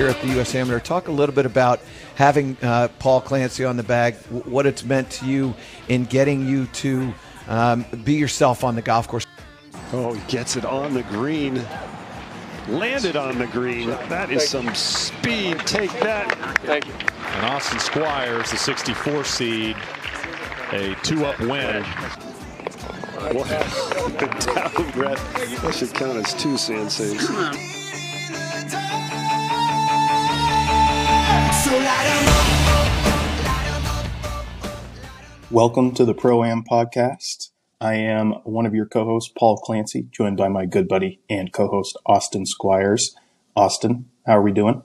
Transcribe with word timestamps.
here 0.00 0.08
at 0.08 0.18
the 0.22 0.28
U.S. 0.28 0.54
Amateur. 0.54 0.80
Talk 0.80 1.08
a 1.08 1.12
little 1.12 1.34
bit 1.34 1.44
about 1.44 1.78
having 2.14 2.56
uh, 2.62 2.88
Paul 2.98 3.20
Clancy 3.20 3.66
on 3.66 3.76
the 3.76 3.82
bag, 3.82 4.14
what 4.46 4.64
it's 4.64 4.82
meant 4.82 5.10
to 5.10 5.26
you 5.26 5.54
in 5.88 6.06
getting 6.06 6.48
you 6.48 6.64
to 6.68 7.12
um, 7.48 7.84
be 8.02 8.14
yourself 8.14 8.64
on 8.64 8.76
the 8.76 8.80
golf 8.80 9.06
course. 9.06 9.26
Oh, 9.92 10.14
he 10.14 10.32
gets 10.32 10.56
it 10.56 10.64
on 10.64 10.94
the 10.94 11.02
green. 11.02 11.62
Landed 12.66 13.14
on 13.14 13.36
the 13.36 13.46
green. 13.48 13.88
That 14.08 14.30
is 14.30 14.48
some 14.48 14.74
speed. 14.74 15.58
Take 15.66 15.92
that. 16.00 16.34
Thank 16.60 16.86
you. 16.86 16.94
And 16.94 17.46
Austin 17.46 17.78
Squires, 17.78 18.50
the 18.50 18.56
64 18.56 19.24
seed, 19.24 19.76
a 20.72 20.94
two-up 21.02 21.38
win. 21.40 21.82
What 23.34 23.50
down 23.50 24.90
breath. 24.92 25.62
That 25.62 25.74
should 25.74 25.92
count 25.92 26.16
as 26.16 26.32
two 26.42 26.56
sand 26.56 26.90
saves. 26.90 27.28
Welcome 35.52 35.94
to 35.94 36.04
the 36.04 36.14
Pro 36.18 36.42
Am 36.42 36.64
podcast. 36.64 37.50
I 37.80 37.94
am 37.94 38.32
one 38.42 38.66
of 38.66 38.74
your 38.74 38.86
co-hosts, 38.86 39.32
Paul 39.38 39.56
Clancy, 39.58 40.08
joined 40.10 40.36
by 40.36 40.48
my 40.48 40.66
good 40.66 40.88
buddy 40.88 41.20
and 41.30 41.52
co-host 41.52 41.96
Austin 42.04 42.44
Squires. 42.44 43.14
Austin, 43.54 44.06
how 44.26 44.38
are 44.38 44.42
we 44.42 44.50
doing? 44.50 44.82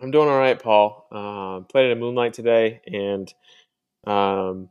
I'm 0.00 0.12
doing 0.12 0.28
all 0.28 0.38
right, 0.38 0.56
Paul. 0.56 1.08
Uh, 1.10 1.64
played 1.64 1.86
at 1.86 1.96
a 1.96 2.00
moonlight 2.00 2.34
today, 2.34 2.80
and 2.86 3.34
um, 4.06 4.68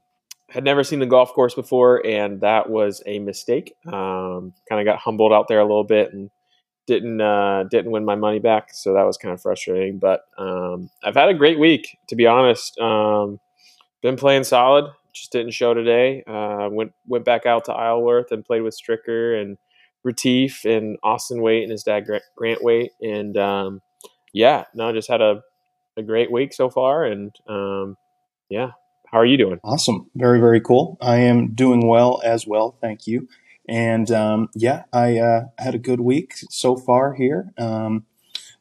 had 0.50 0.64
never 0.64 0.86
seen 0.86 1.00
the 1.00 1.06
golf 1.06 1.34
course 1.34 1.56
before, 1.56 2.02
and 2.08 2.40
that 2.40 2.70
was 2.70 3.04
a 3.06 3.20
mistake. 3.20 3.74
Um, 3.86 4.54
kind 4.70 4.80
of 4.80 4.86
got 4.86 5.00
humbled 5.00 5.34
out 5.34 5.50
there 5.50 5.60
a 5.60 5.66
little 5.66 5.84
bit, 5.84 6.14
and 6.14 6.30
didn't 6.88 7.22
uh, 7.22 7.66
didn't 7.70 7.92
win 7.92 8.06
my 8.06 8.16
money 8.16 8.40
back, 8.40 8.70
so 8.74 8.94
that 8.94 9.06
was 9.06 9.18
kind 9.18 9.34
of 9.34 9.42
frustrating. 9.42 10.00
But 10.00 10.22
um, 10.38 10.90
I've 11.04 11.16
had 11.16 11.30
a 11.30 11.34
great 11.34 11.60
week, 11.60 12.00
to 12.08 12.16
be 12.16 12.26
honest. 12.26 12.80
Um, 12.80 13.40
been 14.02 14.16
playing 14.16 14.46
solid. 14.46 14.86
Just 15.14 15.32
didn't 15.32 15.52
show 15.52 15.74
today. 15.74 16.24
Uh, 16.26 16.70
went 16.72 16.94
went 17.06 17.26
back 17.26 17.46
out 17.46 17.66
to 17.66 17.74
Isleworth 17.74 18.32
and 18.32 18.46
played 18.46 18.62
with 18.62 18.80
Stricker 18.80 19.40
and 19.40 19.58
Retief 20.04 20.64
and 20.64 20.98
Austin 21.04 21.42
Waite 21.42 21.64
and 21.64 21.72
his 21.72 21.84
dad 21.84 22.08
Grant 22.36 22.64
Waite. 22.64 22.92
And 23.02 23.38
um, 23.38 23.82
yeah, 24.34 24.66
no, 24.74 24.94
just 24.94 25.10
had 25.10 25.22
a, 25.22 25.42
a 25.98 26.04
great 26.04 26.32
week 26.32 26.54
so 26.54 26.70
far. 26.70 27.04
And 27.04 27.36
um, 27.48 27.98
yeah, 28.50 28.72
how 29.12 29.18
are 29.20 29.26
you 29.26 29.38
doing? 29.38 29.60
Awesome, 29.64 30.10
very 30.16 30.40
very 30.40 30.62
cool. 30.62 30.98
I 31.02 31.18
am 31.18 31.54
doing 31.54 31.86
well 31.86 32.22
as 32.24 32.48
well. 32.48 32.78
Thank 32.80 33.08
you. 33.08 33.28
And 33.68 34.10
um, 34.12 34.50
yeah, 34.56 34.84
I 34.94 35.18
uh, 35.18 35.46
had 35.58 35.76
a 35.76 35.80
good 35.80 36.00
week 36.00 36.34
so 36.50 36.78
far 36.78 37.14
here. 37.14 37.52
Um, 37.58 38.06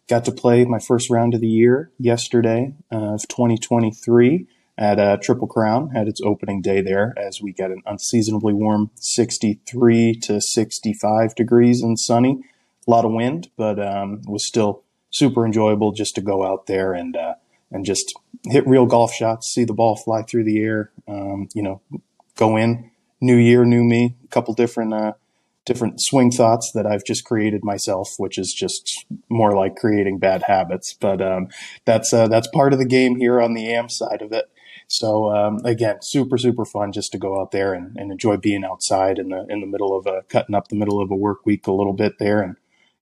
got 0.08 0.24
to 0.24 0.32
play 0.32 0.64
my 0.64 0.78
first 0.78 1.10
round 1.10 1.34
of 1.34 1.40
the 1.40 1.48
year 1.48 1.90
yesterday 1.98 2.74
of 2.90 3.26
2023 3.28 4.46
at 4.78 4.98
uh, 4.98 5.16
Triple 5.18 5.48
Crown. 5.48 5.90
Had 5.90 6.08
its 6.08 6.20
opening 6.22 6.60
day 6.60 6.80
there 6.80 7.14
as 7.16 7.40
we 7.40 7.52
got 7.52 7.70
an 7.70 7.82
unseasonably 7.86 8.52
warm 8.52 8.90
63 8.96 10.14
to 10.22 10.40
65 10.40 11.34
degrees 11.34 11.82
and 11.82 11.98
sunny. 11.98 12.40
A 12.86 12.90
lot 12.90 13.04
of 13.04 13.12
wind, 13.12 13.50
but 13.56 13.80
um, 13.80 14.22
was 14.26 14.46
still 14.46 14.82
super 15.10 15.44
enjoyable 15.46 15.92
just 15.92 16.14
to 16.16 16.20
go 16.20 16.44
out 16.44 16.66
there 16.66 16.92
and 16.92 17.16
uh, 17.16 17.34
and 17.72 17.84
just 17.84 18.14
hit 18.44 18.66
real 18.66 18.86
golf 18.86 19.12
shots, 19.12 19.52
see 19.52 19.64
the 19.64 19.72
ball 19.72 19.96
fly 19.96 20.22
through 20.22 20.44
the 20.44 20.60
air. 20.62 20.92
Um, 21.08 21.48
you 21.52 21.62
know, 21.62 21.80
go 22.36 22.56
in, 22.56 22.90
new 23.20 23.36
year, 23.36 23.64
new 23.64 23.84
me, 23.84 24.16
a 24.24 24.28
couple 24.28 24.54
different 24.54 24.94
uh, 24.94 25.12
different 25.64 26.00
swing 26.00 26.30
thoughts 26.30 26.70
that 26.74 26.86
I've 26.86 27.04
just 27.04 27.24
created 27.24 27.64
myself, 27.64 28.14
which 28.18 28.38
is 28.38 28.54
just 28.54 29.04
more 29.28 29.52
like 29.52 29.76
creating 29.76 30.18
bad 30.18 30.44
habits. 30.44 30.94
But 30.94 31.20
um, 31.20 31.48
that's 31.84 32.12
uh, 32.12 32.28
that's 32.28 32.48
part 32.48 32.72
of 32.72 32.78
the 32.78 32.86
game 32.86 33.16
here 33.16 33.40
on 33.40 33.54
the 33.54 33.68
AM 33.68 33.88
side 33.88 34.22
of 34.22 34.32
it. 34.32 34.46
So 34.88 35.34
um, 35.34 35.58
again, 35.64 35.98
super 36.00 36.38
super 36.38 36.64
fun 36.64 36.92
just 36.92 37.12
to 37.12 37.18
go 37.18 37.40
out 37.40 37.50
there 37.50 37.74
and, 37.74 37.96
and 37.96 38.12
enjoy 38.12 38.36
being 38.36 38.64
outside 38.64 39.18
in 39.18 39.28
the 39.28 39.44
in 39.48 39.60
the 39.60 39.66
middle 39.66 39.98
of 39.98 40.06
a 40.06 40.22
cutting 40.28 40.54
up 40.54 40.68
the 40.68 40.76
middle 40.76 41.02
of 41.02 41.10
a 41.10 41.16
work 41.16 41.44
week 41.44 41.66
a 41.66 41.72
little 41.72 41.92
bit 41.92 42.18
there 42.18 42.40
and 42.40 42.56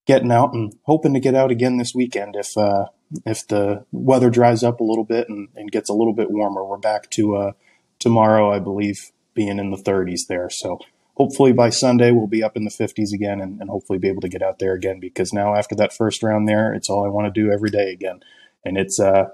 getting 0.07 0.33
out 0.33 0.53
and 0.53 0.75
hoping 0.83 1.15
to 1.15 1.21
get 1.21 1.35
out 1.35 1.51
again 1.51 1.77
this 1.77 1.95
weekend 1.95 2.37
if 2.37 2.57
uh, 2.57 2.87
if 3.27 3.47
the 3.49 3.85
weather 3.93 4.31
dries 4.31 4.63
up 4.63 4.81
a 4.81 4.85
little 4.85 5.05
bit 5.05 5.29
and, 5.29 5.49
and 5.55 5.71
gets 5.71 5.91
a 5.91 5.95
little 5.95 6.15
bit 6.15 6.31
warmer. 6.31 6.65
We're 6.65 6.79
back 6.79 7.11
to 7.11 7.37
uh, 7.37 7.53
tomorrow, 7.99 8.51
I 8.51 8.59
believe, 8.59 9.13
being 9.35 9.59
in 9.59 9.71
the 9.71 9.77
30s 9.77 10.27
there. 10.29 10.49
So 10.51 10.79
hopefully 11.17 11.53
by 11.53 11.71
Sunday 11.71 12.11
we'll 12.11 12.27
be 12.27 12.43
up 12.43 12.57
in 12.57 12.65
the 12.65 12.71
50s 12.71 13.13
again 13.13 13.41
and, 13.41 13.61
and 13.61 13.71
hopefully 13.71 13.99
be 13.99 14.09
able 14.09 14.23
to 14.23 14.29
get 14.29 14.43
out 14.43 14.59
there 14.59 14.75
again 14.75 15.01
because 15.01 15.33
now 15.33 15.55
after 15.55 15.75
that 15.77 15.93
first 15.93 16.23
round 16.23 16.49
there, 16.49 16.73
it's 16.73 16.89
all 16.89 17.05
I 17.05 17.09
want 17.09 17.33
to 17.33 17.41
do 17.41 17.53
every 17.53 17.71
day 17.71 17.93
again. 17.93 18.21
And 18.65 18.79
it's 18.79 18.99
uh, 18.99 19.27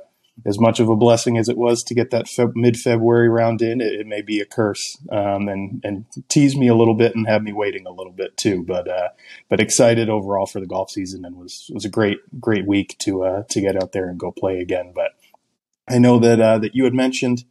as 0.46 0.58
much 0.58 0.80
of 0.80 0.88
a 0.88 0.96
blessing 0.96 1.36
as 1.36 1.48
it 1.48 1.56
was 1.56 1.82
to 1.84 1.94
get 1.94 2.10
that 2.10 2.28
fe- 2.28 2.52
mid-February 2.54 3.28
round 3.28 3.62
in, 3.62 3.80
it, 3.80 4.00
it 4.00 4.06
may 4.06 4.22
be 4.22 4.40
a 4.40 4.46
curse 4.46 4.96
um, 5.10 5.48
and 5.48 5.80
and 5.84 6.04
tease 6.28 6.56
me 6.56 6.68
a 6.68 6.74
little 6.74 6.94
bit 6.94 7.14
and 7.14 7.26
have 7.28 7.42
me 7.42 7.52
waiting 7.52 7.86
a 7.86 7.92
little 7.92 8.12
bit 8.12 8.36
too. 8.36 8.64
But 8.66 8.88
uh, 8.88 9.08
but 9.48 9.60
excited 9.60 10.08
overall 10.08 10.46
for 10.46 10.60
the 10.60 10.66
golf 10.66 10.90
season 10.90 11.24
and 11.24 11.36
was 11.36 11.70
was 11.72 11.84
a 11.84 11.90
great 11.90 12.18
great 12.40 12.66
week 12.66 12.96
to 13.00 13.24
uh, 13.24 13.42
to 13.50 13.60
get 13.60 13.80
out 13.80 13.92
there 13.92 14.08
and 14.08 14.18
go 14.18 14.32
play 14.32 14.60
again. 14.60 14.92
But 14.94 15.12
I 15.88 15.98
know 15.98 16.18
that 16.18 16.40
uh, 16.40 16.58
that 16.58 16.74
you 16.74 16.84
had 16.84 16.94
mentioned 16.94 17.44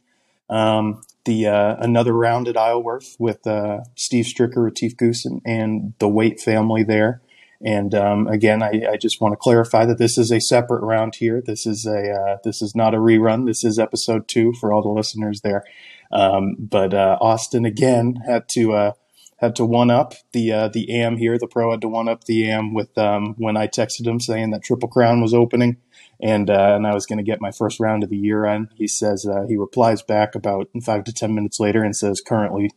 um, 0.48 1.02
the 1.24 1.46
uh, 1.46 1.76
another 1.78 2.12
round 2.12 2.48
at 2.48 2.56
Isleworth 2.56 3.16
with 3.18 3.46
uh, 3.46 3.80
Steve 3.96 4.24
Stricker, 4.24 4.64
Retief 4.64 4.96
Goosen, 4.96 5.40
and 5.44 5.94
the 5.98 6.08
Waite 6.08 6.40
family 6.40 6.82
there. 6.82 7.22
And 7.62 7.94
um, 7.94 8.26
again, 8.26 8.62
I, 8.62 8.92
I, 8.92 8.96
just 8.96 9.20
want 9.20 9.32
to 9.32 9.36
clarify 9.36 9.84
that 9.84 9.98
this 9.98 10.16
is 10.16 10.32
a 10.32 10.40
separate 10.40 10.82
round 10.82 11.16
here. 11.16 11.42
This 11.44 11.66
is 11.66 11.84
a 11.84 12.10
uh, 12.10 12.36
this 12.42 12.62
is 12.62 12.74
not 12.74 12.94
a 12.94 12.98
rerun. 12.98 13.46
This 13.46 13.64
is 13.64 13.78
episode 13.78 14.28
two 14.28 14.54
for 14.58 14.72
all 14.72 14.82
the 14.82 14.88
listeners 14.88 15.42
there. 15.42 15.64
Um, 16.10 16.56
but 16.58 16.94
uh, 16.94 17.18
Austin 17.20 17.66
again 17.66 18.22
had 18.26 18.48
to 18.52 18.72
uh, 18.72 18.92
had 19.36 19.56
to 19.56 19.66
one 19.66 19.90
up 19.90 20.14
the 20.32 20.52
uh, 20.52 20.68
the 20.68 20.90
AM 20.90 21.18
here. 21.18 21.38
The 21.38 21.46
pro 21.46 21.70
had 21.70 21.82
to 21.82 21.88
one 21.88 22.08
up 22.08 22.24
the 22.24 22.50
AM 22.50 22.72
with 22.72 22.96
um, 22.96 23.34
when 23.36 23.58
I 23.58 23.66
texted 23.66 24.06
him 24.06 24.20
saying 24.20 24.50
that 24.50 24.62
Triple 24.62 24.88
Crown 24.88 25.20
was 25.20 25.34
opening, 25.34 25.76
and 26.22 26.50
uh, 26.50 26.74
and 26.76 26.86
I 26.86 26.94
was 26.94 27.06
going 27.06 27.18
to 27.18 27.24
get 27.24 27.40
my 27.40 27.50
first 27.50 27.80
round 27.80 28.02
of 28.02 28.10
the 28.10 28.16
year 28.16 28.46
on. 28.46 28.68
He 28.74 28.88
says 28.88 29.26
uh, 29.26 29.46
he 29.48 29.56
replies 29.56 30.02
back 30.02 30.34
about 30.34 30.68
five 30.84 31.04
to 31.04 31.12
ten 31.12 31.34
minutes 31.34 31.60
later 31.60 31.82
and 31.82 31.94
says 31.94 32.20
currently 32.20 32.70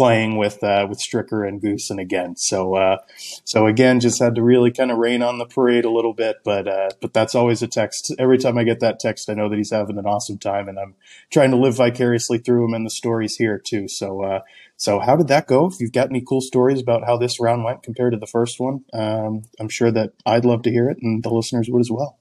playing 0.00 0.36
with 0.36 0.62
uh, 0.62 0.86
with 0.88 0.98
Stricker 0.98 1.46
and 1.46 1.60
Goosen 1.60 2.00
again. 2.00 2.34
So 2.36 2.74
uh, 2.74 2.96
so 3.44 3.66
again, 3.66 4.00
just 4.00 4.18
had 4.18 4.34
to 4.36 4.42
really 4.42 4.70
kind 4.70 4.90
of 4.90 4.98
rain 4.98 5.22
on 5.22 5.38
the 5.38 5.44
parade 5.44 5.84
a 5.84 5.90
little 5.90 6.14
bit, 6.14 6.36
but 6.44 6.66
uh, 6.66 6.90
but 7.02 7.12
that's 7.12 7.34
always 7.34 7.60
a 7.62 7.66
text. 7.66 8.14
Every 8.18 8.38
time 8.38 8.56
I 8.56 8.64
get 8.64 8.80
that 8.80 9.00
text, 9.00 9.28
I 9.28 9.34
know 9.34 9.48
that 9.48 9.58
he's 9.58 9.72
having 9.72 9.98
an 9.98 10.06
awesome 10.06 10.38
time, 10.38 10.68
and 10.68 10.78
I'm 10.78 10.94
trying 11.30 11.50
to 11.50 11.58
live 11.58 11.76
vicariously 11.76 12.38
through 12.38 12.64
him 12.64 12.74
and 12.74 12.86
the 12.86 12.90
stories 12.90 13.36
here 13.36 13.58
too. 13.58 13.88
So 13.88 14.22
uh, 14.22 14.40
so 14.76 15.00
how 15.00 15.16
did 15.16 15.28
that 15.28 15.46
go? 15.46 15.66
If 15.66 15.80
you've 15.80 15.92
got 15.92 16.08
any 16.08 16.22
cool 16.26 16.40
stories 16.40 16.80
about 16.80 17.04
how 17.04 17.18
this 17.18 17.38
round 17.38 17.64
went 17.64 17.82
compared 17.82 18.14
to 18.14 18.18
the 18.18 18.26
first 18.26 18.58
one, 18.58 18.84
um, 18.94 19.42
I'm 19.58 19.68
sure 19.68 19.90
that 19.90 20.14
I'd 20.24 20.46
love 20.46 20.62
to 20.62 20.70
hear 20.70 20.88
it, 20.88 20.96
and 21.02 21.22
the 21.22 21.28
listeners 21.28 21.68
would 21.68 21.80
as 21.80 21.90
well. 21.90 22.19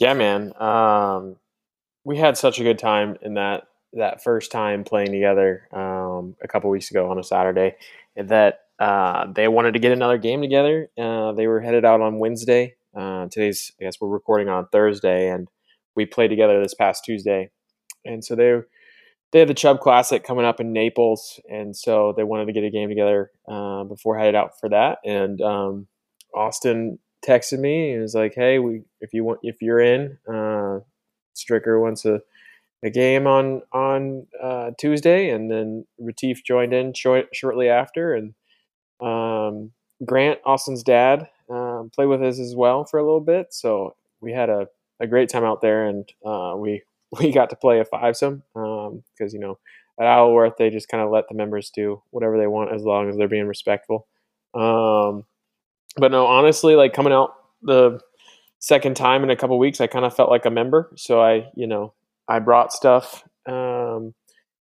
Yeah, 0.00 0.14
man. 0.14 0.54
Um, 0.60 1.36
we 2.04 2.16
had 2.16 2.36
such 2.38 2.58
a 2.58 2.64
good 2.64 2.78
time 2.78 3.16
in 3.22 3.34
that 3.34 3.64
that 3.92 4.22
first 4.22 4.52
time 4.52 4.84
playing 4.84 5.12
together 5.12 5.68
um, 5.72 6.36
a 6.42 6.48
couple 6.48 6.70
weeks 6.70 6.90
ago 6.90 7.10
on 7.10 7.18
a 7.18 7.24
Saturday 7.24 7.74
that 8.16 8.60
uh, 8.78 9.26
they 9.34 9.48
wanted 9.48 9.74
to 9.74 9.80
get 9.80 9.92
another 9.92 10.16
game 10.16 10.40
together. 10.40 10.88
Uh, 10.98 11.32
they 11.32 11.46
were 11.46 11.60
headed 11.60 11.84
out 11.84 12.00
on 12.00 12.18
Wednesday. 12.18 12.76
Uh, 12.96 13.26
today's, 13.28 13.72
I 13.80 13.84
guess, 13.84 14.00
we're 14.00 14.08
recording 14.08 14.48
on 14.48 14.68
Thursday, 14.68 15.28
and 15.28 15.48
we 15.96 16.06
played 16.06 16.28
together 16.28 16.62
this 16.62 16.74
past 16.74 17.04
Tuesday. 17.04 17.50
And 18.04 18.24
so 18.24 18.34
they 18.34 18.60
they 19.32 19.40
had 19.40 19.48
the 19.48 19.54
Chubb 19.54 19.80
Classic 19.80 20.24
coming 20.24 20.46
up 20.46 20.60
in 20.60 20.72
Naples, 20.72 21.38
and 21.50 21.76
so 21.76 22.14
they 22.16 22.24
wanted 22.24 22.46
to 22.46 22.52
get 22.52 22.64
a 22.64 22.70
game 22.70 22.88
together 22.88 23.30
uh, 23.46 23.84
before 23.84 24.18
headed 24.18 24.34
out 24.34 24.58
for 24.58 24.70
that. 24.70 24.98
And 25.04 25.42
um, 25.42 25.88
Austin 26.34 26.98
texted 27.26 27.58
me 27.58 27.92
and 27.92 28.02
was 28.02 28.14
like, 28.14 28.34
"Hey, 28.34 28.58
we 28.58 28.82
if 29.00 29.12
you 29.12 29.24
want 29.24 29.40
if 29.42 29.62
you're 29.62 29.80
in, 29.80 30.18
uh, 30.28 30.80
Stricker 31.36 31.80
wants 31.80 32.02
to." 32.02 32.22
a 32.82 32.90
game 32.90 33.26
on 33.26 33.62
on 33.72 34.26
uh, 34.42 34.70
Tuesday, 34.78 35.30
and 35.30 35.50
then 35.50 35.86
Retief 35.98 36.42
joined 36.44 36.72
in 36.72 36.94
short, 36.94 37.28
shortly 37.34 37.68
after, 37.68 38.14
and 38.14 38.34
um, 39.00 39.72
Grant 40.04 40.40
Austin's 40.44 40.82
dad 40.82 41.28
um, 41.50 41.90
played 41.94 42.06
with 42.06 42.22
us 42.22 42.38
as 42.38 42.54
well 42.54 42.84
for 42.84 42.98
a 42.98 43.04
little 43.04 43.20
bit. 43.20 43.48
So 43.52 43.96
we 44.20 44.32
had 44.32 44.48
a, 44.48 44.68
a 45.00 45.06
great 45.06 45.28
time 45.28 45.44
out 45.44 45.60
there, 45.60 45.86
and 45.86 46.08
uh, 46.24 46.54
we 46.56 46.82
we 47.20 47.32
got 47.32 47.50
to 47.50 47.56
play 47.56 47.80
a 47.80 47.84
fivesome 47.84 48.42
because 48.54 48.88
um, 48.88 49.32
you 49.32 49.38
know 49.38 49.58
at 49.98 50.06
Isleworth 50.06 50.54
they 50.56 50.70
just 50.70 50.88
kind 50.88 51.02
of 51.02 51.10
let 51.10 51.28
the 51.28 51.34
members 51.34 51.70
do 51.70 52.02
whatever 52.10 52.38
they 52.38 52.46
want 52.46 52.72
as 52.72 52.82
long 52.82 53.08
as 53.08 53.16
they're 53.16 53.28
being 53.28 53.46
respectful. 53.46 54.06
Um, 54.54 55.24
but 55.96 56.10
no, 56.10 56.26
honestly, 56.26 56.74
like 56.74 56.92
coming 56.92 57.12
out 57.12 57.34
the 57.62 58.00
second 58.58 58.96
time 58.96 59.22
in 59.22 59.30
a 59.30 59.36
couple 59.36 59.58
weeks, 59.58 59.80
I 59.80 59.86
kind 59.86 60.04
of 60.04 60.14
felt 60.14 60.30
like 60.30 60.46
a 60.46 60.50
member. 60.50 60.92
So 60.96 61.20
I, 61.20 61.48
you 61.56 61.66
know, 61.66 61.94
I 62.28 62.38
brought 62.38 62.72
stuff. 62.72 63.24
Um, 63.46 64.14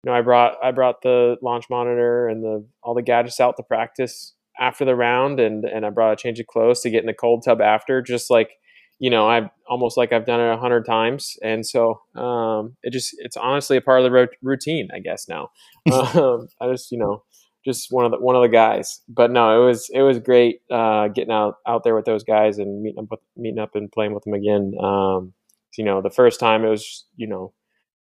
you 0.04 0.10
know, 0.10 0.14
I 0.14 0.20
brought 0.22 0.54
I 0.62 0.72
brought 0.72 1.02
the 1.02 1.36
launch 1.42 1.66
monitor 1.70 2.26
and 2.26 2.42
the 2.42 2.66
all 2.82 2.94
the 2.94 3.02
gadgets 3.02 3.38
out 3.38 3.56
to 3.56 3.62
practice 3.62 4.34
after 4.58 4.84
the 4.84 4.96
round, 4.96 5.38
and 5.38 5.64
and 5.64 5.86
I 5.86 5.90
brought 5.90 6.12
a 6.12 6.16
change 6.16 6.40
of 6.40 6.46
clothes 6.46 6.80
to 6.80 6.90
get 6.90 7.00
in 7.00 7.06
the 7.06 7.14
cold 7.14 7.44
tub 7.44 7.60
after, 7.60 8.02
just 8.02 8.30
like 8.30 8.50
you 8.98 9.10
know, 9.10 9.28
I 9.28 9.50
almost 9.68 9.96
like 9.96 10.12
I've 10.12 10.26
done 10.26 10.40
it 10.40 10.52
a 10.52 10.56
hundred 10.56 10.86
times, 10.86 11.36
and 11.42 11.66
so 11.66 12.00
um, 12.14 12.76
it 12.82 12.92
just 12.92 13.14
it's 13.18 13.36
honestly 13.36 13.76
a 13.76 13.80
part 13.80 13.98
of 14.00 14.04
the 14.04 14.12
ro- 14.12 14.26
routine, 14.42 14.88
I 14.94 15.00
guess 15.00 15.28
now. 15.28 15.50
um, 15.92 16.48
I 16.60 16.70
just 16.70 16.92
you 16.92 16.98
know 16.98 17.22
just 17.64 17.92
one 17.92 18.04
of 18.04 18.10
the 18.10 18.18
one 18.18 18.36
of 18.36 18.42
the 18.42 18.48
guys, 18.48 19.00
but 19.08 19.30
no, 19.30 19.62
it 19.62 19.64
was 19.64 19.90
it 19.92 20.02
was 20.02 20.18
great 20.18 20.60
uh, 20.70 21.08
getting 21.08 21.32
out 21.32 21.56
out 21.66 21.84
there 21.84 21.94
with 21.94 22.04
those 22.04 22.24
guys 22.24 22.58
and 22.58 22.82
meeting 22.82 22.98
up 22.98 23.10
with, 23.10 23.20
meeting 23.36 23.58
up 23.58 23.74
and 23.74 23.90
playing 23.90 24.14
with 24.14 24.24
them 24.24 24.34
again. 24.34 24.74
Um, 24.80 25.32
you 25.76 25.84
know, 25.84 26.02
the 26.02 26.10
first 26.10 26.40
time 26.40 26.64
it 26.64 26.68
was 26.68 27.04
you 27.16 27.26
know 27.26 27.52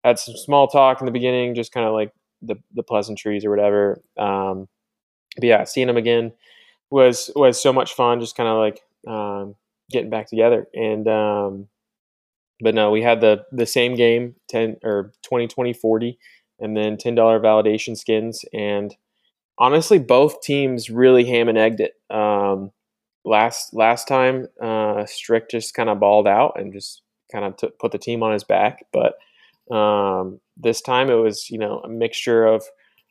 had 0.03 0.19
some 0.19 0.35
small 0.35 0.67
talk 0.67 1.01
in 1.01 1.05
the 1.05 1.11
beginning, 1.11 1.55
just 1.55 1.71
kind 1.71 1.85
of 1.85 1.93
like 1.93 2.13
the 2.41 2.55
the 2.73 2.83
pleasantries 2.83 3.45
or 3.45 3.49
whatever. 3.49 4.01
Um, 4.17 4.67
but 5.35 5.45
yeah, 5.45 5.63
seeing 5.63 5.87
them 5.87 5.97
again 5.97 6.33
was 6.89 7.31
was 7.35 7.61
so 7.61 7.73
much 7.73 7.93
fun. 7.93 8.19
Just 8.19 8.35
kind 8.35 8.49
of 8.49 8.57
like 8.57 8.81
um, 9.07 9.55
getting 9.89 10.09
back 10.09 10.27
together. 10.27 10.67
And 10.73 11.07
um, 11.07 11.67
but 12.61 12.75
no, 12.75 12.91
we 12.91 13.01
had 13.01 13.21
the 13.21 13.45
the 13.51 13.65
same 13.65 13.95
game, 13.95 14.35
ten 14.47 14.77
or 14.83 15.13
20, 15.23 15.47
20, 15.47 15.73
40, 15.73 16.17
and 16.59 16.77
then 16.77 16.97
ten 16.97 17.15
dollar 17.15 17.39
validation 17.39 17.97
skins. 17.97 18.45
And 18.53 18.95
honestly, 19.61 19.99
both 19.99 20.41
teams 20.41 20.89
really 20.89 21.23
ham 21.23 21.47
and 21.47 21.57
egged 21.57 21.79
it. 21.79 21.93
Um, 22.09 22.71
last 23.23 23.73
last 23.73 24.07
time, 24.07 24.47
uh, 24.61 25.05
Strick 25.05 25.49
just 25.49 25.75
kind 25.75 25.87
of 25.89 25.99
balled 25.99 26.27
out 26.27 26.59
and 26.59 26.73
just 26.73 27.03
kind 27.31 27.45
of 27.45 27.55
t- 27.55 27.69
put 27.79 27.91
the 27.91 27.99
team 27.99 28.23
on 28.23 28.33
his 28.33 28.43
back. 28.43 28.85
But 28.91 29.13
um, 29.73 30.41
this 30.57 30.81
time 30.81 31.09
it 31.09 31.15
was 31.15 31.49
you 31.49 31.59
know 31.59 31.79
a 31.79 31.87
mixture 31.87 32.43
of 32.43 32.65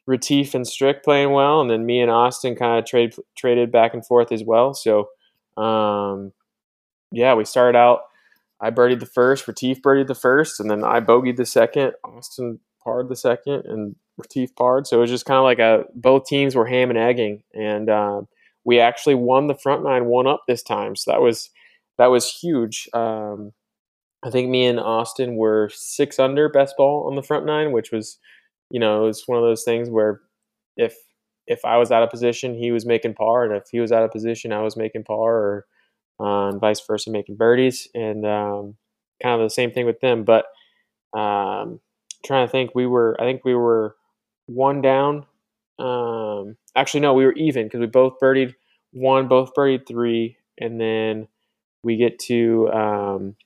Retief 0.07 0.55
and 0.55 0.67
Strick 0.67 1.05
playing 1.05 1.31
well, 1.31 1.61
and 1.61 1.71
then 1.71 1.87
me 1.87 2.01
and 2.01 2.11
Austin 2.11 2.57
kind 2.57 2.79
of 2.79 2.85
trade 2.85 3.15
traded 3.39 3.71
back 3.71 3.95
and 3.95 4.05
forth 4.05 4.33
as 4.33 4.43
well. 4.45 4.75
So 4.75 5.09
um, 5.57 6.33
yeah, 7.13 7.35
we 7.35 7.45
started 7.45 7.79
out. 7.79 8.01
I 8.63 8.71
birdied 8.71 9.01
the 9.01 9.07
first, 9.07 9.49
Retief 9.49 9.81
birdied 9.81 10.09
the 10.09 10.15
first, 10.15 10.61
and 10.61 10.71
then 10.71 10.85
I 10.85 11.01
bogeyed 11.01 11.37
the 11.37 11.47
second. 11.47 11.93
Austin 12.05 12.59
parred 12.85 13.09
the 13.09 13.17
second, 13.17 13.63
and 13.65 13.97
Retief 14.19 14.55
parred. 14.57 14.87
So 14.87 14.99
it 14.99 15.01
was 15.01 15.11
just 15.11 15.27
kind 15.27 15.39
of 15.39 15.45
like 15.45 15.59
a 15.59 15.85
both 15.95 16.27
teams 16.27 16.55
were 16.55 16.67
ham 16.67 16.91
and 16.91 16.99
egging, 16.99 17.43
and 17.55 17.89
uh, 17.89 18.23
we 18.65 18.81
actually 18.81 19.15
won 19.15 19.47
the 19.47 19.55
front 19.55 19.83
nine 19.85 20.07
one 20.07 20.27
up 20.27 20.43
this 20.47 20.63
time. 20.63 20.97
So 20.97 21.11
that 21.11 21.21
was 21.21 21.51
that 21.99 22.09
was 22.11 22.31
huge. 22.31 22.89
Um, 22.93 23.53
I 24.23 24.31
think 24.31 24.51
me 24.51 24.67
and 24.67 24.79
Austin 24.79 25.37
were 25.37 25.71
six 25.73 26.19
under 26.19 26.49
best 26.49 26.77
ball 26.77 27.07
on 27.07 27.15
the 27.17 27.23
front 27.23 27.47
nine, 27.47 27.73
which 27.73 27.91
was, 27.91 28.19
you 28.71 28.79
know, 28.79 29.05
it 29.05 29.07
was 29.07 29.23
one 29.27 29.39
of 29.39 29.45
those 29.45 29.65
things 29.65 29.89
where 29.89 30.21
if 30.77 30.95
if 31.47 31.65
I 31.65 31.79
was 31.79 31.91
out 31.91 32.03
of 32.03 32.11
position, 32.11 32.55
he 32.55 32.71
was 32.71 32.87
making 32.87 33.15
par, 33.15 33.45
and 33.45 33.55
if 33.55 33.65
he 33.71 33.81
was 33.81 33.93
out 33.93 34.05
of 34.05 34.13
position, 34.13 34.53
I 34.53 34.63
was 34.63 34.77
making 34.77 35.05
par, 35.05 35.35
or 35.35 35.67
uh, 36.21 36.49
and 36.51 36.61
vice 36.61 36.81
versa, 36.87 37.11
making 37.11 37.37
birdies, 37.37 37.89
and 37.95 38.25
um, 38.27 38.77
kind 39.23 39.41
of 39.41 39.47
the 39.47 39.51
same 39.51 39.73
thing 39.73 39.87
with 39.87 40.01
them. 40.01 40.25
But 40.25 40.45
um, 41.19 41.81
trying 42.25 42.47
to 42.47 42.51
think, 42.51 42.75
we 42.75 42.87
were 42.87 43.17
I 43.21 43.25
think 43.25 43.45
we 43.45 43.55
were 43.55 43.97
one 44.55 44.81
down. 44.83 45.27
Um, 45.79 46.57
actually, 46.77 47.01
no, 47.01 47.15
we 47.15 47.25
were 47.25 47.33
even 47.33 47.67
because 47.67 47.81
we 47.81 47.87
both 47.87 48.19
birdied 48.21 48.55
one, 48.93 49.29
both 49.29 49.55
birdied 49.55 49.87
three, 49.87 50.37
and 50.59 50.81
then 50.81 51.29
we 51.83 51.97
get 51.97 52.19
to 52.21 52.71
um, 52.71 53.37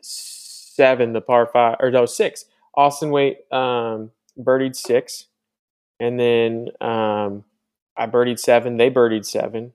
seven, 0.00 1.12
the 1.12 1.20
par 1.20 1.48
five, 1.52 1.76
or 1.80 1.90
no, 1.90 2.06
six. 2.06 2.44
Austin 2.74 3.10
Waite 3.10 3.52
um, 3.52 4.10
birdied 4.38 4.76
six, 4.76 5.26
and 6.00 6.18
then 6.18 6.68
um, 6.80 7.44
I 7.96 8.06
birdied 8.06 8.38
seven. 8.38 8.76
They 8.76 8.90
birdied 8.90 9.26
seven, 9.26 9.72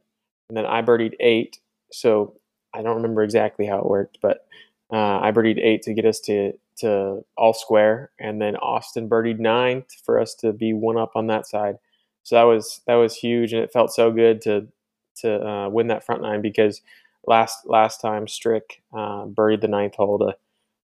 and 0.49 0.57
then 0.57 0.65
I 0.65 0.81
birdied 0.81 1.15
eight, 1.19 1.59
so 1.91 2.35
I 2.73 2.81
don't 2.81 2.95
remember 2.95 3.23
exactly 3.23 3.65
how 3.65 3.79
it 3.79 3.85
worked, 3.85 4.19
but 4.21 4.47
uh, 4.91 5.19
I 5.19 5.31
birdied 5.31 5.59
eight 5.59 5.83
to 5.83 5.93
get 5.93 6.05
us 6.05 6.19
to 6.21 6.53
to 6.77 7.23
all 7.37 7.53
square, 7.53 8.11
and 8.19 8.41
then 8.41 8.55
Austin 8.57 9.09
birdied 9.09 9.39
nine 9.39 9.83
for 10.03 10.19
us 10.19 10.33
to 10.35 10.53
be 10.53 10.73
one 10.73 10.97
up 10.97 11.11
on 11.15 11.27
that 11.27 11.47
side. 11.47 11.77
So 12.23 12.35
that 12.35 12.43
was 12.43 12.81
that 12.87 12.95
was 12.95 13.15
huge, 13.15 13.53
and 13.53 13.63
it 13.63 13.71
felt 13.71 13.93
so 13.93 14.11
good 14.11 14.41
to 14.43 14.67
to 15.17 15.47
uh, 15.47 15.69
win 15.69 15.87
that 15.87 16.05
front 16.05 16.21
nine 16.21 16.41
because 16.41 16.81
last 17.27 17.65
last 17.65 18.01
time 18.01 18.27
Strick 18.27 18.81
uh, 18.93 19.25
birdied 19.25 19.61
the 19.61 19.67
ninth 19.67 19.95
hole 19.95 20.19
to 20.19 20.35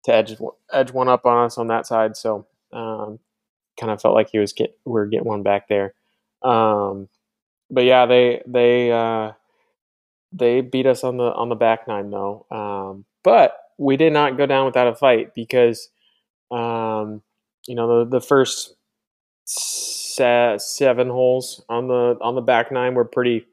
to 0.06 0.14
edge 0.14 0.36
edge 0.72 0.92
one 0.92 1.10
up 1.10 1.26
on 1.26 1.46
us 1.46 1.58
on 1.58 1.68
that 1.68 1.86
side. 1.86 2.18
So 2.18 2.48
um, 2.74 3.20
kind 3.80 3.92
of 3.92 4.02
felt 4.02 4.16
like 4.16 4.30
he 4.32 4.40
was 4.40 4.54
get 4.54 4.78
we 4.86 5.00
are 5.00 5.06
getting 5.06 5.28
one 5.28 5.44
back 5.44 5.68
there. 5.68 5.94
Um, 6.42 7.10
but 7.70 7.84
yeah, 7.84 8.06
they 8.06 8.42
they 8.48 8.92
uh, 8.92 9.34
they 10.32 10.62
beat 10.62 10.86
us 10.86 11.04
on 11.04 11.18
the 11.18 11.34
on 11.34 11.50
the 11.50 11.56
back 11.56 11.88
nine 11.88 12.10
though. 12.10 12.46
Um, 12.50 13.06
but 13.24 13.58
we 13.78 13.98
did 13.98 14.14
not 14.14 14.38
go 14.38 14.46
down 14.46 14.66
without 14.66 14.88
a 14.88 14.96
fight 14.96 15.34
because 15.36 15.90
um, 16.52 17.22
you 17.68 17.76
know 17.76 18.06
the 18.06 18.20
the 18.20 18.22
first 18.22 18.76
seven 19.46 21.10
holes 21.10 21.64
on 21.70 21.88
the 21.88 22.18
on 22.22 22.36
the 22.36 22.42
back 22.42 22.72
nine 22.72 22.96
were 22.96 23.06
pretty 23.06 23.46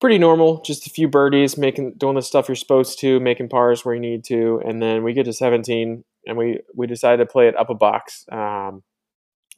pretty 0.00 0.18
normal. 0.18 0.62
Just 0.62 0.86
a 0.86 0.90
few 0.90 1.08
birdies, 1.08 1.56
making 1.56 1.94
doing 1.94 2.14
the 2.14 2.22
stuff 2.22 2.48
you're 2.48 2.56
supposed 2.56 2.98
to, 3.00 3.20
making 3.20 3.48
pars 3.48 3.84
where 3.84 3.94
you 3.94 4.00
need 4.00 4.24
to, 4.24 4.60
and 4.64 4.82
then 4.82 5.02
we 5.02 5.12
get 5.12 5.24
to 5.24 5.32
17 5.32 6.04
and 6.26 6.36
we 6.36 6.60
we 6.74 6.86
decided 6.86 7.18
to 7.18 7.30
play 7.30 7.48
it 7.48 7.56
up 7.56 7.70
a 7.70 7.74
box. 7.74 8.24
Um, 8.30 8.82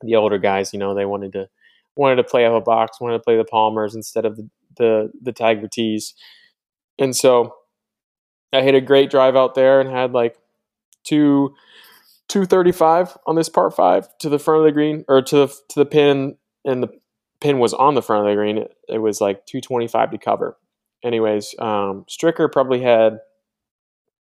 the 0.02 0.16
older 0.16 0.38
guys, 0.38 0.72
you 0.72 0.78
know, 0.78 0.94
they 0.94 1.04
wanted 1.04 1.32
to 1.32 1.48
wanted 1.96 2.16
to 2.16 2.24
play 2.24 2.46
up 2.46 2.54
a 2.54 2.60
box, 2.60 3.00
wanted 3.00 3.18
to 3.18 3.24
play 3.24 3.36
the 3.36 3.44
Palmers 3.44 3.94
instead 3.94 4.24
of 4.24 4.36
the 4.36 4.48
the 4.76 5.10
the 5.22 5.32
Tiger 5.32 5.68
tees. 5.68 6.14
And 6.98 7.16
so 7.16 7.54
I 8.52 8.62
hit 8.62 8.74
a 8.74 8.80
great 8.80 9.10
drive 9.10 9.36
out 9.36 9.54
there 9.54 9.80
and 9.80 9.90
had 9.90 10.12
like 10.12 10.36
two 11.04 11.54
235 12.28 13.16
on 13.26 13.34
this 13.34 13.48
part 13.48 13.74
5 13.74 14.18
to 14.18 14.28
the 14.28 14.38
front 14.38 14.60
of 14.60 14.64
the 14.64 14.72
green 14.72 15.04
or 15.08 15.22
to 15.22 15.36
the 15.36 15.46
to 15.46 15.78
the 15.78 15.86
pin 15.86 16.36
and 16.64 16.82
the 16.82 16.88
pin 17.40 17.58
was 17.58 17.74
on 17.74 17.94
the 17.94 18.02
front 18.02 18.26
of 18.26 18.30
the 18.30 18.36
green. 18.36 18.58
It, 18.58 18.76
it 18.88 18.98
was 18.98 19.20
like 19.20 19.46
225 19.46 20.10
to 20.10 20.18
cover. 20.18 20.56
Anyways, 21.02 21.54
um, 21.58 22.04
Stricker 22.08 22.52
probably 22.52 22.82
had 22.82 23.20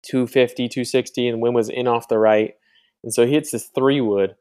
250, 0.02 0.68
260 0.68 1.28
and 1.28 1.42
wind 1.42 1.54
was 1.54 1.68
in 1.68 1.86
off 1.86 2.08
the 2.08 2.18
right. 2.18 2.54
And 3.02 3.12
so 3.12 3.26
he 3.26 3.32
hits 3.32 3.50
this 3.50 3.66
3 3.66 4.00
wood 4.00 4.36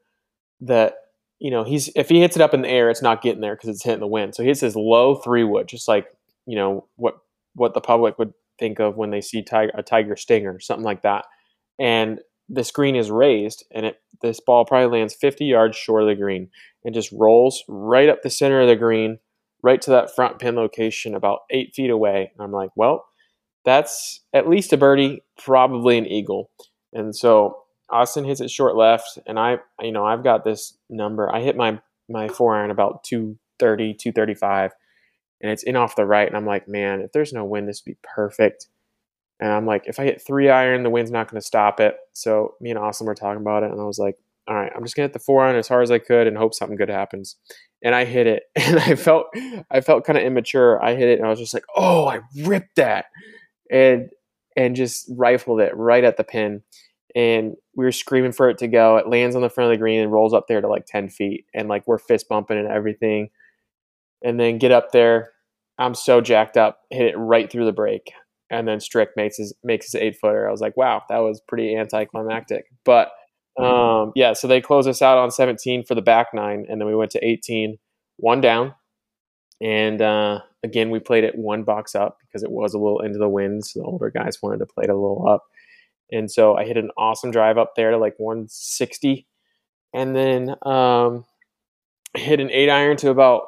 that 0.62 0.96
you 1.40 1.52
know, 1.52 1.64
he's 1.64 1.90
if 1.96 2.10
he 2.10 2.20
hits 2.20 2.36
it 2.36 2.42
up 2.42 2.54
in 2.54 2.62
the 2.62 2.70
air, 2.70 2.90
it's 2.90 3.02
not 3.02 3.22
getting 3.22 3.42
there 3.42 3.56
because 3.56 3.70
it's 3.70 3.84
hitting 3.84 4.02
the 4.02 4.08
wind. 4.08 4.36
So 4.36 4.44
he 4.44 4.50
hits 4.50 4.60
his 4.60 4.76
low 4.76 5.16
three 5.16 5.46
wood, 5.46 5.68
just 5.68 5.88
like 5.88 6.08
you 6.46 6.58
know 6.58 6.86
what 6.98 7.20
what 7.56 7.74
the 7.74 7.82
public 7.82 8.20
would 8.20 8.34
think 8.60 8.80
of 8.80 8.98
when 8.98 9.10
they 9.10 9.22
see 9.22 9.46
a 9.52 9.84
tiger 9.84 10.16
stinger, 10.16 10.60
something 10.60 10.86
like 10.86 11.04
that. 11.04 11.26
And 11.80 12.20
the 12.50 12.64
screen 12.64 12.96
is 12.96 13.12
raised, 13.12 13.64
and 13.72 13.86
it 13.86 14.02
this 14.22 14.40
ball 14.40 14.66
probably 14.66 15.00
lands 15.00 15.14
50 15.14 15.46
yards 15.46 15.78
short 15.78 16.04
of 16.04 16.10
the 16.10 16.16
green 16.16 16.50
and 16.84 16.94
just 16.94 17.12
rolls 17.12 17.64
right 17.70 18.10
up 18.10 18.22
the 18.22 18.30
center 18.30 18.62
of 18.62 18.68
the 18.68 18.76
green, 18.76 19.20
right 19.64 19.82
to 19.82 19.92
that 19.92 20.14
front 20.14 20.40
pin 20.40 20.56
location, 20.56 21.16
about 21.16 21.42
eight 21.52 21.74
feet 21.74 21.90
away. 21.90 22.32
And 22.34 22.44
I'm 22.44 22.52
like, 22.52 22.72
well, 22.76 23.06
that's 23.64 24.22
at 24.34 24.50
least 24.50 24.74
a 24.74 24.78
birdie, 24.78 25.24
probably 25.38 25.98
an 25.98 26.06
eagle. 26.06 26.50
And 26.92 27.16
so 27.16 27.60
Austin 27.90 28.26
hits 28.26 28.42
it 28.42 28.52
short 28.52 28.76
left, 28.76 29.20
and 29.26 29.40
I, 29.40 29.60
you 29.82 29.92
know, 29.92 30.06
I've 30.06 30.24
got 30.24 30.44
this 30.44 30.78
number. 30.90 31.34
I 31.34 31.42
hit 31.42 31.56
my 31.56 31.80
my 32.08 32.28
four 32.28 32.56
iron 32.56 32.72
about 32.72 33.04
230, 33.04 33.94
235, 33.94 34.72
and 35.42 35.52
it's 35.52 35.64
in 35.64 35.76
off 35.76 35.96
the 35.96 36.06
right. 36.06 36.28
And 36.28 36.38
I'm 36.38 36.46
like, 36.46 36.68
man, 36.68 37.02
if 37.02 37.12
there's 37.12 37.34
no 37.34 37.46
wind, 37.46 37.68
this 37.68 37.82
would 37.86 37.94
be 37.94 38.00
perfect. 38.04 38.68
And 39.40 39.52
I'm 39.52 39.66
like, 39.66 39.84
if 39.88 40.00
I 40.00 40.04
hit 40.04 40.22
three 40.22 40.50
iron, 40.50 40.84
the 40.84 40.90
wind's 40.90 41.12
not 41.12 41.30
going 41.30 41.40
to 41.40 41.46
stop 41.46 41.80
it. 41.80 41.96
So 42.14 42.56
me 42.60 42.72
and 42.72 42.80
Austin 42.80 43.08
were 43.08 43.16
talking 43.16 43.42
about 43.42 43.64
it, 43.64 43.72
and 43.72 43.80
I 43.80 43.86
was 43.86 44.00
like, 44.00 44.18
all 44.48 44.56
right, 44.56 44.72
I'm 44.76 44.84
just 44.84 44.96
gonna 44.96 45.04
hit 45.04 45.14
the 45.14 45.20
four 45.20 45.46
iron 45.46 45.56
as 45.56 45.68
hard 45.68 45.84
as 45.84 45.92
I 45.92 46.00
could 46.00 46.26
and 46.26 46.36
hope 46.36 46.56
something 46.56 46.76
good 46.76 46.90
happens. 46.90 47.36
And 47.84 47.94
I 47.94 48.04
hit 48.04 48.26
it, 48.26 48.44
and 48.56 48.80
I 48.80 48.96
felt 48.96 49.28
I 49.70 49.82
felt 49.82 50.06
kind 50.06 50.18
of 50.18 50.24
immature. 50.26 50.84
I 50.84 50.96
hit 50.96 51.08
it, 51.08 51.20
and 51.20 51.28
I 51.28 51.30
was 51.30 51.40
just 51.40 51.54
like, 51.54 51.66
oh, 51.76 52.08
I 52.08 52.22
ripped 52.44 52.78
that, 52.78 53.06
and 53.70 54.10
and 54.58 54.76
just 54.76 55.10
rifled 55.16 55.62
it 55.62 55.78
right 55.78 56.04
at 56.04 56.18
the 56.18 56.24
pin 56.24 56.64
and 57.16 57.56
we 57.76 57.86
were 57.86 57.92
screaming 57.92 58.32
for 58.32 58.50
it 58.50 58.58
to 58.60 58.68
go. 58.68 58.98
It 58.98 59.08
lands 59.08 59.36
on 59.36 59.42
the 59.42 59.50
front 59.50 59.72
of 59.72 59.76
the 59.76 59.80
green 59.80 60.02
and 60.02 60.12
rolls 60.12 60.34
up 60.34 60.48
there 60.48 60.62
to 60.62 60.68
like 60.68 60.86
10 60.86 61.10
feet. 61.10 61.46
And 61.54 61.68
like 61.68 61.88
we're 61.88 61.98
fist 61.98 62.28
bumping 62.30 62.58
and 62.58 62.68
everything. 62.68 63.30
And 64.24 64.40
then 64.40 64.58
get 64.58 64.72
up 64.72 64.92
there. 64.92 65.32
I'm 65.78 65.94
so 65.94 66.20
jacked 66.20 66.58
up, 66.58 66.80
hit 66.90 67.08
it 67.08 67.18
right 67.18 67.50
through 67.50 67.66
the 67.66 67.72
break. 67.72 68.12
And 68.52 68.68
then 68.68 68.80
Strick 68.80 69.10
makes 69.16 69.38
his 69.38 69.54
makes 69.64 69.92
his 69.92 69.96
eight 70.02 70.18
footer. 70.20 70.48
I 70.48 70.52
was 70.52 70.60
like, 70.60 70.76
wow, 70.76 71.04
that 71.10 71.20
was 71.20 71.42
pretty 71.48 71.76
anticlimactic. 71.76 72.66
But 72.84 73.12
um, 73.60 74.12
yeah, 74.16 74.34
so 74.34 74.48
they 74.48 74.62
close 74.62 74.88
us 74.88 75.02
out 75.02 75.18
on 75.18 75.32
17 75.32 75.84
for 75.86 75.96
the 75.96 76.02
back 76.02 76.28
nine, 76.34 76.66
and 76.70 76.80
then 76.80 76.88
we 76.88 76.96
went 76.96 77.12
to 77.12 77.26
18, 77.26 77.78
one 78.18 78.42
down. 78.42 78.74
And 79.62 80.02
uh, 80.02 80.40
again, 80.64 80.90
we 80.90 81.00
played 81.00 81.24
it 81.24 81.38
one 81.38 81.64
box 81.64 81.94
up 81.96 82.18
because 82.22 82.44
it 82.44 82.52
was 82.52 82.74
a 82.74 82.78
little 82.78 83.02
into 83.02 83.20
the 83.20 83.28
wind. 83.28 83.66
So 83.66 83.80
the 83.80 83.86
older 83.86 84.10
guys 84.10 84.38
wanted 84.42 84.60
to 84.60 84.66
play 84.66 84.86
it 84.86 84.90
a 84.90 84.96
little 84.96 85.28
up. 85.28 85.44
And 86.12 86.32
so 86.32 86.56
I 86.56 86.66
hit 86.66 86.78
an 86.78 86.92
awesome 86.98 87.32
drive 87.32 87.58
up 87.58 87.74
there 87.76 87.92
to 87.92 87.98
like 87.98 88.16
160. 88.18 89.28
And 89.94 90.16
then 90.16 90.56
um, 90.64 91.26
hit 92.16 92.40
an 92.40 92.50
eight 92.52 92.70
iron 92.70 92.98
to 92.98 93.10
about 93.10 93.44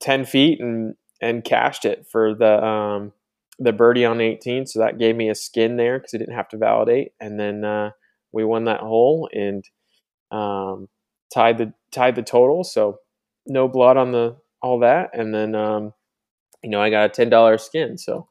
10 0.00 0.24
feet 0.24 0.60
and 0.60 0.94
and 1.20 1.44
cashed 1.44 1.84
it 1.84 2.06
for 2.10 2.34
the 2.34 2.64
um, 2.64 3.12
the 3.58 3.72
birdie 3.72 4.04
on 4.04 4.20
18. 4.20 4.66
So 4.66 4.80
that 4.80 4.98
gave 4.98 5.16
me 5.16 5.30
a 5.30 5.34
skin 5.34 5.76
there 5.76 5.98
because 5.98 6.14
I 6.14 6.18
didn't 6.18 6.34
have 6.34 6.48
to 6.50 6.58
validate. 6.58 7.12
And 7.20 7.40
then 7.40 7.64
uh, 7.64 7.90
we 8.32 8.44
won 8.44 8.64
that 8.64 8.80
hole 8.80 9.28
and 9.32 9.64
um, 10.30 10.88
tied 11.32 11.58
the 11.58 11.72
tied 11.90 12.16
the 12.16 12.22
total. 12.22 12.64
So 12.64 12.98
no 13.46 13.68
blood 13.68 13.96
on 13.96 14.12
the 14.12 14.36
all 14.60 14.80
that. 14.80 15.10
And 15.12 15.34
then 15.34 15.54
um, 15.54 15.94
you 16.62 16.70
know 16.70 16.80
I 16.80 16.90
got 16.90 17.06
a 17.06 17.08
ten 17.08 17.30
dollar 17.30 17.58
skin. 17.58 17.96
So 17.98 18.28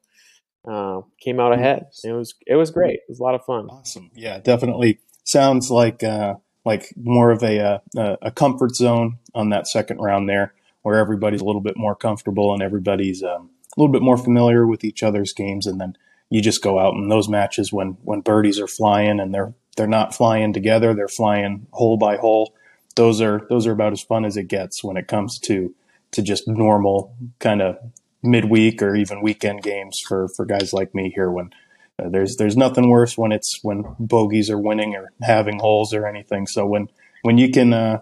uh, 0.70 1.02
came 1.20 1.40
out 1.40 1.54
ahead. 1.54 1.88
It 2.04 2.12
was 2.12 2.36
it 2.46 2.56
was 2.56 2.72
great. 2.72 2.96
It 2.96 3.10
was 3.10 3.20
a 3.20 3.24
lot 3.24 3.36
of 3.36 3.46
fun. 3.46 3.68
Awesome. 3.70 4.12
Yeah, 4.16 4.40
definitely 4.40 5.00
sounds 5.24 5.70
like 5.70 6.04
uh, 6.04 6.36
like 6.64 6.94
more 6.96 7.32
of 7.32 7.44
a 7.44 7.82
uh, 7.98 8.16
a 8.22 8.32
comfort 8.32 8.76
zone 8.76 9.20
on 9.34 9.50
that 9.50 9.68
second 9.68 10.00
round 10.00 10.28
there, 10.28 10.54
where 10.86 11.00
everybody's 11.00 11.42
a 11.42 11.46
little 11.46 11.62
bit 11.62 11.76
more 11.76 11.96
comfortable 11.96 12.54
and 12.54 12.62
everybody's 12.62 13.24
um, 13.24 13.50
a 13.76 13.82
little 13.82 13.92
bit 13.92 14.04
more 14.04 14.18
familiar 14.18 14.68
with 14.68 14.84
each 14.84 15.02
other's 15.02 15.34
games, 15.34 15.66
and 15.66 15.82
then 15.82 15.98
you 16.30 16.44
just 16.44 16.62
go 16.62 16.78
out 16.78 16.94
in 16.94 17.10
those 17.10 17.28
matches 17.28 17.74
when 17.74 17.98
when 18.04 18.22
birdies 18.22 18.60
are 18.60 18.68
flying 18.68 19.20
and 19.20 19.34
they're 19.34 19.56
they're 19.78 19.88
not 19.88 20.14
flying 20.14 20.54
together, 20.54 20.94
they're 20.94 21.08
flying 21.08 21.66
hole 21.72 21.98
by 21.98 22.18
hole. 22.18 22.54
Those 22.96 23.20
are 23.20 23.48
those 23.50 23.66
are 23.66 23.72
about 23.72 23.94
as 23.94 24.04
fun 24.04 24.26
as 24.26 24.38
it 24.38 24.48
gets 24.48 24.84
when 24.84 24.96
it 24.96 25.08
comes 25.08 25.40
to 25.46 25.74
to 26.12 26.22
just 26.22 26.48
normal 26.48 27.16
kind 27.40 27.64
of 27.64 27.80
midweek 28.22 28.84
or 28.84 28.96
even 28.96 29.24
weekend 29.24 29.64
games 29.64 30.00
for 30.08 30.28
for 30.36 30.46
guys 30.46 30.72
like 30.72 30.94
me 30.94 31.10
here 31.16 31.32
when 31.32 31.50
uh, 31.98 32.10
there's 32.10 32.36
there's 32.36 32.56
nothing 32.56 32.90
worse 32.90 33.18
when 33.18 33.32
it's 33.32 33.60
when 33.64 33.86
bogeys 33.98 34.52
are 34.52 34.60
winning 34.60 34.94
or 34.94 35.12
having 35.24 35.58
holes 35.58 35.96
or 35.96 36.06
anything. 36.06 36.46
So 36.46 36.68
when 36.68 36.90
when 37.24 37.40
you 37.40 37.50
can 37.50 37.74
uh, 37.74 38.02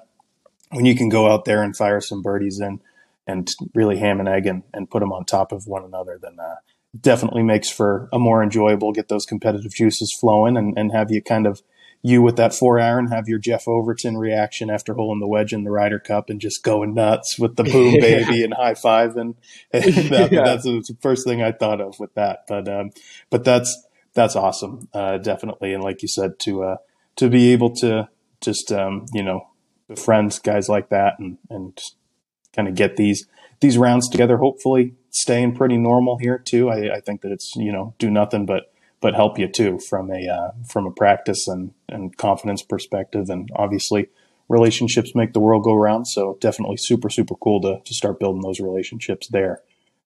when 0.74 0.86
you 0.86 0.96
can 0.96 1.10
go 1.10 1.32
out 1.32 1.46
there 1.46 1.64
and 1.64 1.76
fire 1.76 2.02
some 2.02 2.22
birdies 2.22 2.60
in 2.60 2.80
and 3.26 3.50
really 3.74 3.98
ham 3.98 4.20
and 4.20 4.28
egg 4.28 4.46
and, 4.46 4.64
and 4.74 4.90
put 4.90 5.00
them 5.00 5.14
on 5.14 5.26
top 5.26 5.52
of 5.52 5.66
one 5.66 5.84
another, 5.84 6.20
then 6.22 6.38
uh, 6.40 6.56
definitely 7.00 7.44
makes 7.44 7.70
for 7.70 8.10
a 8.12 8.20
more 8.20 8.44
enjoyable. 8.44 8.92
Get 8.92 9.08
those 9.08 9.26
competitive 9.26 9.74
juices 9.74 10.16
flowing 10.20 10.58
and, 10.58 10.78
and 10.78 10.92
have 10.92 11.12
you 11.12 11.22
kind 11.22 11.48
of 11.48 11.62
you 12.06 12.22
with 12.22 12.36
that 12.36 12.54
four 12.54 12.80
iron 12.80 13.08
have 13.08 13.30
your 13.30 13.40
Jeff 13.40 13.66
Overton 13.66 14.18
reaction 14.18 14.70
after 14.70 14.94
holding 14.94 15.22
the 15.22 15.28
wedge 15.28 15.54
in 15.54 15.64
the 15.64 15.72
Ryder 15.72 16.00
Cup 16.00 16.30
and 16.30 16.40
just 16.40 16.62
going 16.62 16.94
nuts 16.94 17.40
with 17.40 17.56
the 17.56 17.64
boom 17.64 17.94
baby 18.00 18.44
and 18.44 18.54
high 18.54 18.74
five 18.76 19.16
and, 19.16 19.36
and 19.72 19.84
that, 20.12 20.30
yeah. 20.32 20.44
that's 20.44 20.66
the 20.66 20.98
first 21.02 21.26
thing 21.26 21.42
I 21.42 21.54
thought 21.54 21.80
of 21.80 22.00
with 22.00 22.14
that. 22.16 22.42
But 22.48 22.68
um, 22.68 22.92
but 23.30 23.46
that's 23.46 23.88
that's 24.14 24.36
awesome, 24.36 24.90
uh, 24.94 25.18
definitely. 25.18 25.74
And 25.74 25.82
like 25.82 26.02
you 26.02 26.10
said, 26.10 26.38
to 26.40 26.64
uh, 26.64 26.78
to 27.16 27.30
be 27.30 27.54
able 27.54 27.74
to 27.78 28.10
just 28.42 28.72
um, 28.72 29.06
you 29.14 29.24
know 29.24 29.48
befriend 29.88 30.40
guys 30.44 30.70
like 30.70 30.90
that 30.90 31.20
and 31.20 31.38
and 31.50 31.80
kind 32.56 32.68
of 32.68 32.76
get 32.76 32.98
these 32.98 33.28
these 33.60 33.78
rounds 33.78 34.10
together. 34.10 34.38
Hopefully, 34.38 34.94
staying 35.10 35.56
pretty 35.56 35.78
normal 35.78 36.18
here 36.18 36.38
too. 36.38 36.70
I, 36.70 36.96
I 36.96 37.00
think 37.00 37.22
that 37.22 37.32
it's 37.32 37.56
you 37.56 37.72
know 37.72 37.94
do 37.98 38.10
nothing 38.10 38.46
but 38.46 38.74
but 39.02 39.16
help 39.16 39.38
you 39.38 39.48
too 39.48 39.80
from 39.90 40.12
a 40.12 40.28
uh, 40.28 40.52
from 40.68 40.86
a 40.86 40.92
practice 40.92 41.48
and 41.48 41.74
and 41.90 42.18
confidence 42.18 42.62
perspective, 42.62 43.30
and 43.30 43.50
obviously 43.56 44.08
relationships 44.50 45.16
make 45.16 45.34
the 45.34 45.40
world 45.40 45.64
go 45.64 45.74
round. 45.74 46.08
So 46.08 46.38
definitely 46.40 46.78
super 46.78 47.10
super 47.10 47.36
cool 47.36 47.62
to 47.62 47.82
to 47.84 47.94
start 47.94 48.20
building 48.20 48.42
those 48.42 48.60
relationships 48.60 49.28
there. 49.28 49.62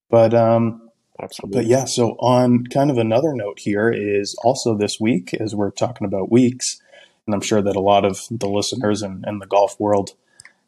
But 0.09 0.33
um, 0.33 0.89
absolutely. 1.21 1.61
But 1.61 1.67
yeah, 1.67 1.85
so 1.85 2.11
on 2.19 2.65
kind 2.67 2.89
of 2.89 2.97
another 2.97 3.33
note 3.33 3.59
here 3.59 3.91
is 3.91 4.35
also 4.43 4.75
this 4.75 4.97
week 4.99 5.33
as 5.33 5.53
we're 5.53 5.71
talking 5.71 6.07
about 6.07 6.31
weeks, 6.31 6.81
and 7.27 7.35
I'm 7.35 7.41
sure 7.41 7.61
that 7.61 7.75
a 7.75 7.81
lot 7.81 8.05
of 8.05 8.21
the 8.31 8.47
listeners 8.47 9.01
and, 9.01 9.23
and 9.27 9.41
the 9.41 9.45
golf 9.45 9.79
world 9.79 10.11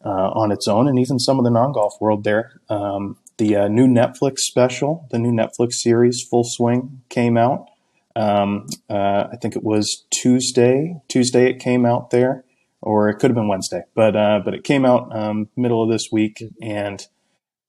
uh, 0.06 0.30
on 0.34 0.52
its 0.52 0.68
own, 0.68 0.88
and 0.88 1.00
even 1.00 1.20
some 1.20 1.40
of 1.40 1.46
the 1.46 1.52
non 1.52 1.72
golf 1.72 1.96
world 2.00 2.24
there. 2.24 2.60
Um, 2.70 3.18
the 3.38 3.56
uh, 3.56 3.68
new 3.70 3.88
Netflix 3.88 4.40
special, 4.40 5.08
the 5.12 5.20
new 5.20 5.32
Netflix 5.32 5.74
series 5.76 6.22
Full 6.22 6.44
Swing 6.44 7.02
came 7.10 7.38
out. 7.38 7.70
Um, 8.16 8.68
uh, 8.90 9.28
I 9.32 9.38
think 9.42 9.56
it 9.56 9.64
was 9.64 10.06
Tuesday. 10.12 11.02
Tuesday 11.08 11.50
it 11.50 11.60
came 11.60 11.86
out 11.86 12.10
there, 12.10 12.44
or 12.82 13.10
it 13.10 13.16
could 13.16 13.30
have 13.30 13.36
been 13.36 13.48
Wednesday, 13.48 13.84
but 13.96 14.16
uh, 14.16 14.42
but 14.44 14.54
it 14.54 14.64
came 14.64 14.86
out 14.86 15.16
um, 15.16 15.48
middle 15.56 15.82
of 15.82 15.90
this 15.90 16.10
week, 16.12 16.44
and 16.62 17.08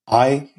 I, 0.09 0.51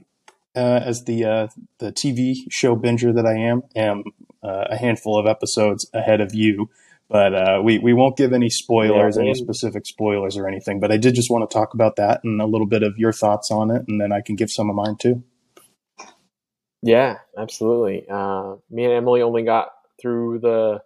uh, 0.55 0.79
as 0.83 1.03
the 1.03 1.25
uh, 1.25 1.47
the 1.79 1.91
TV 1.91 2.35
show 2.49 2.75
binger 2.75 3.13
that 3.13 3.25
I 3.25 3.37
am, 3.37 3.63
am 3.75 4.03
a 4.43 4.77
handful 4.77 5.19
of 5.19 5.27
episodes 5.27 5.89
ahead 5.93 6.21
of 6.21 6.33
you. 6.33 6.69
But 7.11 7.35
uh, 7.35 7.61
we 7.61 7.77
we 7.77 7.91
won't 7.91 8.15
give 8.15 8.31
any 8.31 8.49
spoilers, 8.49 9.17
yeah, 9.17 9.23
any 9.23 9.33
specific 9.33 9.85
spoilers 9.85 10.37
or 10.37 10.47
anything. 10.47 10.79
But 10.79 10.93
I 10.93 10.97
did 10.97 11.13
just 11.13 11.29
want 11.29 11.47
to 11.49 11.53
talk 11.53 11.73
about 11.73 11.97
that 11.97 12.21
and 12.23 12.41
a 12.41 12.45
little 12.45 12.67
bit 12.67 12.83
of 12.83 12.97
your 12.97 13.11
thoughts 13.11 13.51
on 13.51 13.69
it, 13.69 13.83
and 13.89 13.99
then 13.99 14.13
I 14.13 14.21
can 14.21 14.37
give 14.37 14.49
some 14.49 14.69
of 14.69 14.77
mine 14.77 14.95
too. 14.95 15.21
Yeah, 16.81 17.17
absolutely. 17.37 18.05
Uh, 18.09 18.55
me 18.69 18.85
and 18.85 18.93
Emily 18.93 19.21
only 19.21 19.43
got 19.43 19.71
through 20.01 20.39
the 20.39 20.81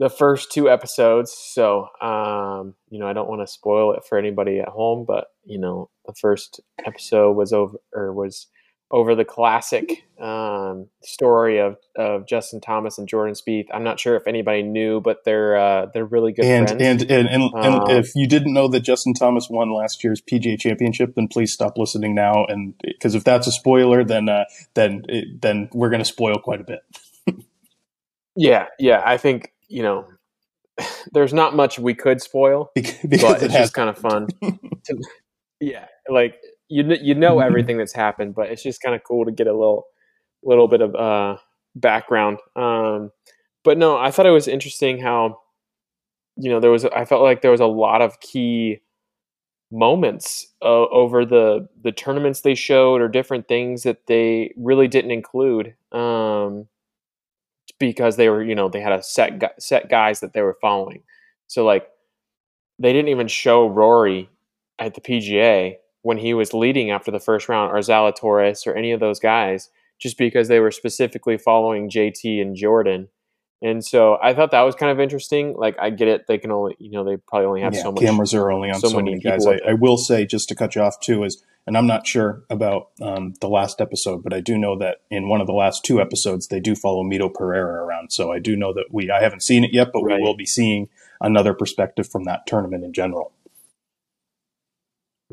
the 0.00 0.10
first 0.10 0.50
two 0.50 0.68
episodes, 0.68 1.32
so 1.32 1.88
um, 2.00 2.74
you 2.90 2.98
know 2.98 3.06
I 3.06 3.12
don't 3.12 3.28
want 3.28 3.40
to 3.40 3.46
spoil 3.46 3.92
it 3.94 4.02
for 4.08 4.18
anybody 4.18 4.58
at 4.58 4.68
home. 4.68 5.04
But 5.06 5.28
you 5.44 5.60
know 5.60 5.88
the 6.04 6.14
first 6.20 6.60
episode 6.84 7.36
was 7.36 7.52
over 7.52 7.78
or 7.92 8.12
was 8.12 8.48
over 8.94 9.16
the 9.16 9.24
classic 9.24 10.04
um, 10.20 10.86
story 11.02 11.58
of, 11.58 11.76
of 11.96 12.28
Justin 12.28 12.60
Thomas 12.60 12.96
and 12.96 13.08
Jordan 13.08 13.34
Spieth. 13.34 13.66
I'm 13.74 13.82
not 13.82 13.98
sure 13.98 14.14
if 14.14 14.28
anybody 14.28 14.62
knew, 14.62 15.00
but 15.00 15.24
they're 15.24 15.56
uh, 15.56 15.86
they're 15.92 16.04
really 16.04 16.30
good 16.30 16.44
and, 16.44 16.68
friends. 16.68 17.02
And 17.02 17.10
and 17.10 17.28
and, 17.28 17.52
and 17.52 17.74
um, 17.74 17.90
if 17.90 18.12
you 18.14 18.28
didn't 18.28 18.54
know 18.54 18.68
that 18.68 18.80
Justin 18.80 19.12
Thomas 19.12 19.50
won 19.50 19.72
last 19.72 20.04
year's 20.04 20.22
PGA 20.22 20.56
Championship, 20.56 21.16
then 21.16 21.26
please 21.26 21.52
stop 21.52 21.76
listening 21.76 22.14
now. 22.14 22.44
And 22.44 22.74
because 22.82 23.16
if 23.16 23.24
that's 23.24 23.48
a 23.48 23.52
spoiler, 23.52 24.04
then 24.04 24.28
uh, 24.28 24.44
then 24.74 25.02
it, 25.08 25.42
then 25.42 25.68
we're 25.72 25.90
going 25.90 26.02
to 26.02 26.04
spoil 26.04 26.36
quite 26.36 26.60
a 26.60 26.64
bit. 26.64 26.80
yeah, 28.36 28.66
yeah, 28.78 29.02
I 29.04 29.16
think 29.16 29.52
you 29.68 29.82
know. 29.82 30.06
There's 31.12 31.32
not 31.32 31.54
much 31.54 31.78
we 31.78 31.94
could 31.94 32.20
spoil, 32.20 32.70
because 32.74 33.22
but 33.22 33.42
it's 33.42 33.54
just 33.54 33.74
kind 33.74 33.88
of 33.88 33.96
fun. 33.96 34.26
to, 34.40 34.96
yeah, 35.60 35.86
like 36.08 36.36
you 36.68 36.84
you 37.00 37.14
know 37.14 37.40
everything 37.40 37.78
that's 37.78 37.92
happened, 37.92 38.34
but 38.34 38.50
it's 38.50 38.62
just 38.62 38.82
kind 38.82 38.94
of 38.94 39.02
cool 39.04 39.24
to 39.24 39.32
get 39.32 39.46
a 39.46 39.52
little 39.52 39.86
little 40.42 40.68
bit 40.68 40.82
of 40.82 40.94
uh, 40.94 41.36
background. 41.74 42.38
Um, 42.56 43.10
but 43.62 43.78
no, 43.78 43.96
I 43.96 44.10
thought 44.10 44.26
it 44.26 44.30
was 44.30 44.48
interesting 44.48 45.00
how 45.00 45.40
you 46.36 46.50
know 46.50 46.60
there 46.60 46.70
was 46.70 46.84
I 46.84 47.04
felt 47.04 47.22
like 47.22 47.42
there 47.42 47.50
was 47.50 47.60
a 47.60 47.66
lot 47.66 48.02
of 48.02 48.20
key 48.20 48.80
moments 49.70 50.46
uh, 50.62 50.86
over 50.88 51.24
the 51.24 51.68
the 51.82 51.92
tournaments 51.92 52.40
they 52.40 52.54
showed 52.54 53.00
or 53.00 53.08
different 53.08 53.48
things 53.48 53.82
that 53.82 54.06
they 54.06 54.52
really 54.56 54.88
didn't 54.88 55.10
include 55.10 55.74
um, 55.92 56.68
because 57.78 58.16
they 58.16 58.28
were 58.28 58.42
you 58.42 58.54
know 58.54 58.68
they 58.68 58.80
had 58.80 58.92
a 58.92 59.02
set 59.02 59.62
set 59.62 59.88
guys 59.88 60.20
that 60.20 60.32
they 60.32 60.42
were 60.42 60.56
following. 60.60 61.02
So 61.46 61.64
like 61.64 61.88
they 62.78 62.92
didn't 62.92 63.08
even 63.08 63.28
show 63.28 63.68
Rory 63.68 64.28
at 64.78 64.94
the 64.94 65.00
PGA 65.00 65.76
when 66.04 66.18
he 66.18 66.34
was 66.34 66.52
leading 66.52 66.90
after 66.90 67.10
the 67.10 67.18
first 67.18 67.48
round, 67.48 67.72
or 67.72 67.78
Zalatoris, 67.78 68.66
or 68.66 68.74
any 68.74 68.92
of 68.92 69.00
those 69.00 69.18
guys, 69.18 69.70
just 69.98 70.18
because 70.18 70.48
they 70.48 70.60
were 70.60 70.70
specifically 70.70 71.38
following 71.38 71.88
JT 71.88 72.42
and 72.42 72.54
Jordan. 72.54 73.08
And 73.62 73.82
so 73.82 74.18
I 74.22 74.34
thought 74.34 74.50
that 74.50 74.60
was 74.60 74.74
kind 74.74 74.92
of 74.92 75.00
interesting. 75.00 75.54
Like 75.56 75.76
I 75.80 75.88
get 75.88 76.08
it; 76.08 76.26
they 76.28 76.36
can 76.36 76.50
only, 76.50 76.76
you 76.78 76.90
know, 76.90 77.04
they 77.04 77.16
probably 77.16 77.46
only 77.46 77.62
have 77.62 77.72
yeah, 77.72 77.82
so 77.82 77.92
much. 77.92 78.02
Cameras 78.02 78.34
are 78.34 78.52
only 78.52 78.68
on 78.68 78.80
so, 78.80 78.88
so 78.88 78.96
many, 78.96 79.12
many 79.12 79.22
guys. 79.22 79.46
I, 79.46 79.58
I, 79.66 79.72
will 79.72 79.96
say, 79.96 80.26
just 80.26 80.50
to 80.50 80.54
cut 80.54 80.74
you 80.74 80.82
off 80.82 81.00
too, 81.00 81.24
is 81.24 81.42
and 81.66 81.78
I'm 81.78 81.86
not 81.86 82.06
sure 82.06 82.44
about 82.50 82.90
um, 83.00 83.32
the 83.40 83.48
last 83.48 83.80
episode, 83.80 84.22
but 84.22 84.34
I 84.34 84.40
do 84.40 84.58
know 84.58 84.78
that 84.80 84.98
in 85.10 85.30
one 85.30 85.40
of 85.40 85.46
the 85.46 85.54
last 85.54 85.84
two 85.84 86.02
episodes, 86.02 86.48
they 86.48 86.60
do 86.60 86.76
follow 86.76 87.02
Mito 87.02 87.32
Pereira 87.32 87.82
around. 87.82 88.12
So 88.12 88.30
I 88.30 88.40
do 88.40 88.54
know 88.56 88.74
that 88.74 88.88
we 88.90 89.10
I 89.10 89.22
haven't 89.22 89.42
seen 89.42 89.64
it 89.64 89.72
yet, 89.72 89.88
but 89.90 90.02
right. 90.02 90.18
we 90.18 90.22
will 90.22 90.36
be 90.36 90.44
seeing 90.44 90.90
another 91.22 91.54
perspective 91.54 92.06
from 92.06 92.24
that 92.24 92.46
tournament 92.46 92.84
in 92.84 92.92
general. 92.92 93.32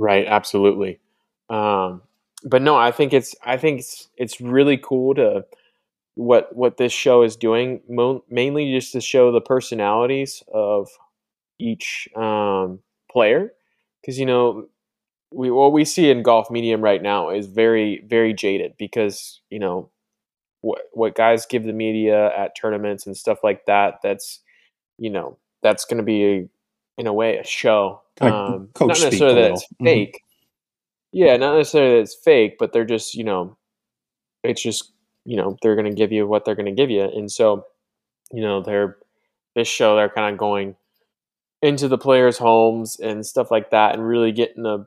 Right, 0.02 0.26
absolutely. 0.26 1.00
Um, 1.50 2.02
but 2.44 2.64
no, 2.64 2.76
I 2.76 2.92
think 2.92 3.14
it's 3.14 3.36
I 3.46 3.58
think 3.58 3.82
it's 3.82 4.08
it's 4.18 4.42
really 4.42 4.78
cool 4.78 5.14
to 5.16 5.46
what 6.16 6.56
what 6.56 6.78
this 6.78 6.94
show 6.94 7.24
is 7.24 7.36
doing, 7.36 7.82
mo- 7.90 8.24
mainly 8.30 8.74
just 8.74 8.94
to 8.94 9.02
show 9.02 9.32
the 9.32 9.42
personalities 9.42 10.44
of 10.54 10.90
each 11.60 12.10
um, 12.16 12.80
player, 13.12 13.54
because 14.02 14.20
you 14.20 14.26
know 14.28 14.68
we 15.32 15.52
what 15.52 15.74
we 15.74 15.86
see 15.86 16.12
in 16.12 16.24
golf 16.24 16.52
medium 16.52 16.82
right 16.82 17.04
now 17.04 17.30
is 17.32 17.48
very 17.48 18.04
very 18.08 18.34
jaded 18.34 18.76
because 18.80 19.42
you 19.50 19.60
know 19.60 19.90
what 20.62 20.84
what 20.94 21.16
guys 21.16 21.46
give 21.46 21.64
the 21.64 21.74
media 21.74 22.36
at 22.38 22.56
tournaments 22.56 23.06
and 23.08 23.18
stuff 23.18 23.40
like 23.44 23.66
that. 23.68 23.96
That's 24.04 24.42
you 25.00 25.10
know 25.12 25.38
that's 25.64 25.86
going 25.86 25.98
to 26.00 26.04
be 26.04 26.50
in 26.98 27.08
a 27.08 27.14
way 27.14 27.38
a 27.38 27.46
show 27.46 28.02
um, 28.22 28.70
not 28.80 28.88
necessarily 28.88 29.42
that 29.42 29.52
it's 29.52 29.64
mm-hmm. 29.66 29.86
fake. 29.86 30.16
Mm-hmm. 30.16 31.20
Yeah, 31.20 31.38
not 31.38 31.58
necessarily 31.58 31.96
that 31.96 32.02
it's 32.02 32.16
fake, 32.16 32.56
but 32.60 32.74
they're 32.74 32.86
just 32.86 33.16
you 33.16 33.24
know, 33.24 33.58
it's 34.44 34.62
just 34.62 34.92
you 35.26 35.38
know 35.38 35.58
they're 35.62 35.76
going 35.76 35.90
to 35.90 35.96
give 35.96 36.12
you 36.12 36.28
what 36.28 36.46
they're 36.46 36.56
going 36.56 36.74
to 36.74 36.82
give 36.82 36.90
you, 36.90 37.04
and 37.04 37.32
so 37.32 37.66
you 38.32 38.42
know 38.42 38.62
they're 38.62 38.98
this 39.56 39.68
show 39.68 39.96
they're 39.96 40.10
kind 40.10 40.34
of 40.34 40.40
going 40.40 40.76
into 41.62 41.88
the 41.88 41.98
players' 41.98 42.38
homes 42.38 43.00
and 43.00 43.26
stuff 43.26 43.52
like 43.52 43.72
that, 43.72 43.94
and 43.94 44.08
really 44.08 44.32
getting 44.32 44.66
a 44.66 44.86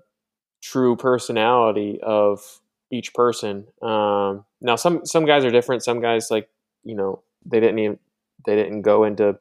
true 0.62 0.96
personality 0.96 1.98
of 2.02 2.60
each 2.90 3.12
person. 3.14 3.66
Um, 3.82 4.44
now 4.60 4.76
some 4.76 5.04
some 5.04 5.26
guys 5.26 5.44
are 5.44 5.50
different. 5.50 5.84
Some 5.84 6.00
guys 6.00 6.28
like 6.30 6.48
you 6.84 6.94
know 6.94 7.22
they 7.44 7.60
didn't 7.60 7.78
even 7.78 7.98
they 8.46 8.56
didn't 8.56 8.82
go 8.82 9.04
into 9.04 9.38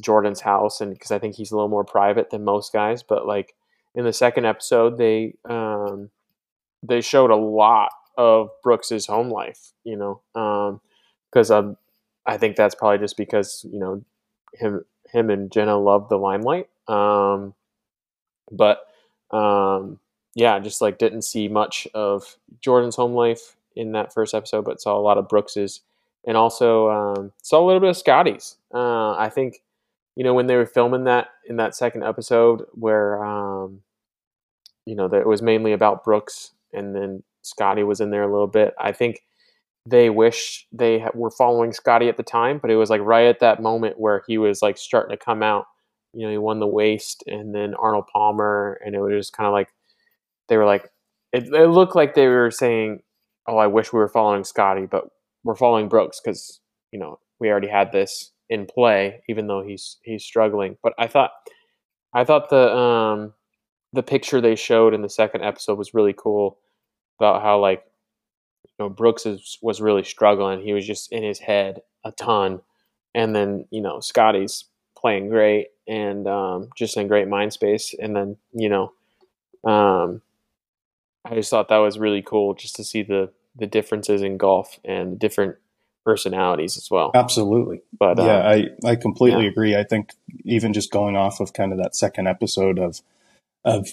Jordan's 0.00 0.40
house, 0.40 0.80
and 0.80 0.92
because 0.92 1.10
I 1.10 1.18
think 1.18 1.34
he's 1.34 1.50
a 1.50 1.54
little 1.54 1.68
more 1.68 1.84
private 1.84 2.30
than 2.30 2.44
most 2.44 2.72
guys. 2.72 3.02
But 3.02 3.26
like 3.26 3.54
in 3.94 4.04
the 4.04 4.12
second 4.12 4.44
episode, 4.44 4.98
they 4.98 5.34
um, 5.44 6.10
they 6.82 7.00
showed 7.00 7.30
a 7.30 7.36
lot 7.36 7.90
of 8.16 8.50
Brooks's 8.62 9.06
home 9.06 9.30
life. 9.30 9.72
You 9.84 9.96
know, 9.96 10.80
because 11.30 11.50
um, 11.50 11.66
um, 11.66 11.76
I 12.26 12.36
think 12.36 12.56
that's 12.56 12.74
probably 12.74 12.98
just 12.98 13.16
because 13.16 13.64
you 13.70 13.78
know 13.78 14.04
him 14.54 14.84
him 15.10 15.30
and 15.30 15.50
Jenna 15.50 15.78
love 15.78 16.08
the 16.08 16.18
limelight. 16.18 16.68
Um, 16.88 17.54
but 18.50 18.86
um, 19.30 19.98
yeah, 20.34 20.58
just 20.58 20.80
like 20.80 20.98
didn't 20.98 21.22
see 21.22 21.48
much 21.48 21.88
of 21.94 22.36
Jordan's 22.60 22.96
home 22.96 23.14
life 23.14 23.56
in 23.74 23.92
that 23.92 24.12
first 24.12 24.34
episode, 24.34 24.64
but 24.64 24.80
saw 24.80 24.98
a 24.98 25.00
lot 25.00 25.18
of 25.18 25.28
Brooks's, 25.28 25.80
and 26.26 26.36
also 26.36 26.90
um, 26.90 27.32
saw 27.42 27.62
a 27.62 27.66
little 27.66 27.80
bit 27.80 27.90
of 27.90 27.96
Scotty's. 27.96 28.56
Uh, 28.72 29.12
I 29.12 29.30
think 29.30 29.62
you 30.16 30.24
know 30.24 30.34
when 30.34 30.46
they 30.46 30.56
were 30.56 30.66
filming 30.66 31.04
that 31.04 31.28
in 31.46 31.56
that 31.56 31.76
second 31.76 32.02
episode 32.02 32.64
where 32.72 33.22
um, 33.22 33.82
you 34.86 34.96
know 34.96 35.08
that 35.08 35.20
it 35.20 35.26
was 35.26 35.42
mainly 35.42 35.72
about 35.72 36.02
Brooks, 36.02 36.52
and 36.72 36.96
then 36.96 37.22
Scotty 37.42 37.82
was 37.82 38.00
in 38.00 38.10
there 38.10 38.22
a 38.22 38.32
little 38.32 38.46
bit. 38.46 38.74
I 38.80 38.92
think 38.92 39.22
they 39.84 40.10
wish 40.10 40.66
they 40.72 41.04
were 41.14 41.30
following 41.30 41.72
Scotty 41.72 42.08
at 42.08 42.16
the 42.16 42.22
time, 42.22 42.58
but 42.58 42.70
it 42.70 42.76
was 42.76 42.90
like 42.90 43.02
right 43.02 43.26
at 43.26 43.40
that 43.40 43.62
moment 43.62 44.00
where 44.00 44.22
he 44.26 44.38
was 44.38 44.62
like 44.62 44.78
starting 44.78 45.16
to 45.16 45.22
come 45.22 45.42
out. 45.42 45.66
You 46.12 46.24
know, 46.24 46.32
he 46.32 46.38
won 46.38 46.60
the 46.60 46.66
Waste, 46.66 47.22
and 47.26 47.54
then 47.54 47.74
Arnold 47.74 48.06
Palmer, 48.10 48.80
and 48.84 48.94
it 48.94 49.00
was 49.00 49.12
just 49.12 49.36
kind 49.36 49.46
of 49.46 49.52
like 49.52 49.68
they 50.48 50.56
were 50.56 50.64
like, 50.64 50.90
it, 51.32 51.44
it 51.52 51.68
looked 51.68 51.94
like 51.94 52.14
they 52.14 52.26
were 52.26 52.50
saying, 52.50 53.02
"Oh, 53.46 53.58
I 53.58 53.66
wish 53.66 53.92
we 53.92 53.98
were 53.98 54.08
following 54.08 54.44
Scotty, 54.44 54.86
but 54.86 55.04
we're 55.44 55.54
following 55.54 55.88
Brooks 55.88 56.20
because 56.24 56.60
you 56.90 56.98
know 56.98 57.18
we 57.38 57.50
already 57.50 57.68
had 57.68 57.92
this 57.92 58.32
in 58.48 58.66
play, 58.66 59.22
even 59.28 59.46
though 59.46 59.62
he's 59.62 59.98
he's 60.02 60.24
struggling." 60.24 60.76
But 60.82 60.94
I 60.98 61.06
thought, 61.06 61.32
I 62.12 62.24
thought 62.24 62.50
the 62.50 62.74
um 62.74 63.34
the 63.92 64.02
picture 64.02 64.40
they 64.40 64.56
showed 64.56 64.94
in 64.94 65.02
the 65.02 65.08
second 65.08 65.42
episode 65.42 65.78
was 65.78 65.94
really 65.94 66.14
cool 66.16 66.58
about 67.18 67.42
how 67.42 67.58
like 67.60 67.84
you 68.64 68.84
know 68.84 68.88
Brooks 68.88 69.26
is, 69.26 69.58
was 69.62 69.80
really 69.80 70.04
struggling. 70.04 70.60
He 70.60 70.72
was 70.72 70.86
just 70.86 71.12
in 71.12 71.22
his 71.22 71.38
head 71.38 71.80
a 72.04 72.12
ton, 72.12 72.60
and 73.14 73.34
then 73.34 73.66
you 73.70 73.80
know 73.80 74.00
Scotty's 74.00 74.64
playing 74.96 75.28
great 75.28 75.68
and 75.88 76.26
um, 76.26 76.70
just 76.76 76.96
in 76.96 77.08
great 77.08 77.28
mind 77.28 77.52
space, 77.52 77.94
and 77.98 78.14
then 78.14 78.36
you 78.52 78.68
know 78.68 78.92
um, 79.64 80.22
I 81.24 81.34
just 81.34 81.50
thought 81.50 81.68
that 81.68 81.78
was 81.78 81.98
really 81.98 82.22
cool 82.22 82.54
just 82.54 82.76
to 82.76 82.84
see 82.84 83.02
the 83.02 83.32
the 83.56 83.66
differences 83.66 84.22
in 84.22 84.36
golf 84.36 84.78
and 84.84 85.18
different 85.18 85.56
personalities 86.06 86.78
as 86.78 86.88
well. 86.90 87.10
Absolutely. 87.14 87.82
But 87.98 88.16
yeah, 88.18 88.38
um, 88.38 88.46
I 88.84 88.90
I 88.90 88.96
completely 88.96 89.44
yeah. 89.44 89.50
agree. 89.50 89.76
I 89.76 89.82
think 89.82 90.12
even 90.44 90.72
just 90.72 90.90
going 90.90 91.16
off 91.16 91.40
of 91.40 91.52
kind 91.52 91.72
of 91.72 91.78
that 91.78 91.96
second 91.96 92.28
episode 92.28 92.78
of 92.78 93.02
of 93.64 93.88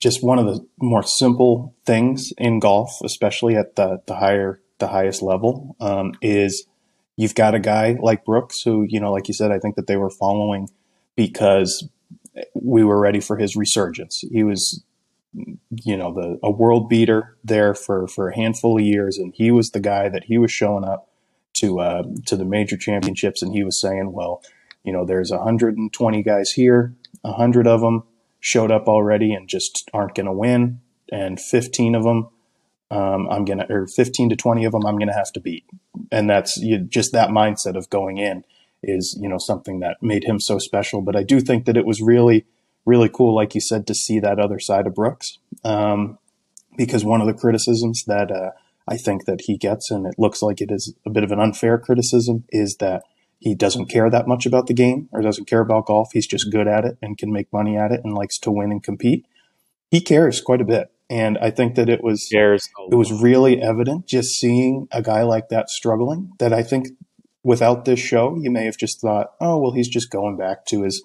just 0.00 0.22
one 0.22 0.38
of 0.38 0.46
the 0.46 0.66
more 0.80 1.04
simple 1.04 1.74
things 1.86 2.32
in 2.36 2.58
golf, 2.58 2.98
especially 3.04 3.56
at 3.56 3.76
the 3.76 4.02
the 4.06 4.16
higher 4.16 4.60
the 4.78 4.88
highest 4.88 5.22
level, 5.22 5.76
um, 5.80 6.12
is 6.20 6.66
you've 7.16 7.36
got 7.36 7.54
a 7.54 7.60
guy 7.60 7.96
like 8.02 8.24
Brooks 8.24 8.60
who 8.62 8.84
you 8.88 9.00
know, 9.00 9.12
like 9.12 9.28
you 9.28 9.34
said, 9.34 9.52
I 9.52 9.60
think 9.60 9.76
that 9.76 9.86
they 9.86 9.96
were 9.96 10.10
following 10.10 10.68
because 11.14 11.88
we 12.54 12.82
were 12.84 13.00
ready 13.00 13.20
for 13.20 13.36
his 13.36 13.56
resurgence. 13.56 14.24
He 14.30 14.42
was 14.42 14.84
you 15.84 15.96
know 15.96 16.12
the 16.12 16.38
a 16.42 16.50
world 16.50 16.88
beater 16.88 17.36
there 17.44 17.74
for 17.74 18.08
for 18.08 18.28
a 18.28 18.34
handful 18.34 18.76
of 18.76 18.84
years, 18.84 19.18
and 19.18 19.32
he 19.36 19.52
was 19.52 19.70
the 19.70 19.80
guy 19.80 20.08
that 20.08 20.24
he 20.24 20.36
was 20.36 20.50
showing 20.50 20.84
up 20.84 21.07
to 21.60 21.80
uh, 21.80 22.02
to 22.26 22.36
the 22.36 22.44
major 22.44 22.76
championships, 22.76 23.42
and 23.42 23.52
he 23.52 23.64
was 23.64 23.80
saying, 23.80 24.12
well, 24.12 24.42
you 24.84 24.92
know, 24.92 25.04
there's 25.04 25.30
120 25.30 26.22
guys 26.22 26.50
here, 26.50 26.94
100 27.22 27.66
of 27.66 27.80
them 27.80 28.04
showed 28.40 28.70
up 28.70 28.86
already 28.86 29.32
and 29.32 29.48
just 29.48 29.88
aren't 29.92 30.14
going 30.14 30.26
to 30.26 30.32
win, 30.32 30.80
and 31.10 31.40
15 31.40 31.94
of 31.94 32.04
them. 32.04 32.28
Um, 32.90 33.28
I'm 33.28 33.44
gonna, 33.44 33.66
or 33.68 33.86
15 33.86 34.30
to 34.30 34.36
20 34.36 34.64
of 34.64 34.72
them, 34.72 34.86
I'm 34.86 34.98
gonna 34.98 35.12
have 35.12 35.30
to 35.32 35.40
beat, 35.40 35.66
and 36.10 36.30
that's 36.30 36.56
you, 36.56 36.78
just 36.78 37.12
that 37.12 37.28
mindset 37.28 37.76
of 37.76 37.90
going 37.90 38.16
in 38.16 38.44
is, 38.82 39.18
you 39.20 39.28
know, 39.28 39.36
something 39.38 39.80
that 39.80 40.02
made 40.02 40.24
him 40.24 40.40
so 40.40 40.58
special. 40.58 41.02
But 41.02 41.16
I 41.16 41.22
do 41.22 41.40
think 41.40 41.66
that 41.66 41.76
it 41.76 41.84
was 41.84 42.00
really, 42.00 42.46
really 42.86 43.10
cool, 43.10 43.34
like 43.34 43.54
you 43.54 43.60
said, 43.60 43.86
to 43.88 43.94
see 43.94 44.20
that 44.20 44.38
other 44.38 44.58
side 44.58 44.86
of 44.86 44.94
Brooks. 44.94 45.38
Um, 45.64 46.18
because 46.78 47.04
one 47.04 47.20
of 47.20 47.26
the 47.26 47.34
criticisms 47.34 48.04
that 48.06 48.30
uh, 48.30 48.52
I 48.88 48.96
think 48.96 49.24
that 49.26 49.42
he 49.42 49.56
gets, 49.56 49.90
and 49.90 50.06
it 50.06 50.14
looks 50.18 50.42
like 50.42 50.60
it 50.60 50.70
is 50.70 50.94
a 51.06 51.10
bit 51.10 51.24
of 51.24 51.32
an 51.32 51.40
unfair 51.40 51.78
criticism, 51.78 52.44
is 52.50 52.76
that 52.76 53.02
he 53.38 53.54
doesn't 53.54 53.86
care 53.86 54.10
that 54.10 54.26
much 54.26 54.46
about 54.46 54.66
the 54.66 54.74
game 54.74 55.08
or 55.12 55.22
doesn't 55.22 55.46
care 55.46 55.60
about 55.60 55.86
golf. 55.86 56.10
He's 56.12 56.26
just 56.26 56.50
good 56.50 56.66
at 56.66 56.84
it 56.84 56.98
and 57.00 57.16
can 57.16 57.32
make 57.32 57.52
money 57.52 57.76
at 57.76 57.92
it 57.92 58.00
and 58.02 58.14
likes 58.14 58.38
to 58.40 58.50
win 58.50 58.72
and 58.72 58.82
compete. 58.82 59.26
He 59.90 60.00
cares 60.00 60.40
quite 60.40 60.60
a 60.60 60.64
bit. 60.64 60.90
And 61.10 61.38
I 61.38 61.50
think 61.50 61.74
that 61.76 61.88
it 61.88 62.02
was 62.02 62.28
it 62.92 62.94
was 62.94 63.12
really 63.12 63.62
evident 63.62 64.06
just 64.06 64.34
seeing 64.34 64.88
a 64.92 65.00
guy 65.00 65.22
like 65.22 65.48
that 65.48 65.70
struggling 65.70 66.32
that 66.38 66.52
I 66.52 66.62
think 66.62 66.88
without 67.42 67.86
this 67.86 67.98
show, 67.98 68.36
you 68.38 68.50
may 68.50 68.66
have 68.66 68.76
just 68.76 69.00
thought, 69.00 69.32
oh 69.40 69.58
well 69.58 69.72
he's 69.72 69.88
just 69.88 70.10
going 70.10 70.36
back 70.36 70.66
to 70.66 70.82
his 70.82 71.02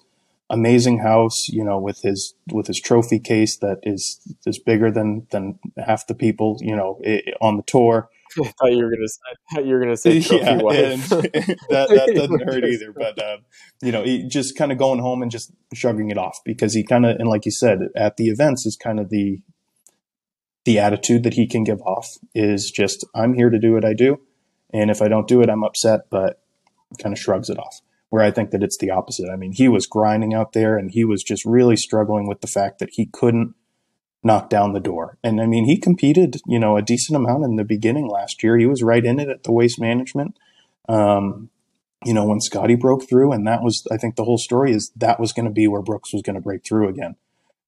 amazing 0.50 0.98
house, 0.98 1.48
you 1.48 1.64
know, 1.64 1.78
with 1.78 2.02
his 2.02 2.34
with 2.52 2.66
his 2.66 2.80
trophy 2.80 3.18
case 3.18 3.56
that 3.58 3.78
is 3.82 4.20
is 4.46 4.58
bigger 4.58 4.90
than 4.90 5.26
than 5.30 5.58
half 5.78 6.06
the 6.06 6.14
people, 6.14 6.58
you 6.60 6.76
know, 6.76 7.00
on 7.40 7.56
the 7.56 7.62
tour. 7.62 8.08
I 8.40 8.52
thought 8.58 8.72
you 8.72 8.84
were 8.84 8.90
gonna 8.90 9.08
say 9.08 9.64
you 9.64 9.74
were 9.74 9.80
gonna 9.80 9.96
say 9.96 10.20
trophy 10.20 10.44
yeah, 10.44 10.62
wife. 10.62 11.08
that 11.08 11.28
that 11.70 12.12
doesn't 12.14 12.42
hurt 12.42 12.64
either. 12.64 12.92
But 12.92 13.22
uh, 13.22 13.38
you 13.82 13.92
know, 13.92 14.02
he 14.02 14.26
just 14.26 14.56
kind 14.56 14.72
of 14.72 14.78
going 14.78 15.00
home 15.00 15.22
and 15.22 15.30
just 15.30 15.52
shrugging 15.72 16.10
it 16.10 16.18
off 16.18 16.38
because 16.44 16.74
he 16.74 16.84
kind 16.84 17.06
of 17.06 17.16
and 17.18 17.28
like 17.28 17.44
you 17.44 17.52
said 17.52 17.80
at 17.96 18.16
the 18.16 18.28
events 18.28 18.66
is 18.66 18.76
kind 18.76 19.00
of 19.00 19.10
the 19.10 19.40
the 20.64 20.78
attitude 20.78 21.22
that 21.24 21.34
he 21.34 21.46
can 21.46 21.62
give 21.62 21.80
off 21.82 22.16
is 22.34 22.70
just 22.70 23.04
I'm 23.14 23.34
here 23.34 23.50
to 23.50 23.58
do 23.58 23.72
what 23.72 23.84
I 23.84 23.94
do, 23.94 24.20
and 24.72 24.90
if 24.90 25.00
I 25.00 25.08
don't 25.08 25.28
do 25.28 25.42
it, 25.42 25.48
I'm 25.48 25.64
upset, 25.64 26.10
but 26.10 26.40
kind 27.02 27.12
of 27.12 27.18
shrugs 27.18 27.50
it 27.50 27.58
off 27.58 27.80
where 28.14 28.22
I 28.22 28.30
think 28.30 28.52
that 28.52 28.62
it's 28.62 28.78
the 28.78 28.92
opposite. 28.92 29.28
I 29.28 29.34
mean, 29.34 29.50
he 29.50 29.66
was 29.66 29.88
grinding 29.88 30.34
out 30.34 30.52
there 30.52 30.78
and 30.78 30.88
he 30.88 31.04
was 31.04 31.24
just 31.24 31.44
really 31.44 31.74
struggling 31.74 32.28
with 32.28 32.42
the 32.42 32.46
fact 32.46 32.78
that 32.78 32.90
he 32.92 33.06
couldn't 33.06 33.56
knock 34.22 34.48
down 34.48 34.72
the 34.72 34.78
door. 34.78 35.18
And 35.24 35.40
I 35.40 35.46
mean, 35.46 35.64
he 35.64 35.76
competed, 35.76 36.36
you 36.46 36.60
know, 36.60 36.76
a 36.76 36.80
decent 36.82 37.16
amount 37.16 37.42
in 37.42 37.56
the 37.56 37.64
beginning 37.64 38.06
last 38.06 38.44
year. 38.44 38.56
He 38.56 38.66
was 38.66 38.84
right 38.84 39.04
in 39.04 39.18
it 39.18 39.28
at 39.28 39.42
the 39.42 39.50
waste 39.50 39.80
management. 39.80 40.38
Um, 40.88 41.50
you 42.04 42.14
know, 42.14 42.24
when 42.24 42.40
Scotty 42.40 42.76
broke 42.76 43.08
through, 43.08 43.32
and 43.32 43.48
that 43.48 43.64
was, 43.64 43.84
I 43.90 43.96
think 43.96 44.14
the 44.14 44.22
whole 44.22 44.38
story 44.38 44.70
is 44.70 44.92
that 44.94 45.18
was 45.18 45.32
going 45.32 45.46
to 45.46 45.50
be 45.50 45.66
where 45.66 45.82
Brooks 45.82 46.12
was 46.12 46.22
going 46.22 46.36
to 46.36 46.40
break 46.40 46.64
through 46.64 46.88
again. 46.90 47.16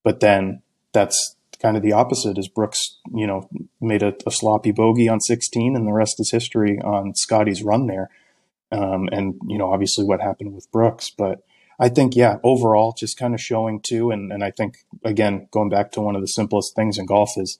But 0.05 0.21
then 0.21 0.61
that's 0.93 1.35
kind 1.61 1.75
of 1.75 1.83
the 1.83 1.91
opposite 1.91 2.37
is 2.37 2.47
Brooks, 2.47 2.99
you 3.13 3.27
know, 3.27 3.49
made 3.81 4.01
a, 4.01 4.13
a 4.25 4.31
sloppy 4.31 4.71
bogey 4.71 5.09
on 5.09 5.19
16 5.19 5.75
and 5.75 5.85
the 5.85 5.91
rest 5.91 6.21
is 6.21 6.31
history 6.31 6.79
on 6.79 7.15
Scotty's 7.15 7.63
run 7.63 7.87
there 7.87 8.09
um, 8.71 9.09
and 9.11 9.35
you 9.47 9.57
know 9.57 9.71
obviously 9.71 10.05
what 10.05 10.21
happened 10.21 10.53
with 10.53 10.71
Brooks. 10.71 11.09
But 11.09 11.43
I 11.79 11.89
think 11.89 12.15
yeah, 12.15 12.37
overall, 12.43 12.93
just 12.97 13.17
kind 13.17 13.33
of 13.33 13.41
showing 13.41 13.81
too, 13.81 14.11
and 14.11 14.31
and 14.31 14.43
I 14.43 14.51
think 14.51 14.85
again 15.03 15.47
going 15.51 15.69
back 15.69 15.91
to 15.93 16.01
one 16.01 16.15
of 16.15 16.21
the 16.21 16.27
simplest 16.27 16.75
things 16.75 16.97
in 16.97 17.05
golf 17.05 17.31
is 17.37 17.59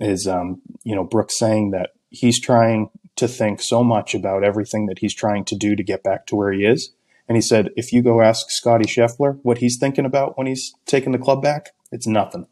is 0.00 0.26
um, 0.26 0.60
you 0.84 0.94
know 0.94 1.04
Brooks 1.04 1.38
saying 1.38 1.70
that 1.72 1.90
he's 2.10 2.40
trying 2.40 2.90
to 3.16 3.28
think 3.28 3.60
so 3.60 3.82
much 3.82 4.14
about 4.14 4.44
everything 4.44 4.86
that 4.86 5.00
he's 5.00 5.14
trying 5.14 5.44
to 5.44 5.56
do 5.56 5.74
to 5.74 5.82
get 5.82 6.02
back 6.02 6.26
to 6.26 6.36
where 6.36 6.52
he 6.52 6.64
is. 6.64 6.94
And 7.28 7.36
he 7.36 7.42
said, 7.42 7.70
if 7.76 7.92
you 7.92 8.00
go 8.00 8.22
ask 8.22 8.48
Scotty 8.48 8.86
Scheffler 8.86 9.38
what 9.42 9.58
he's 9.58 9.76
thinking 9.76 10.06
about 10.06 10.38
when 10.38 10.46
he's 10.46 10.72
taking 10.86 11.12
the 11.12 11.18
club 11.18 11.42
back, 11.42 11.74
it's 11.92 12.06
nothing. 12.06 12.46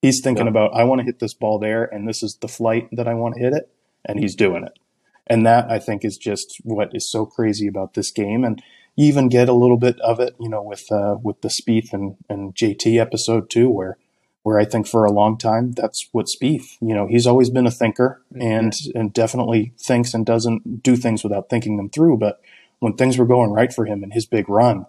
He's 0.00 0.20
thinking 0.20 0.44
yeah. 0.44 0.50
about, 0.50 0.74
I 0.74 0.84
want 0.84 1.00
to 1.00 1.04
hit 1.04 1.18
this 1.18 1.34
ball 1.34 1.58
there, 1.58 1.84
and 1.84 2.06
this 2.06 2.22
is 2.22 2.36
the 2.36 2.48
flight 2.48 2.88
that 2.92 3.08
I 3.08 3.14
want 3.14 3.36
to 3.36 3.40
hit 3.40 3.52
it, 3.52 3.72
and 4.04 4.18
he's 4.18 4.34
doing 4.34 4.64
it. 4.64 4.78
And 5.26 5.46
that 5.46 5.70
I 5.70 5.78
think 5.78 6.04
is 6.04 6.16
just 6.16 6.60
what 6.64 6.90
is 6.94 7.10
so 7.10 7.24
crazy 7.26 7.66
about 7.66 7.94
this 7.94 8.10
game. 8.10 8.44
And 8.44 8.62
you 8.96 9.06
even 9.06 9.28
get 9.28 9.48
a 9.48 9.54
little 9.54 9.76
bit 9.76 9.98
of 10.00 10.20
it, 10.20 10.34
you 10.38 10.48
know, 10.48 10.62
with 10.62 10.90
uh, 10.90 11.16
with 11.22 11.40
the 11.42 11.48
Spieth 11.48 11.92
and, 11.92 12.16
and 12.28 12.54
JT 12.54 13.00
episode 13.00 13.48
too, 13.48 13.70
where 13.70 13.98
where 14.42 14.58
I 14.58 14.64
think 14.64 14.86
for 14.86 15.04
a 15.04 15.12
long 15.12 15.38
time 15.38 15.72
that's 15.72 16.08
what 16.12 16.26
Spieth, 16.26 16.76
you 16.80 16.94
know, 16.94 17.06
he's 17.06 17.26
always 17.26 17.48
been 17.48 17.66
a 17.66 17.70
thinker 17.70 18.22
mm-hmm. 18.32 18.42
and 18.42 18.72
and 18.94 19.12
definitely 19.12 19.72
thinks 19.78 20.14
and 20.14 20.26
doesn't 20.26 20.82
do 20.82 20.96
things 20.96 21.22
without 21.22 21.48
thinking 21.48 21.76
them 21.76 21.90
through. 21.90 22.18
But 22.18 22.40
when 22.80 22.94
things 22.94 23.16
were 23.16 23.26
going 23.26 23.52
right 23.52 23.72
for 23.72 23.86
him 23.86 24.02
in 24.02 24.10
his 24.10 24.26
big 24.26 24.48
run, 24.48 24.86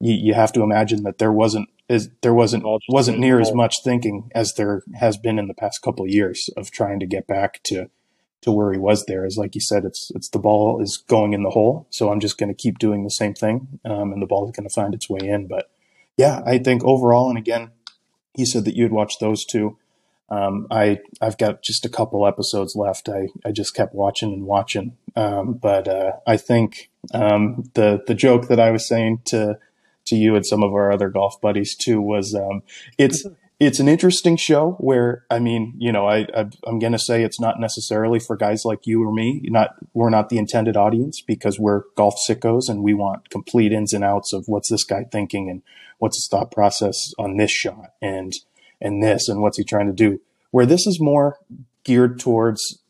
you, 0.00 0.14
you 0.14 0.34
have 0.34 0.52
to 0.52 0.62
imagine 0.62 1.02
that 1.02 1.18
there 1.18 1.32
wasn't 1.32 1.68
is 1.88 2.10
there 2.22 2.34
wasn't 2.34 2.64
wasn't 2.88 3.18
near 3.18 3.40
as 3.40 3.52
much 3.52 3.76
thinking 3.84 4.30
as 4.34 4.54
there 4.54 4.82
has 4.94 5.16
been 5.16 5.38
in 5.38 5.46
the 5.46 5.54
past 5.54 5.82
couple 5.82 6.04
of 6.04 6.10
years 6.10 6.50
of 6.56 6.70
trying 6.70 7.00
to 7.00 7.06
get 7.06 7.26
back 7.26 7.62
to 7.64 7.90
to 8.46 8.52
where 8.52 8.72
he 8.72 8.78
was 8.78 9.04
there 9.06 9.26
is 9.26 9.36
like 9.36 9.54
you 9.54 9.60
said, 9.60 9.84
it's 9.84 10.10
it's 10.14 10.28
the 10.30 10.38
ball 10.38 10.80
is 10.80 10.96
going 11.08 11.34
in 11.34 11.42
the 11.42 11.50
hole, 11.50 11.86
so 11.90 12.10
I'm 12.10 12.20
just 12.20 12.38
going 12.38 12.48
to 12.48 12.54
keep 12.54 12.78
doing 12.78 13.04
the 13.04 13.10
same 13.10 13.34
thing, 13.34 13.80
um, 13.84 14.12
and 14.12 14.22
the 14.22 14.26
ball 14.26 14.46
is 14.46 14.56
going 14.56 14.68
to 14.68 14.72
find 14.72 14.94
its 14.94 15.10
way 15.10 15.18
in. 15.20 15.48
But 15.48 15.68
yeah, 16.16 16.42
I 16.46 16.58
think 16.58 16.84
overall, 16.84 17.28
and 17.28 17.36
again, 17.36 17.72
he 18.34 18.46
said 18.46 18.64
that 18.64 18.76
you 18.76 18.84
had 18.84 18.92
watched 18.92 19.20
those 19.20 19.44
two. 19.44 19.78
Um, 20.30 20.68
I 20.70 21.00
I've 21.20 21.38
got 21.38 21.62
just 21.62 21.84
a 21.84 21.88
couple 21.88 22.26
episodes 22.26 22.76
left. 22.76 23.08
I, 23.08 23.28
I 23.44 23.50
just 23.50 23.74
kept 23.74 23.94
watching 23.94 24.32
and 24.32 24.44
watching. 24.44 24.96
Um, 25.16 25.54
but 25.54 25.88
uh, 25.88 26.12
I 26.24 26.36
think 26.36 26.90
um, 27.12 27.64
the 27.74 28.02
the 28.06 28.14
joke 28.14 28.46
that 28.46 28.60
I 28.60 28.70
was 28.70 28.86
saying 28.86 29.22
to 29.26 29.58
to 30.06 30.14
you 30.14 30.36
and 30.36 30.46
some 30.46 30.62
of 30.62 30.72
our 30.72 30.92
other 30.92 31.08
golf 31.08 31.40
buddies 31.40 31.74
too 31.74 32.00
was 32.00 32.32
um, 32.32 32.62
it's 32.96 33.26
it's 33.58 33.80
an 33.80 33.88
interesting 33.88 34.36
show 34.36 34.72
where 34.78 35.24
I 35.30 35.38
mean 35.38 35.74
you 35.78 35.90
know 35.92 36.06
I, 36.06 36.26
I 36.34 36.46
am 36.66 36.78
gonna 36.78 36.98
say 36.98 37.22
it's 37.22 37.40
not 37.40 37.58
necessarily 37.58 38.18
for 38.18 38.36
guys 38.36 38.64
like 38.64 38.86
you 38.86 39.02
or 39.02 39.12
me. 39.12 39.40
Not 39.44 39.76
we're 39.94 40.10
not 40.10 40.28
the 40.28 40.38
intended 40.38 40.76
audience 40.76 41.22
because 41.26 41.58
we're 41.58 41.82
golf 41.96 42.16
sickos 42.28 42.68
and 42.68 42.82
we 42.82 42.94
want 42.94 43.30
complete 43.30 43.72
ins 43.72 43.92
and 43.92 44.04
outs 44.04 44.32
of 44.32 44.44
what's 44.46 44.70
this 44.70 44.84
guy 44.84 45.04
thinking 45.10 45.48
and 45.48 45.62
what's 45.98 46.18
his 46.18 46.28
thought 46.28 46.50
process 46.50 47.12
on 47.18 47.36
this 47.36 47.50
shot 47.50 47.92
and 48.02 48.34
and 48.80 49.02
this 49.02 49.28
and 49.28 49.40
what's 49.40 49.56
he 49.56 49.64
trying 49.64 49.86
to 49.86 49.92
do. 49.92 50.20
Where 50.50 50.66
this 50.66 50.86
is 50.86 51.00
more 51.00 51.38
geared 51.84 52.18
towards 52.18 52.82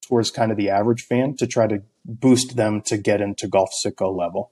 towards 0.00 0.30
kind 0.30 0.50
of 0.50 0.56
the 0.56 0.70
average 0.70 1.02
fan 1.02 1.36
to 1.36 1.46
try 1.46 1.66
to 1.66 1.82
boost 2.04 2.56
them 2.56 2.80
to 2.80 2.96
get 2.96 3.20
into 3.20 3.46
golf 3.46 3.70
sicko 3.84 4.14
level, 4.16 4.50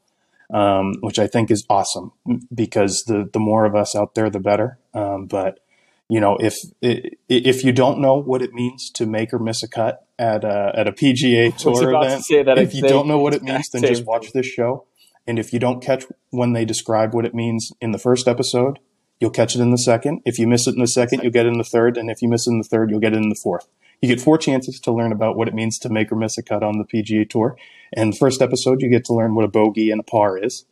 um, 0.53 0.95
which 1.01 1.19
I 1.19 1.27
think 1.27 1.51
is 1.51 1.65
awesome 1.69 2.13
because 2.55 3.05
the 3.05 3.29
the 3.33 3.39
more 3.39 3.65
of 3.65 3.75
us 3.75 3.95
out 3.95 4.15
there, 4.15 4.31
the 4.31 4.41
better. 4.41 4.79
Um, 4.95 5.27
but 5.27 5.61
you 6.09 6.21
know, 6.21 6.37
if 6.41 6.55
if 6.81 7.65
you 7.65 7.73
don't 7.73 8.01
know 8.01 8.15
what 8.15 8.43
it 8.43 8.53
means 8.53 8.91
to 8.91 9.07
make 9.07 9.33
or 9.33 9.39
miss 9.39 9.63
a 9.63 9.69
cut 9.69 10.07
at 10.19 10.45
a 10.45 10.73
at 10.75 10.87
a 10.87 10.93
PGA 10.93 11.57
Tour 11.59 11.95
event, 11.95 12.25
if 12.59 12.75
you 12.75 12.83
don't 12.83 13.09
know 13.09 13.19
what 13.19 13.35
it 13.35 13.43
means, 13.43 13.69
then 13.71 13.83
just 13.83 14.05
watch 14.05 14.33
this 14.33 14.47
show. 14.47 14.85
And 15.27 15.39
if 15.41 15.53
you 15.53 15.59
don't 15.59 15.83
catch 15.83 16.05
when 16.31 16.53
they 16.53 16.65
describe 16.65 17.13
what 17.13 17.25
it 17.25 17.35
means 17.35 17.73
in 17.81 17.91
the 17.91 17.99
first 17.99 18.29
episode, 18.29 18.79
You'll 19.21 19.31
catch 19.31 19.55
it 19.55 19.61
in 19.61 19.71
the 19.71 19.79
second. 19.79 20.21
If 20.25 20.39
you 20.39 20.47
miss 20.47 20.67
it 20.67 20.75
in 20.75 20.81
the 20.81 20.87
second, 20.87 21.23
you'll 21.23 21.33
get 21.33 21.47
it 21.47 21.51
in 21.51 21.59
the 21.59 21.65
third. 21.65 21.97
And 21.97 22.11
if 22.11 22.21
you 22.21 22.29
miss 22.29 22.47
it 22.47 22.51
in 22.51 22.59
the 22.59 22.65
third, 22.65 22.91
you'll 22.91 23.01
get 23.01 23.15
it 23.15 23.17
in 23.23 23.31
the 23.31 23.41
fourth. 23.43 23.67
You 24.01 24.09
get 24.09 24.21
four 24.21 24.39
chances 24.39 24.79
to 24.81 24.93
learn 24.93 25.13
about 25.13 25.37
what 25.37 25.49
it 25.49 25.55
means 25.55 25.79
to 25.81 25.89
make 25.89 26.13
or 26.13 26.17
miss 26.17 26.37
a 26.39 26.43
cut 26.43 26.63
on 26.63 26.79
the 26.79 26.85
PGA 26.85 27.29
Tour. 27.29 27.57
And 27.95 28.17
first 28.17 28.43
episode, 28.43 28.83
you 28.83 28.91
get 28.91 29.05
to 29.07 29.15
learn 29.15 29.35
what 29.35 29.45
a 29.45 29.49
bogey 29.49 29.91
and 29.91 30.01
a 30.01 30.05
par 30.05 30.39
is, 30.39 30.65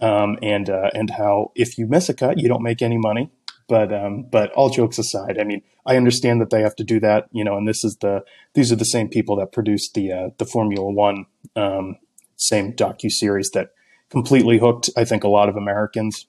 um, 0.00 0.38
and 0.42 0.70
uh, 0.70 0.90
and 0.94 1.10
how 1.10 1.52
if 1.54 1.76
you 1.76 1.86
miss 1.86 2.08
a 2.08 2.14
cut, 2.14 2.38
you 2.38 2.48
don't 2.48 2.62
make 2.62 2.82
any 2.82 2.98
money. 2.98 3.30
But 3.68 3.92
um, 3.92 4.24
but 4.24 4.52
all 4.52 4.70
jokes 4.70 4.98
aside, 4.98 5.38
I 5.38 5.44
mean, 5.44 5.62
I 5.86 5.96
understand 5.96 6.40
that 6.40 6.50
they 6.50 6.62
have 6.62 6.76
to 6.76 6.84
do 6.84 7.00
that, 7.00 7.28
you 7.32 7.44
know. 7.44 7.56
And 7.56 7.68
this 7.68 7.84
is 7.84 7.96
the 7.96 8.24
these 8.54 8.72
are 8.72 8.76
the 8.76 8.84
same 8.84 9.08
people 9.08 9.36
that 9.36 9.52
produced 9.52 9.94
the 9.94 10.12
uh, 10.12 10.28
the 10.38 10.46
Formula 10.46 10.90
One 10.90 11.26
um, 11.56 11.96
same 12.36 12.72
docu 12.72 13.10
series 13.10 13.50
that 13.50 13.70
completely 14.10 14.58
hooked, 14.58 14.90
I 14.96 15.04
think, 15.04 15.24
a 15.24 15.28
lot 15.28 15.48
of 15.48 15.56
Americans 15.56 16.26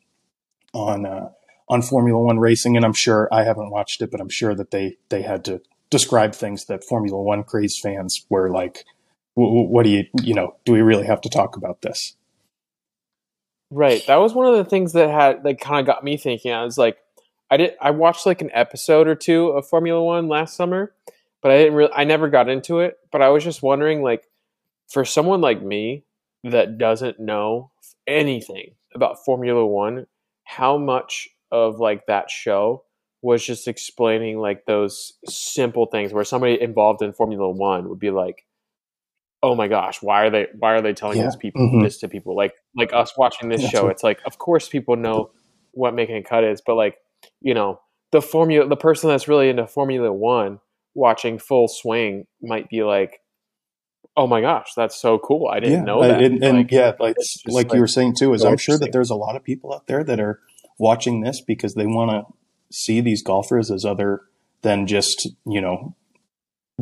on. 0.74 1.06
Uh, 1.06 1.30
on 1.70 1.82
Formula 1.82 2.22
One 2.22 2.40
racing, 2.40 2.76
and 2.76 2.86
I'm 2.86 2.94
sure 2.94 3.30
I 3.32 3.46
haven't 3.46 3.72
watched 3.72 4.02
it, 4.02 4.12
but 4.12 4.20
I'm 4.20 4.30
sure 4.30 4.54
that 4.54 4.72
they 4.72 4.98
they 5.08 5.22
had 5.22 5.46
to 5.46 5.62
describe 5.94 6.34
things 6.34 6.66
that 6.66 6.84
Formula 6.84 7.22
One 7.22 7.44
craze 7.44 7.80
fans 7.80 8.26
were 8.30 8.50
like, 8.50 8.84
"What 9.36 9.84
do 9.84 9.90
you 9.90 10.06
you 10.22 10.34
know? 10.34 10.56
Do 10.66 10.74
we 10.74 10.82
really 10.82 11.06
have 11.06 11.22
to 11.22 11.30
talk 11.30 11.56
about 11.56 11.82
this?" 11.82 12.16
Right. 13.72 14.06
That 14.08 14.18
was 14.18 14.34
one 14.34 14.48
of 14.48 14.56
the 14.58 14.70
things 14.70 14.94
that 14.94 15.10
had 15.10 15.46
like 15.46 15.60
kind 15.60 15.80
of 15.80 15.86
got 15.86 16.04
me 16.04 16.18
thinking. 16.18 16.52
I 16.52 16.64
was 16.64 16.78
like, 16.78 16.98
I 17.50 17.58
did 17.58 17.76
I 17.80 17.92
watched 17.92 18.26
like 18.26 18.42
an 18.42 18.52
episode 18.54 19.08
or 19.08 19.16
two 19.16 19.48
of 19.50 19.68
Formula 19.68 20.04
One 20.04 20.28
last 20.28 20.56
summer, 20.56 20.94
but 21.42 21.52
I 21.52 21.58
didn't 21.58 21.76
really 21.76 21.94
I 21.94 22.04
never 22.04 22.30
got 22.30 22.50
into 22.50 22.80
it. 22.80 22.98
But 23.12 23.22
I 23.22 23.30
was 23.30 23.44
just 23.44 23.64
wondering, 23.64 24.02
like, 24.02 24.28
for 24.90 25.06
someone 25.06 25.42
like 25.42 25.62
me 25.62 26.04
that 26.44 26.78
doesn't 26.78 27.20
know 27.20 27.72
anything 28.08 28.76
about 28.96 29.24
Formula 29.24 29.66
One, 29.66 30.08
how 30.44 30.78
much 30.78 31.30
of 31.52 31.80
like 31.80 32.08
that 32.08 32.30
show 32.30 32.84
was 33.24 33.44
just 33.44 33.70
explaining 33.70 34.38
like 34.38 34.66
those 34.66 35.14
simple 35.26 35.86
things 35.86 36.12
where 36.12 36.26
somebody 36.26 36.62
involved 36.62 37.02
in 37.02 37.14
Formula 37.14 37.50
One 37.50 37.88
would 37.88 37.98
be 37.98 38.12
like, 38.12 38.46
"Oh 39.42 39.56
my 39.56 39.70
gosh, 39.70 40.02
why 40.02 40.26
are 40.26 40.30
they 40.30 40.48
why 40.60 40.74
are 40.74 40.82
they 40.82 40.94
telling 40.94 41.18
yeah. 41.18 41.26
this 41.26 41.38
people 41.38 41.62
mm-hmm. 41.62 41.84
this 41.84 42.00
to 42.00 42.10
people?" 42.10 42.36
Like 42.36 42.54
like 42.76 42.92
us 42.92 43.18
watching 43.18 43.48
this 43.48 43.68
show, 43.68 43.88
it's 43.88 44.04
like 44.04 44.20
of 44.26 44.38
course 44.38 44.68
people 44.68 44.98
know 44.98 45.32
what 45.72 45.96
making 45.96 46.18
a 46.18 46.24
cut 46.24 46.44
is, 46.44 46.62
but 46.64 46.76
like 46.76 46.98
you 47.40 47.54
know 47.54 47.80
the 48.12 48.22
formula 48.22 48.68
the 48.68 48.76
person 48.76 49.10
that's 49.10 49.30
really 49.30 49.50
into 49.50 49.66
Formula 49.68 50.12
One 50.12 50.60
watching 50.94 51.40
Full 51.40 51.70
Swing 51.70 52.26
might 52.42 52.70
be 52.70 52.84
like, 52.84 53.22
"Oh 54.18 54.28
my 54.28 54.42
gosh, 54.42 54.74
that's 54.76 55.00
so 55.00 55.18
cool! 55.18 55.48
I 55.48 55.62
didn't 55.62 55.80
yeah, 55.80 55.86
know 55.86 56.02
that." 56.02 56.22
And, 56.22 56.44
and 56.44 56.58
like, 56.58 56.72
yeah, 56.72 56.92
like 57.00 57.16
like, 57.46 57.68
like 57.68 57.74
you 57.74 57.80
were 57.80 57.88
saying 57.88 58.16
too, 58.18 58.34
is 58.34 58.44
I'm 58.44 58.58
sure 58.58 58.78
that 58.78 58.92
there's 58.92 59.10
a 59.10 59.16
lot 59.16 59.38
of 59.38 59.46
people 59.46 59.74
out 59.74 59.88
there 59.88 60.04
that 60.04 60.20
are 60.20 60.42
watching 60.78 61.22
this 61.22 61.40
because 61.40 61.76
they 61.76 61.86
want 61.86 62.12
to 62.12 62.43
see 62.74 63.00
these 63.02 63.22
golfers 63.22 63.70
as 63.70 63.86
other 63.86 64.22
than 64.64 64.88
just, 64.88 65.30
you 65.46 65.62
know, 65.62 65.96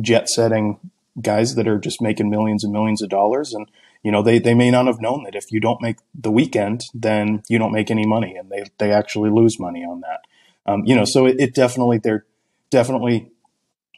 jet 0.00 0.28
setting 0.28 0.78
guys 1.20 1.54
that 1.54 1.68
are 1.68 1.78
just 1.78 2.00
making 2.00 2.30
millions 2.30 2.64
and 2.64 2.72
millions 2.72 3.02
of 3.02 3.10
dollars. 3.10 3.52
And, 3.52 3.70
you 4.02 4.10
know, 4.10 4.22
they, 4.22 4.38
they 4.38 4.54
may 4.54 4.70
not 4.70 4.86
have 4.86 5.00
known 5.00 5.24
that 5.24 5.34
if 5.34 5.52
you 5.52 5.60
don't 5.60 5.82
make 5.82 5.98
the 6.14 6.30
weekend, 6.30 6.84
then 6.94 7.42
you 7.48 7.58
don't 7.58 7.72
make 7.72 7.90
any 7.90 8.06
money 8.06 8.34
and 8.34 8.50
they, 8.50 8.64
they 8.78 8.90
actually 8.90 9.30
lose 9.30 9.60
money 9.60 9.84
on 9.84 10.00
that. 10.00 10.20
Um, 10.64 10.84
you 10.86 10.94
know, 10.94 11.04
so 11.04 11.26
it, 11.26 11.36
it 11.38 11.54
definitely, 11.54 11.98
they're 11.98 12.24
definitely, 12.70 13.30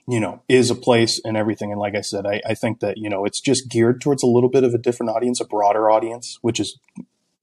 you 0.09 0.19
know, 0.19 0.43
is 0.49 0.71
a 0.71 0.75
place 0.75 1.21
and 1.25 1.37
everything. 1.37 1.71
And 1.71 1.81
like 1.81 1.95
I 1.95 2.01
said, 2.01 2.27
I, 2.27 2.41
I 2.45 2.55
think 2.55 2.81
that, 2.81 2.99
you 2.99 3.09
know, 3.09 3.25
it's 3.25 3.41
just 3.41 3.71
geared 3.71 4.01
towards 4.01 4.23
a 4.23 4.27
little 4.27 4.51
bit 4.51 4.65
of 4.65 4.75
a 4.75 4.79
different 4.79 5.11
audience, 5.11 5.41
a 5.41 5.45
broader 5.45 5.89
audience, 5.91 6.39
which 6.43 6.59
is 6.59 6.79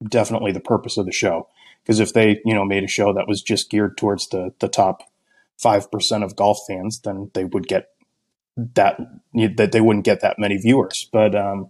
definitely 0.04 0.52
the 0.52 0.60
purpose 0.60 0.98
of 0.98 1.06
the 1.06 1.12
show. 1.12 1.48
Because 1.84 2.00
if 2.00 2.14
they, 2.14 2.42
you 2.46 2.54
know, 2.54 2.66
made 2.66 2.84
a 2.84 2.88
show 2.88 3.14
that 3.14 3.28
was 3.28 3.42
just 3.42 3.70
geared 3.70 3.98
towards 3.98 4.28
the 4.30 4.54
the 4.60 4.68
top 4.68 5.04
five 5.58 5.92
percent 5.92 6.24
of 6.24 6.36
golf 6.36 6.60
fans, 6.68 7.00
then 7.02 7.32
they 7.34 7.46
would 7.46 7.68
get 7.68 7.90
that 8.56 9.00
that 9.34 9.72
they 9.72 9.82
wouldn't 9.82 10.06
get 10.06 10.22
that 10.22 10.40
many 10.40 10.58
viewers. 10.58 11.10
But 11.12 11.36
um, 11.36 11.70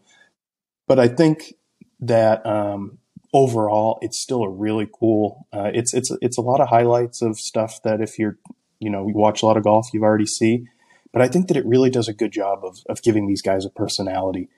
but 0.88 1.00
I 1.00 1.08
think 1.08 1.54
that 2.00 2.46
um, 2.46 2.98
overall, 3.34 4.00
it's 4.02 4.20
still 4.20 4.44
a 4.44 4.50
really 4.50 4.88
cool. 4.92 5.48
Uh, 5.54 5.72
it's 5.74 5.94
it's 5.94 6.12
it's 6.22 6.38
a 6.38 6.42
lot 6.42 6.62
of 6.62 6.70
highlights 6.70 7.22
of 7.22 7.40
stuff 7.40 7.82
that 7.84 8.02
if 8.02 8.20
you're 8.20 8.38
you 8.80 8.90
know 8.90 9.08
you 9.08 9.14
watch 9.14 9.42
a 9.42 9.46
lot 9.46 9.58
of 9.58 9.64
golf, 9.64 9.90
you've 9.94 10.04
already 10.04 10.26
see. 10.26 10.66
But 11.14 11.22
I 11.22 11.28
think 11.28 11.48
that 11.50 11.58
it 11.58 11.66
really 11.66 11.90
does 11.90 12.08
a 12.08 12.14
good 12.14 12.32
job 12.32 12.64
of 12.64 12.80
of 12.90 13.02
giving 13.02 13.28
these 13.28 13.42
guys 13.42 13.66
a 13.66 13.70
personality 13.70 14.50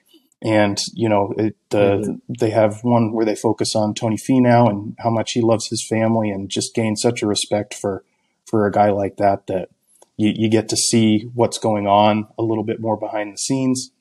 and 0.43 0.77
you 0.93 1.07
know 1.07 1.33
it, 1.37 1.55
uh, 1.71 1.97
mm-hmm. 1.97 2.15
they 2.39 2.49
have 2.49 2.83
one 2.83 3.13
where 3.13 3.25
they 3.25 3.35
focus 3.35 3.75
on 3.75 3.93
Tony 3.93 4.17
Finau 4.17 4.69
and 4.69 4.95
how 4.99 5.09
much 5.09 5.31
he 5.31 5.41
loves 5.41 5.69
his 5.69 5.85
family 5.87 6.29
and 6.29 6.49
just 6.49 6.75
gain 6.75 6.95
such 6.95 7.23
a 7.23 7.27
respect 7.27 7.73
for 7.73 8.03
for 8.45 8.67
a 8.67 8.71
guy 8.71 8.91
like 8.91 9.15
that 9.17 9.47
that 9.47 9.69
you, 10.17 10.33
you 10.35 10.49
get 10.49 10.69
to 10.69 10.77
see 10.77 11.29
what's 11.33 11.57
going 11.57 11.87
on 11.87 12.27
a 12.37 12.43
little 12.43 12.63
bit 12.63 12.79
more 12.79 12.97
behind 12.97 13.33
the 13.33 13.37
scenes 13.37 13.91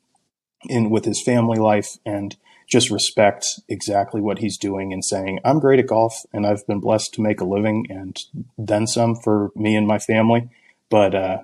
in 0.68 0.90
with 0.90 1.04
his 1.04 1.22
family 1.22 1.58
life 1.58 1.96
and 2.04 2.36
just 2.68 2.90
respect 2.90 3.46
exactly 3.68 4.20
what 4.20 4.38
he's 4.38 4.58
doing 4.58 4.92
and 4.92 5.04
saying 5.04 5.38
I'm 5.44 5.60
great 5.60 5.78
at 5.78 5.86
golf 5.86 6.14
and 6.32 6.44
I've 6.44 6.66
been 6.66 6.80
blessed 6.80 7.14
to 7.14 7.22
make 7.22 7.40
a 7.40 7.44
living 7.44 7.86
and 7.88 8.18
then 8.58 8.86
some 8.88 9.14
for 9.14 9.50
me 9.54 9.76
and 9.76 9.86
my 9.86 9.98
family 9.98 10.50
but 10.90 11.14
uh, 11.14 11.38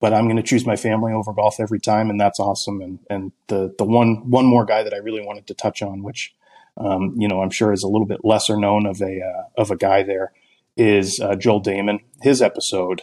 but 0.00 0.12
I'm 0.12 0.24
going 0.24 0.36
to 0.36 0.42
choose 0.42 0.66
my 0.66 0.76
family 0.76 1.12
over 1.12 1.32
golf 1.32 1.60
every 1.60 1.80
time, 1.80 2.10
and 2.10 2.20
that's 2.20 2.40
awesome. 2.40 2.80
And 2.80 2.98
and 3.08 3.32
the 3.48 3.74
the 3.78 3.84
one 3.84 4.30
one 4.30 4.46
more 4.46 4.64
guy 4.64 4.82
that 4.82 4.94
I 4.94 4.98
really 4.98 5.24
wanted 5.24 5.46
to 5.48 5.54
touch 5.54 5.82
on, 5.82 6.02
which 6.02 6.34
um, 6.76 7.14
you 7.16 7.28
know 7.28 7.42
I'm 7.42 7.50
sure 7.50 7.72
is 7.72 7.82
a 7.82 7.88
little 7.88 8.06
bit 8.06 8.20
lesser 8.24 8.56
known 8.56 8.86
of 8.86 9.00
a 9.00 9.20
uh, 9.20 9.60
of 9.60 9.70
a 9.70 9.76
guy 9.76 10.02
there, 10.02 10.32
is 10.76 11.20
uh, 11.20 11.34
Joel 11.36 11.62
Dahmen. 11.62 12.00
His 12.22 12.42
episode. 12.42 13.02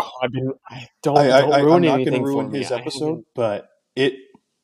Oh, 0.00 0.10
I've 0.22 0.32
been. 0.32 0.52
I 0.68 0.88
don't, 1.02 1.18
I, 1.18 1.40
don't 1.40 1.52
I, 1.52 1.60
ruin 1.60 1.74
I'm 1.74 1.82
not 1.82 1.96
going 2.04 2.12
to 2.12 2.20
ruin 2.22 2.52
his 2.52 2.70
episode, 2.70 3.24
but 3.34 3.68
it. 3.96 4.14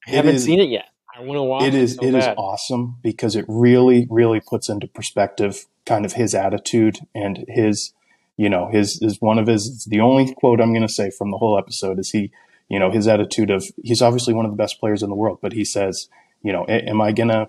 I 0.06 0.10
haven't 0.10 0.40
seen 0.40 0.60
it 0.60 0.68
yet. 0.68 0.86
I 1.16 1.22
want 1.22 1.38
to 1.38 1.42
watch. 1.42 1.62
It 1.64 1.74
is. 1.74 1.94
So 1.94 2.04
it 2.04 2.14
is 2.14 2.26
awesome 2.36 2.98
because 3.02 3.36
it 3.36 3.44
really, 3.48 4.06
really 4.10 4.40
puts 4.40 4.68
into 4.68 4.86
perspective 4.86 5.66
kind 5.86 6.04
of 6.04 6.14
his 6.14 6.34
attitude 6.34 6.98
and 7.14 7.44
his 7.48 7.92
you 8.36 8.48
know, 8.48 8.68
his 8.70 8.98
is 9.00 9.20
one 9.20 9.38
of 9.38 9.46
his 9.46 9.86
the 9.88 10.00
only 10.00 10.32
quote 10.34 10.60
I'm 10.60 10.72
going 10.72 10.86
to 10.86 10.92
say 10.92 11.10
from 11.16 11.30
the 11.30 11.38
whole 11.38 11.58
episode 11.58 11.98
is 11.98 12.10
he, 12.10 12.32
you 12.68 12.78
know, 12.78 12.90
his 12.90 13.06
attitude 13.06 13.50
of 13.50 13.64
he's 13.82 14.02
obviously 14.02 14.34
one 14.34 14.44
of 14.44 14.50
the 14.50 14.56
best 14.56 14.80
players 14.80 15.02
in 15.02 15.10
the 15.10 15.16
world, 15.16 15.38
but 15.40 15.52
he 15.52 15.64
says, 15.64 16.08
you 16.42 16.52
know, 16.52 16.64
am 16.68 17.00
I 17.00 17.12
going 17.12 17.28
to 17.28 17.48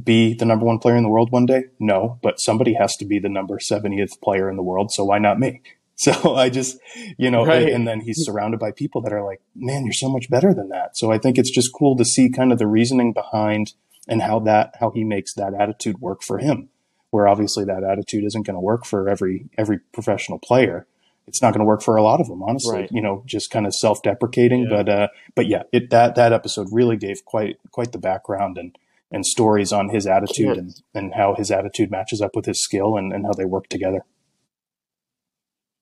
be 0.00 0.34
the 0.34 0.46
number 0.46 0.64
one 0.64 0.78
player 0.78 0.96
in 0.96 1.02
the 1.02 1.10
world 1.10 1.30
one 1.30 1.46
day? 1.46 1.64
No, 1.78 2.18
but 2.22 2.40
somebody 2.40 2.74
has 2.74 2.96
to 2.96 3.04
be 3.04 3.18
the 3.18 3.28
number 3.28 3.58
70th 3.58 4.20
player 4.22 4.48
in 4.48 4.56
the 4.56 4.62
world, 4.62 4.90
so 4.92 5.04
why 5.04 5.18
not 5.18 5.38
me? 5.38 5.60
So 5.94 6.34
I 6.34 6.48
just, 6.48 6.78
you 7.16 7.30
know, 7.30 7.44
right. 7.44 7.62
and, 7.62 7.70
and, 7.70 7.88
then 7.88 8.00
he's 8.00 8.24
surrounded 8.24 8.58
by 8.58 8.72
people 8.72 9.02
that 9.02 9.12
are 9.12 9.22
like, 9.22 9.40
man, 9.54 9.84
you're 9.84 9.92
so 9.92 10.08
much 10.08 10.28
better 10.28 10.52
than 10.52 10.70
that. 10.70 10.96
So 10.96 11.12
I 11.12 11.18
think 11.18 11.38
it's 11.38 11.50
just 11.50 11.70
cool 11.78 11.96
to 11.96 12.04
see 12.04 12.28
kind 12.28 12.50
of 12.50 12.58
the 12.58 12.66
reasoning 12.66 13.12
behind 13.12 13.74
and 14.08 14.22
how 14.22 14.40
that, 14.40 14.74
how 14.80 14.90
he 14.90 15.04
makes 15.04 15.34
that 15.34 15.52
attitude 15.54 16.00
work 16.00 16.22
for 16.26 16.38
him 16.38 16.70
where 17.12 17.28
obviously 17.28 17.64
that 17.66 17.84
attitude 17.84 18.24
isn't 18.24 18.46
going 18.46 18.56
to 18.56 18.60
work 18.60 18.84
for 18.84 19.08
every 19.08 19.48
every 19.56 19.78
professional 19.92 20.38
player. 20.38 20.86
It's 21.28 21.40
not 21.40 21.52
going 21.52 21.60
to 21.60 21.66
work 21.66 21.82
for 21.82 21.96
a 21.96 22.02
lot 22.02 22.20
of 22.20 22.26
them, 22.26 22.42
honestly. 22.42 22.80
Right. 22.80 22.88
You 22.90 23.00
know, 23.00 23.22
just 23.26 23.50
kind 23.50 23.66
of 23.66 23.74
self-deprecating. 23.74 24.62
Yeah. 24.62 24.68
But 24.76 24.88
uh, 24.88 25.08
but 25.36 25.46
yeah, 25.46 25.62
it 25.72 25.90
that 25.90 26.16
that 26.16 26.32
episode 26.32 26.68
really 26.72 26.96
gave 26.96 27.24
quite 27.24 27.58
quite 27.70 27.92
the 27.92 27.98
background 27.98 28.58
and 28.58 28.76
and 29.12 29.26
stories 29.26 29.72
on 29.72 29.90
his 29.90 30.06
attitude 30.06 30.56
and, 30.56 30.74
and 30.94 31.14
how 31.14 31.34
his 31.34 31.50
attitude 31.50 31.90
matches 31.90 32.22
up 32.22 32.34
with 32.34 32.46
his 32.46 32.64
skill 32.64 32.96
and, 32.96 33.12
and 33.12 33.26
how 33.26 33.32
they 33.34 33.44
work 33.44 33.68
together. 33.68 34.06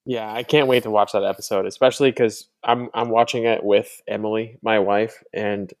Yeah, 0.05 0.29
I 0.31 0.43
can't 0.43 0.67
wait 0.67 0.83
to 0.83 0.91
watch 0.91 1.13
that 1.13 1.23
episode, 1.23 1.65
especially 1.65 2.11
because 2.11 2.49
I'm 2.61 2.89
I'm 2.93 3.09
watching 3.09 3.45
it 3.45 3.63
with 3.63 4.01
Emily, 4.05 4.57
my 4.61 4.79
wife, 4.79 5.23
and 5.33 5.71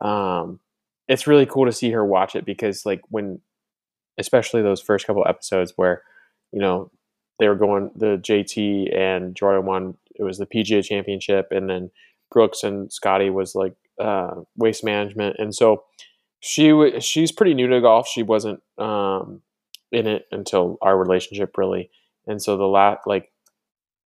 um, 0.00 0.58
it's 1.06 1.26
really 1.26 1.46
cool 1.46 1.66
to 1.66 1.72
see 1.72 1.90
her 1.90 2.04
watch 2.04 2.34
it 2.34 2.46
because 2.46 2.86
like 2.86 3.02
when, 3.08 3.40
especially 4.18 4.62
those 4.62 4.80
first 4.80 5.06
couple 5.06 5.24
episodes 5.26 5.72
where, 5.76 6.02
you 6.52 6.60
know, 6.60 6.90
they 7.38 7.48
were 7.48 7.54
going 7.54 7.90
the 7.94 8.16
JT 8.18 8.96
and 8.96 9.34
Jordan 9.34 9.66
won. 9.66 9.96
It 10.14 10.22
was 10.22 10.38
the 10.38 10.46
PGA 10.46 10.84
Championship, 10.84 11.48
and 11.50 11.68
then 11.68 11.90
Brooks 12.30 12.62
and 12.62 12.90
Scotty 12.92 13.30
was 13.30 13.54
like 13.54 13.74
uh, 14.00 14.42
waste 14.56 14.84
management, 14.84 15.36
and 15.38 15.54
so 15.54 15.84
she 16.40 16.68
w- 16.68 17.00
she's 17.00 17.32
pretty 17.32 17.54
new 17.54 17.66
to 17.66 17.80
golf. 17.80 18.08
She 18.08 18.22
wasn't 18.22 18.62
um, 18.78 19.42
in 19.92 20.06
it 20.06 20.26
until 20.32 20.78
our 20.80 20.96
relationship 20.96 21.56
really, 21.58 21.90
and 22.26 22.40
so 22.42 22.56
the 22.56 22.64
last 22.64 23.00
like 23.06 23.30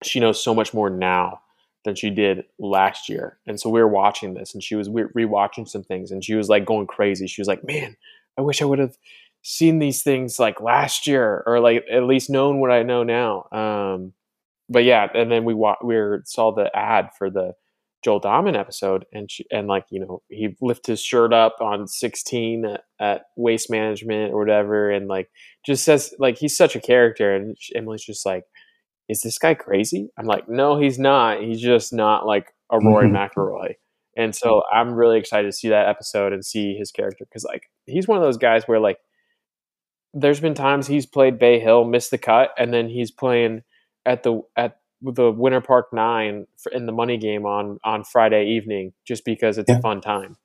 she 0.03 0.19
knows 0.19 0.41
so 0.41 0.53
much 0.53 0.73
more 0.73 0.89
now 0.89 1.41
than 1.83 1.95
she 1.95 2.09
did 2.09 2.43
last 2.59 3.09
year. 3.09 3.39
And 3.47 3.59
so 3.59 3.69
we 3.69 3.79
were 3.79 3.87
watching 3.87 4.33
this, 4.33 4.53
and 4.53 4.63
she 4.63 4.75
was 4.75 4.89
re- 4.89 5.05
rewatching 5.15 5.67
some 5.67 5.83
things, 5.83 6.11
and 6.11 6.23
she 6.23 6.35
was 6.35 6.47
like 6.47 6.65
going 6.65 6.87
crazy. 6.87 7.27
She 7.27 7.41
was 7.41 7.47
like, 7.47 7.63
"Man, 7.65 7.97
I 8.37 8.41
wish 8.41 8.61
I 8.61 8.65
would 8.65 8.79
have 8.79 8.97
seen 9.41 9.79
these 9.79 10.03
things 10.03 10.39
like 10.39 10.61
last 10.61 11.07
year, 11.07 11.43
or 11.45 11.59
like 11.59 11.83
at 11.91 12.03
least 12.03 12.29
known 12.29 12.59
what 12.59 12.71
I 12.71 12.83
know 12.83 13.03
now." 13.03 13.45
Um, 13.51 14.13
but 14.69 14.83
yeah, 14.83 15.07
and 15.13 15.31
then 15.31 15.45
we 15.45 15.53
wa- 15.53 15.77
we 15.83 15.95
saw 16.25 16.53
the 16.53 16.69
ad 16.75 17.09
for 17.17 17.29
the 17.29 17.53
Joel 18.03 18.21
Dahmen 18.21 18.57
episode, 18.57 19.05
and 19.11 19.29
she, 19.31 19.45
and 19.51 19.67
like 19.67 19.85
you 19.89 19.99
know 19.99 20.21
he 20.29 20.55
lifted 20.61 20.91
his 20.91 21.01
shirt 21.01 21.33
up 21.33 21.57
on 21.61 21.87
16 21.87 22.65
at, 22.65 22.83
at, 22.99 23.21
Waste 23.35 23.69
Management 23.69 24.33
or 24.33 24.39
whatever, 24.39 24.91
and 24.91 25.07
like 25.07 25.29
just 25.65 25.83
says 25.83 26.13
like 26.19 26.37
he's 26.37 26.55
such 26.55 26.75
a 26.75 26.81
character, 26.81 27.35
and 27.35 27.57
Emily's 27.75 28.05
just 28.05 28.25
like, 28.25 28.43
is 29.09 29.21
this 29.21 29.37
guy 29.37 29.53
crazy? 29.53 30.09
I'm 30.17 30.25
like, 30.25 30.47
no, 30.47 30.79
he's 30.79 30.99
not. 30.99 31.41
He's 31.41 31.61
just 31.61 31.93
not 31.93 32.25
like 32.25 32.53
a 32.71 32.79
Rory 32.79 33.07
mm-hmm. 33.07 33.39
McIlroy. 33.39 33.75
And 34.17 34.35
so 34.35 34.63
I'm 34.73 34.93
really 34.93 35.19
excited 35.19 35.47
to 35.47 35.55
see 35.55 35.69
that 35.69 35.87
episode 35.87 36.33
and 36.33 36.43
see 36.43 36.75
his 36.75 36.91
character 36.91 37.25
because 37.25 37.43
like 37.43 37.69
he's 37.85 38.07
one 38.07 38.17
of 38.17 38.23
those 38.23 38.37
guys 38.37 38.63
where 38.65 38.79
like 38.79 38.97
there's 40.17 40.39
been 40.39 40.55
times 40.55 40.87
he's 40.87 41.05
played 41.05 41.37
Bay 41.37 41.59
Hill, 41.59 41.85
missed 41.85 42.11
the 42.11 42.17
cut, 42.17 42.51
and 42.57 42.73
then 42.73 42.89
he's 42.89 43.11
playing 43.11 43.63
at 44.05 44.23
the 44.23 44.41
at 44.55 44.79
the 45.01 45.31
Winter 45.31 45.61
Park 45.61 45.93
Nine 45.93 46.47
in 46.71 46.87
the 46.87 46.91
money 46.91 47.17
game 47.17 47.45
on 47.45 47.77
on 47.83 48.03
Friday 48.03 48.45
evening 48.55 48.93
just 49.05 49.23
because 49.25 49.57
it's 49.57 49.69
yeah. 49.69 49.77
a 49.77 49.81
fun 49.81 50.01
time. 50.01 50.35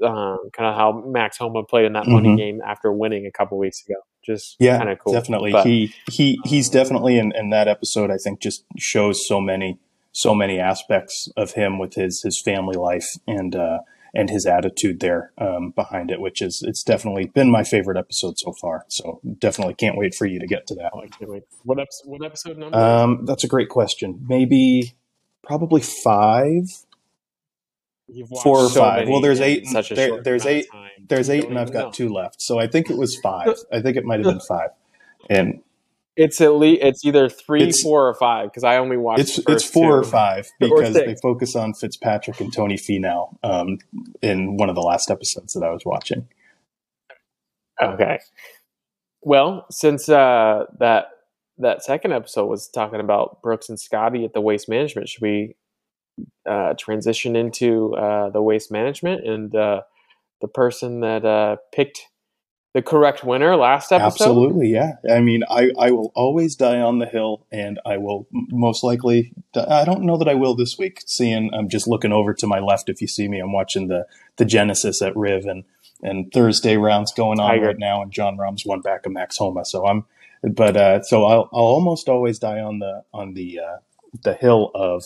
Um, 0.00 0.38
kind 0.52 0.68
of 0.68 0.76
how 0.76 1.02
Max 1.04 1.38
Homa 1.38 1.64
played 1.64 1.86
in 1.86 1.94
that 1.94 2.04
mm-hmm. 2.04 2.12
money 2.12 2.36
game 2.36 2.60
after 2.64 2.92
winning 2.92 3.26
a 3.26 3.32
couple 3.32 3.58
weeks 3.58 3.82
ago. 3.84 3.96
Just 4.24 4.54
yeah, 4.60 4.78
kind 4.78 4.90
of 4.90 4.98
cool. 5.00 5.12
Definitely, 5.12 5.50
but, 5.50 5.66
he 5.66 5.92
he 6.10 6.38
he's 6.44 6.68
definitely 6.68 7.18
in, 7.18 7.32
in 7.34 7.50
that 7.50 7.66
episode. 7.66 8.10
I 8.10 8.16
think 8.16 8.40
just 8.40 8.64
shows 8.78 9.26
so 9.26 9.40
many 9.40 9.78
so 10.12 10.34
many 10.34 10.60
aspects 10.60 11.28
of 11.36 11.52
him 11.52 11.78
with 11.78 11.94
his 11.94 12.22
his 12.22 12.40
family 12.40 12.76
life 12.76 13.08
and 13.26 13.56
uh, 13.56 13.78
and 14.14 14.30
his 14.30 14.46
attitude 14.46 15.00
there 15.00 15.32
um, 15.38 15.70
behind 15.70 16.10
it, 16.10 16.20
which 16.20 16.42
is 16.42 16.62
it's 16.62 16.82
definitely 16.82 17.26
been 17.26 17.50
my 17.50 17.64
favorite 17.64 17.98
episode 17.98 18.38
so 18.38 18.52
far. 18.52 18.84
So 18.88 19.20
definitely 19.38 19.74
can't 19.74 19.96
wait 19.96 20.14
for 20.14 20.26
you 20.26 20.38
to 20.40 20.46
get 20.46 20.66
to 20.68 20.74
that. 20.76 20.90
Oh, 20.94 21.00
I 21.00 21.08
can't 21.08 21.30
wait. 21.30 21.44
What 21.64 21.78
episode? 21.78 22.08
What 22.08 22.24
episode 22.24 22.58
number? 22.58 22.76
Um, 22.76 23.24
that's 23.24 23.44
a 23.44 23.48
great 23.48 23.68
question. 23.68 24.24
Maybe 24.28 24.94
probably 25.42 25.80
five 25.80 26.64
four 28.42 28.58
or 28.58 28.68
so 28.68 28.80
five. 28.80 29.08
Well, 29.08 29.20
there's 29.20 29.40
eight. 29.40 29.66
There, 29.90 30.22
there's 30.22 30.46
eight. 30.46 30.66
There's 31.06 31.30
eight, 31.30 31.44
and 31.44 31.58
I've 31.58 31.72
got 31.72 31.86
know. 31.86 31.90
two 31.92 32.08
left. 32.08 32.40
So 32.40 32.58
I 32.58 32.66
think 32.66 32.90
it 32.90 32.96
was 32.96 33.16
five. 33.16 33.54
I 33.72 33.80
think 33.80 33.96
it 33.96 34.04
might 34.04 34.20
have 34.20 34.24
been 34.24 34.40
five. 34.40 34.70
And 35.28 35.62
it's 36.18 36.40
at 36.40 36.54
least 36.54 36.82
it's 36.82 37.04
either 37.04 37.28
three, 37.28 37.62
it's, 37.62 37.80
four, 37.80 38.08
or 38.08 38.14
five 38.14 38.50
because 38.50 38.64
I 38.64 38.78
only 38.78 38.96
watched. 38.96 39.20
It's 39.20 39.38
it's 39.38 39.62
four 39.62 39.92
two. 39.92 40.00
or 40.00 40.02
five 40.02 40.50
because 40.58 40.96
or 40.96 41.04
they 41.04 41.14
focus 41.22 41.54
on 41.54 41.74
Fitzpatrick 41.74 42.40
and 42.40 42.52
Tony 42.52 42.76
Finau 42.76 43.36
um, 43.44 43.78
in 44.20 44.56
one 44.56 44.68
of 44.68 44.74
the 44.74 44.82
last 44.82 45.12
episodes 45.12 45.52
that 45.52 45.64
I 45.64 45.70
was 45.70 45.84
watching. 45.86 46.26
Okay. 47.80 48.18
Well, 49.22 49.64
since 49.70 50.08
uh, 50.08 50.64
that 50.80 51.06
that 51.58 51.84
second 51.84 52.12
episode 52.12 52.46
was 52.46 52.68
talking 52.68 52.98
about 52.98 53.40
Brooks 53.40 53.68
and 53.68 53.78
Scotty 53.78 54.24
at 54.24 54.32
the 54.32 54.40
Waste 54.40 54.68
Management, 54.68 55.08
should 55.08 55.22
we 55.22 55.54
uh, 56.50 56.74
transition 56.76 57.36
into 57.36 57.94
uh, 57.94 58.30
the 58.30 58.42
waste 58.42 58.72
management 58.72 59.24
and 59.24 59.54
uh, 59.54 59.82
the 60.40 60.48
person 60.48 60.98
that 61.00 61.24
uh, 61.24 61.56
picked 61.72 62.08
the 62.74 62.82
correct 62.82 63.24
winner 63.24 63.56
last 63.56 63.92
episode? 63.92 64.06
Absolutely, 64.06 64.68
yeah. 64.68 64.96
I 65.10 65.20
mean, 65.20 65.42
I, 65.48 65.70
I 65.78 65.90
will 65.90 66.12
always 66.14 66.54
die 66.54 66.80
on 66.80 66.98
the 66.98 67.06
hill, 67.06 67.46
and 67.50 67.80
I 67.86 67.96
will 67.96 68.26
most 68.32 68.84
likely. 68.84 69.32
Die. 69.54 69.66
I 69.66 69.84
don't 69.84 70.02
know 70.02 70.16
that 70.18 70.28
I 70.28 70.34
will 70.34 70.54
this 70.54 70.76
week. 70.78 71.02
Seeing, 71.06 71.50
I'm 71.54 71.68
just 71.68 71.88
looking 71.88 72.12
over 72.12 72.34
to 72.34 72.46
my 72.46 72.60
left. 72.60 72.88
If 72.88 73.00
you 73.00 73.08
see 73.08 73.28
me, 73.28 73.40
I'm 73.40 73.52
watching 73.52 73.88
the 73.88 74.06
the 74.36 74.44
Genesis 74.44 75.00
at 75.02 75.16
Riv 75.16 75.46
and 75.46 75.64
and 76.02 76.32
Thursday 76.32 76.76
rounds 76.76 77.12
going 77.12 77.40
on 77.40 77.60
right 77.60 77.78
now, 77.78 78.02
and 78.02 78.12
Jon 78.12 78.36
Rahm's 78.36 78.64
one 78.64 78.80
back 78.80 79.06
of 79.06 79.12
Max 79.12 79.38
Homa. 79.38 79.64
So 79.64 79.86
I'm, 79.86 80.04
but 80.42 80.76
uh, 80.76 81.02
so 81.02 81.24
I'll, 81.24 81.48
I'll 81.52 81.64
almost 81.64 82.08
always 82.08 82.38
die 82.38 82.60
on 82.60 82.78
the 82.78 83.04
on 83.12 83.34
the 83.34 83.60
uh, 83.60 83.76
the 84.22 84.34
hill 84.34 84.70
of 84.74 85.04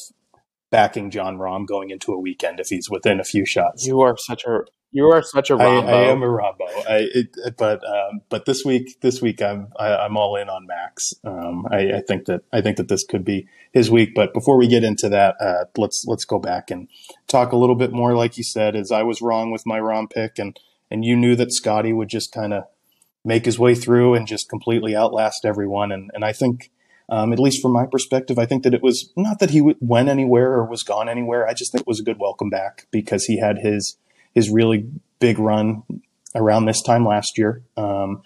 backing 0.70 1.11
John 1.11 1.38
Rahm 1.38 1.66
going 1.66 1.90
into 1.90 2.12
a 2.12 2.18
weekend 2.18 2.59
if 2.59 2.68
he's 2.68 2.90
within 2.90 3.20
a 3.20 3.25
few 3.25 3.46
shots. 3.46 3.87
You 3.87 4.01
are 4.01 4.16
such 4.16 4.44
a 4.44 4.62
you 4.92 5.07
are 5.11 5.22
such 5.22 5.50
a 5.50 5.55
Rahmbo. 5.55 5.88
I, 5.88 5.92
I 5.92 6.02
am 6.11 6.22
a 6.22 6.26
Rahmbo. 6.26 6.68
I, 6.87 7.09
it, 7.14 7.57
but 7.57 7.83
um, 7.85 8.20
but 8.28 8.44
this 8.44 8.62
week 8.64 9.00
this 9.00 9.20
week 9.22 9.40
I'm 9.40 9.68
I, 9.78 9.88
am 9.88 10.00
i 10.00 10.05
am 10.05 10.16
all 10.16 10.37
in 10.37 10.48
on 10.48 10.66
Max. 10.66 11.14
Um, 11.24 11.66
I, 11.70 11.94
I, 11.94 12.00
think 12.07 12.26
that 12.26 12.42
I 12.52 12.61
think 12.61 12.76
that 12.76 12.88
this 12.88 13.02
could 13.02 13.24
be 13.24 13.48
his 13.72 13.90
week. 13.90 14.11
But 14.14 14.35
before 14.35 14.59
we 14.59 14.68
get 14.68 14.85
into 14.85 15.09
that, 15.09 15.37
uh, 15.40 15.64
let's 15.78 16.05
let's 16.07 16.26
go 16.26 16.38
back 16.38 16.70
and 16.70 16.88
talk 17.26 17.52
a 17.52 17.57
little 17.57 17.74
bit 17.74 17.92
more. 17.92 18.14
Like 18.14 18.37
you 18.37 18.44
said, 18.44 18.76
as 18.76 18.92
I 18.92 19.02
was 19.02 19.22
wrong 19.22 19.50
with 19.50 19.64
my 19.64 19.81
Rahm 19.81 20.11
pick, 20.11 20.38
and 20.38 20.59
and 20.90 21.05
you 21.05 21.16
knew 21.16 21.35
that 21.37 21.52
Scotty 21.52 21.92
would 21.92 22.09
just 22.09 22.31
kind 22.31 22.52
of 22.52 22.64
make 23.24 23.46
his 23.46 23.59
way 23.59 23.74
through 23.74 24.14
and 24.14 24.26
just 24.26 24.50
completely 24.50 24.94
outlast 24.94 25.46
everyone. 25.46 25.90
And 25.90 26.11
and 26.12 26.22
I 26.22 26.33
think 26.33 26.70
um, 27.09 27.33
at 27.33 27.38
least 27.38 27.62
from 27.62 27.72
my 27.72 27.87
perspective, 27.87 28.38
I 28.38 28.46
think 28.46 28.62
that 28.64 28.74
it 28.74 28.83
was 28.83 29.11
not 29.16 29.38
that 29.38 29.50
he 29.50 29.59
w- 29.59 29.76
went 29.81 30.09
anywhere 30.09 30.52
or 30.52 30.66
was 30.66 30.83
gone 30.83 31.09
anywhere. 31.09 31.46
I 31.46 31.55
just 31.55 31.72
think 31.72 31.83
it 31.83 31.87
was 31.87 32.00
a 32.00 32.05
good 32.05 32.18
welcome 32.18 32.50
back 32.50 32.87
because 32.90 33.24
he 33.24 33.38
had 33.38 33.59
his 33.59 33.96
his 34.35 34.51
really 34.51 34.88
big 35.18 35.38
run 35.38 35.83
around 36.35 36.66
this 36.66 36.83
time 36.83 37.07
last 37.07 37.38
year. 37.38 37.62
Um, 37.77 38.23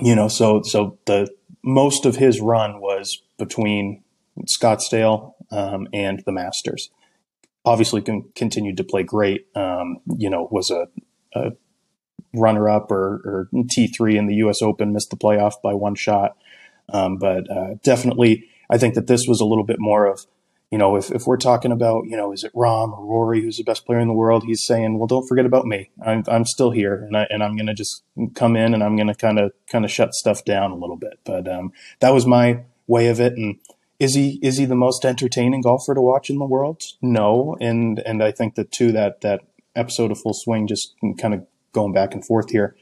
you 0.00 0.14
know, 0.14 0.28
so 0.28 0.62
so 0.62 0.98
the 1.06 1.28
most 1.62 2.06
of 2.06 2.16
his 2.16 2.40
run 2.40 2.80
was 2.80 3.22
between 3.38 4.02
Scottsdale 4.46 5.34
um, 5.50 5.88
and 5.92 6.22
the 6.24 6.32
Masters. 6.32 6.90
Obviously, 7.64 8.00
con- 8.00 8.30
continued 8.34 8.76
to 8.76 8.84
play 8.84 9.02
great. 9.02 9.46
Um, 9.54 9.98
you 10.16 10.30
know, 10.30 10.48
was 10.50 10.70
a, 10.70 10.86
a 11.34 11.52
runner 12.34 12.68
up 12.68 12.90
or, 12.90 13.48
or 13.52 13.64
T 13.68 13.88
three 13.88 14.16
in 14.16 14.26
the 14.26 14.36
U.S. 14.36 14.62
Open, 14.62 14.92
missed 14.92 15.10
the 15.10 15.16
playoff 15.16 15.54
by 15.62 15.74
one 15.74 15.94
shot. 15.94 16.36
Um, 16.90 17.18
but 17.18 17.50
uh, 17.50 17.74
definitely, 17.82 18.48
I 18.70 18.78
think 18.78 18.94
that 18.94 19.06
this 19.06 19.26
was 19.26 19.40
a 19.40 19.44
little 19.44 19.64
bit 19.64 19.78
more 19.78 20.06
of, 20.06 20.26
you 20.70 20.78
know, 20.78 20.96
if, 20.96 21.10
if 21.10 21.26
we're 21.26 21.38
talking 21.38 21.72
about, 21.72 22.04
you 22.06 22.16
know, 22.16 22.32
is 22.32 22.44
it 22.44 22.52
Rahm 22.52 22.92
or 22.92 23.04
Rory 23.04 23.40
who's 23.40 23.56
the 23.56 23.64
best 23.64 23.86
player 23.86 23.98
in 23.98 24.08
the 24.08 24.14
world? 24.14 24.44
He's 24.44 24.66
saying, 24.66 24.98
well, 24.98 25.06
don't 25.06 25.26
forget 25.26 25.46
about 25.46 25.64
me. 25.64 25.90
I'm, 26.04 26.24
I'm 26.28 26.44
still 26.44 26.70
here, 26.70 26.94
and 26.94 27.16
I 27.16 27.26
and 27.30 27.42
I'm 27.42 27.56
going 27.56 27.66
to 27.68 27.74
just 27.74 28.02
come 28.34 28.56
in 28.56 28.74
and 28.74 28.82
I'm 28.82 28.96
going 28.96 29.08
to 29.08 29.14
kind 29.14 29.38
of 29.38 29.52
kind 29.70 29.84
of 29.84 29.90
shut 29.90 30.14
stuff 30.14 30.44
down 30.44 30.70
a 30.70 30.76
little 30.76 30.96
bit. 30.96 31.20
But 31.24 31.48
um, 31.48 31.72
that 32.00 32.12
was 32.12 32.26
my 32.26 32.64
way 32.86 33.08
of 33.08 33.20
it. 33.20 33.34
And 33.34 33.58
is 33.98 34.14
he 34.14 34.38
is 34.42 34.58
he 34.58 34.66
the 34.66 34.74
most 34.74 35.04
entertaining 35.04 35.62
golfer 35.62 35.94
to 35.94 36.00
watch 36.00 36.28
in 36.28 36.38
the 36.38 36.44
world? 36.44 36.82
No. 37.00 37.56
And 37.60 38.00
and 38.00 38.22
I 38.22 38.30
think 38.30 38.54
that 38.56 38.70
too 38.70 38.92
that 38.92 39.22
that 39.22 39.40
episode 39.74 40.10
of 40.10 40.20
Full 40.20 40.34
Swing 40.34 40.66
just 40.66 40.94
kind 41.18 41.34
of 41.34 41.46
going 41.72 41.92
back 41.92 42.12
and 42.12 42.24
forth 42.24 42.50
here 42.50 42.76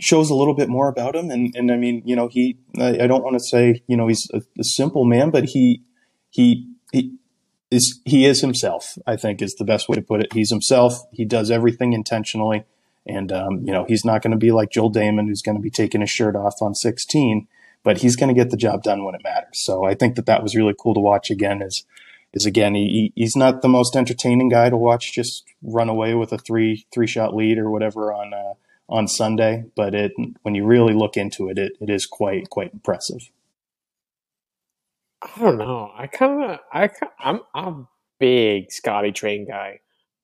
shows 0.00 0.30
a 0.30 0.34
little 0.34 0.54
bit 0.54 0.68
more 0.68 0.88
about 0.88 1.16
him. 1.16 1.30
And, 1.30 1.54
and 1.56 1.72
I 1.72 1.76
mean, 1.76 2.02
you 2.04 2.16
know, 2.16 2.28
he, 2.28 2.58
I, 2.78 3.04
I 3.04 3.06
don't 3.06 3.24
want 3.24 3.34
to 3.34 3.40
say, 3.40 3.82
you 3.86 3.96
know, 3.96 4.08
he's 4.08 4.28
a, 4.32 4.42
a, 4.58 4.64
simple 4.64 5.04
man, 5.04 5.30
but 5.30 5.44
he, 5.44 5.82
he, 6.30 6.68
he 6.92 7.14
is, 7.70 8.00
he 8.04 8.24
is 8.24 8.40
himself, 8.40 8.96
I 9.06 9.16
think 9.16 9.42
is 9.42 9.54
the 9.54 9.64
best 9.64 9.88
way 9.88 9.96
to 9.96 10.02
put 10.02 10.20
it. 10.20 10.32
He's 10.32 10.50
himself. 10.50 11.02
He 11.12 11.24
does 11.24 11.50
everything 11.50 11.92
intentionally. 11.92 12.64
And, 13.06 13.30
um, 13.30 13.62
you 13.64 13.72
know, 13.72 13.84
he's 13.84 14.04
not 14.04 14.22
going 14.22 14.32
to 14.32 14.36
be 14.36 14.52
like 14.52 14.70
Joel 14.70 14.92
Dahmen, 14.92 15.28
who's 15.28 15.42
going 15.42 15.56
to 15.56 15.62
be 15.62 15.70
taking 15.70 16.00
his 16.00 16.10
shirt 16.10 16.34
off 16.34 16.60
on 16.60 16.74
16, 16.74 17.46
but 17.84 17.98
he's 17.98 18.16
going 18.16 18.28
to 18.28 18.40
get 18.40 18.50
the 18.50 18.56
job 18.56 18.82
done 18.82 19.04
when 19.04 19.14
it 19.14 19.22
matters. 19.22 19.62
So 19.64 19.84
I 19.84 19.94
think 19.94 20.16
that 20.16 20.26
that 20.26 20.42
was 20.42 20.56
really 20.56 20.74
cool 20.78 20.94
to 20.94 21.00
watch 21.00 21.30
again 21.30 21.62
is, 21.62 21.84
is 22.32 22.46
again, 22.46 22.74
he, 22.74 23.12
he's 23.14 23.36
not 23.36 23.62
the 23.62 23.68
most 23.68 23.94
entertaining 23.94 24.48
guy 24.48 24.70
to 24.70 24.76
watch 24.76 25.12
just 25.12 25.44
run 25.62 25.88
away 25.88 26.14
with 26.14 26.32
a 26.32 26.38
three, 26.38 26.86
three 26.92 27.06
shot 27.06 27.34
lead 27.34 27.58
or 27.58 27.70
whatever 27.70 28.12
on, 28.12 28.34
uh, 28.34 28.54
on 28.88 29.08
Sunday, 29.08 29.64
but 29.74 29.94
it 29.94 30.12
when 30.42 30.54
you 30.54 30.64
really 30.64 30.94
look 30.94 31.16
into 31.16 31.48
it, 31.48 31.58
it, 31.58 31.72
it 31.80 31.90
is 31.90 32.06
quite 32.06 32.48
quite 32.50 32.72
impressive. 32.72 33.30
I 35.34 35.40
don't 35.40 35.58
know. 35.58 35.90
I 35.96 36.06
kind 36.06 36.42
of 36.44 36.58
I 36.72 36.90
I'm 37.20 37.40
I'm 37.54 37.66
a 37.68 37.88
big 38.18 38.70
Scotty 38.70 39.12
Train 39.12 39.46
guy. 39.46 39.80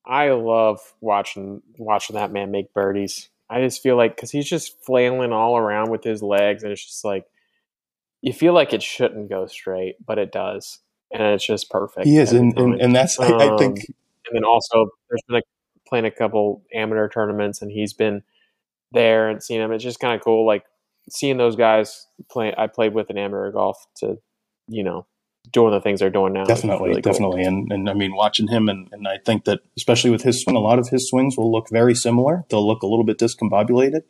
I 0.06 0.30
love 0.30 0.80
watching 1.00 1.62
watching 1.78 2.16
that 2.16 2.32
man 2.32 2.50
make 2.50 2.72
birdies. 2.72 3.28
I 3.50 3.60
just 3.60 3.82
feel 3.82 3.96
like 3.96 4.16
because 4.16 4.30
he's 4.30 4.48
just 4.48 4.82
flailing 4.84 5.32
all 5.32 5.56
around 5.56 5.90
with 5.90 6.04
his 6.04 6.22
legs, 6.22 6.62
and 6.62 6.72
it's 6.72 6.84
just 6.84 7.04
like 7.04 7.26
you 8.20 8.32
feel 8.32 8.54
like 8.54 8.72
it 8.72 8.82
shouldn't 8.82 9.28
go 9.28 9.46
straight, 9.46 9.96
but 10.04 10.18
it 10.18 10.32
does, 10.32 10.78
and 11.12 11.22
it's 11.22 11.46
just 11.46 11.70
perfect. 11.70 12.06
He 12.06 12.16
is, 12.16 12.32
and, 12.32 12.56
and, 12.58 12.80
and 12.80 12.94
that's 12.94 13.18
I, 13.18 13.26
I 13.26 13.48
Um, 13.50 13.58
think 13.58 13.80
and 14.26 14.34
then 14.34 14.44
also 14.44 14.86
there's 15.10 15.22
been 15.28 15.38
a, 15.38 15.42
playing 15.88 16.04
a 16.06 16.10
couple 16.10 16.62
amateur 16.72 17.08
tournaments, 17.08 17.60
and 17.62 17.70
he's 17.70 17.92
been 17.92 18.22
there 18.92 19.28
and 19.28 19.42
seen 19.42 19.60
him. 19.60 19.72
It's 19.72 19.84
just 19.84 20.00
kind 20.00 20.14
of 20.14 20.22
cool, 20.22 20.46
like 20.46 20.64
seeing 21.10 21.36
those 21.36 21.56
guys 21.56 22.06
play. 22.30 22.54
I 22.56 22.68
played 22.68 22.94
with 22.94 23.10
an 23.10 23.18
amateur 23.18 23.52
golf 23.52 23.86
to, 23.96 24.18
you 24.72 24.82
know, 24.82 25.06
doing 25.50 25.72
the 25.72 25.80
things 25.80 26.00
they're 26.00 26.10
doing 26.10 26.32
now. 26.32 26.44
definitely, 26.44 26.90
really 26.90 27.02
cool. 27.02 27.12
definitely, 27.12 27.42
and 27.44 27.70
and 27.72 27.88
I 27.88 27.94
mean 27.94 28.14
watching 28.14 28.48
him, 28.48 28.68
and 28.68 28.88
and 28.92 29.06
I 29.06 29.18
think 29.24 29.44
that 29.44 29.60
especially 29.76 30.10
with 30.10 30.22
his 30.22 30.42
swing, 30.42 30.56
a 30.56 30.60
lot 30.60 30.78
of 30.78 30.88
his 30.88 31.08
swings 31.08 31.36
will 31.36 31.50
look 31.50 31.68
very 31.70 31.94
similar. 31.94 32.44
They'll 32.48 32.66
look 32.66 32.82
a 32.82 32.86
little 32.86 33.04
bit 33.04 33.18
discombobulated, 33.18 34.02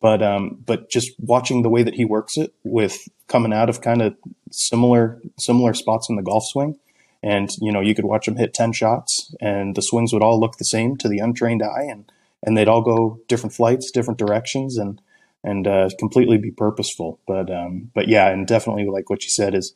but 0.00 0.22
um, 0.22 0.62
but 0.64 0.90
just 0.90 1.12
watching 1.18 1.62
the 1.62 1.68
way 1.68 1.82
that 1.82 1.94
he 1.94 2.04
works 2.04 2.36
it 2.36 2.52
with 2.64 3.08
coming 3.28 3.52
out 3.52 3.68
of 3.68 3.80
kind 3.80 4.02
of 4.02 4.14
similar 4.50 5.20
similar 5.38 5.74
spots 5.74 6.08
in 6.08 6.16
the 6.16 6.22
golf 6.22 6.44
swing. 6.46 6.78
And 7.22 7.50
you 7.60 7.70
know, 7.70 7.80
you 7.80 7.94
could 7.94 8.06
watch 8.06 8.26
him 8.26 8.36
hit 8.36 8.54
ten 8.54 8.72
shots, 8.72 9.34
and 9.40 9.74
the 9.74 9.82
swings 9.82 10.12
would 10.12 10.22
all 10.22 10.40
look 10.40 10.56
the 10.56 10.64
same 10.64 10.96
to 10.98 11.08
the 11.08 11.18
untrained 11.18 11.62
eye, 11.62 11.86
and 11.88 12.10
and 12.42 12.56
they'd 12.56 12.68
all 12.68 12.82
go 12.82 13.20
different 13.28 13.54
flights, 13.54 13.90
different 13.90 14.18
directions, 14.18 14.78
and 14.78 15.00
and 15.44 15.66
uh, 15.66 15.88
completely 15.98 16.38
be 16.38 16.50
purposeful. 16.50 17.20
But 17.26 17.50
um, 17.50 17.90
but 17.94 18.08
yeah, 18.08 18.28
and 18.28 18.46
definitely 18.46 18.86
like 18.86 19.10
what 19.10 19.22
you 19.22 19.30
said 19.30 19.54
is 19.54 19.74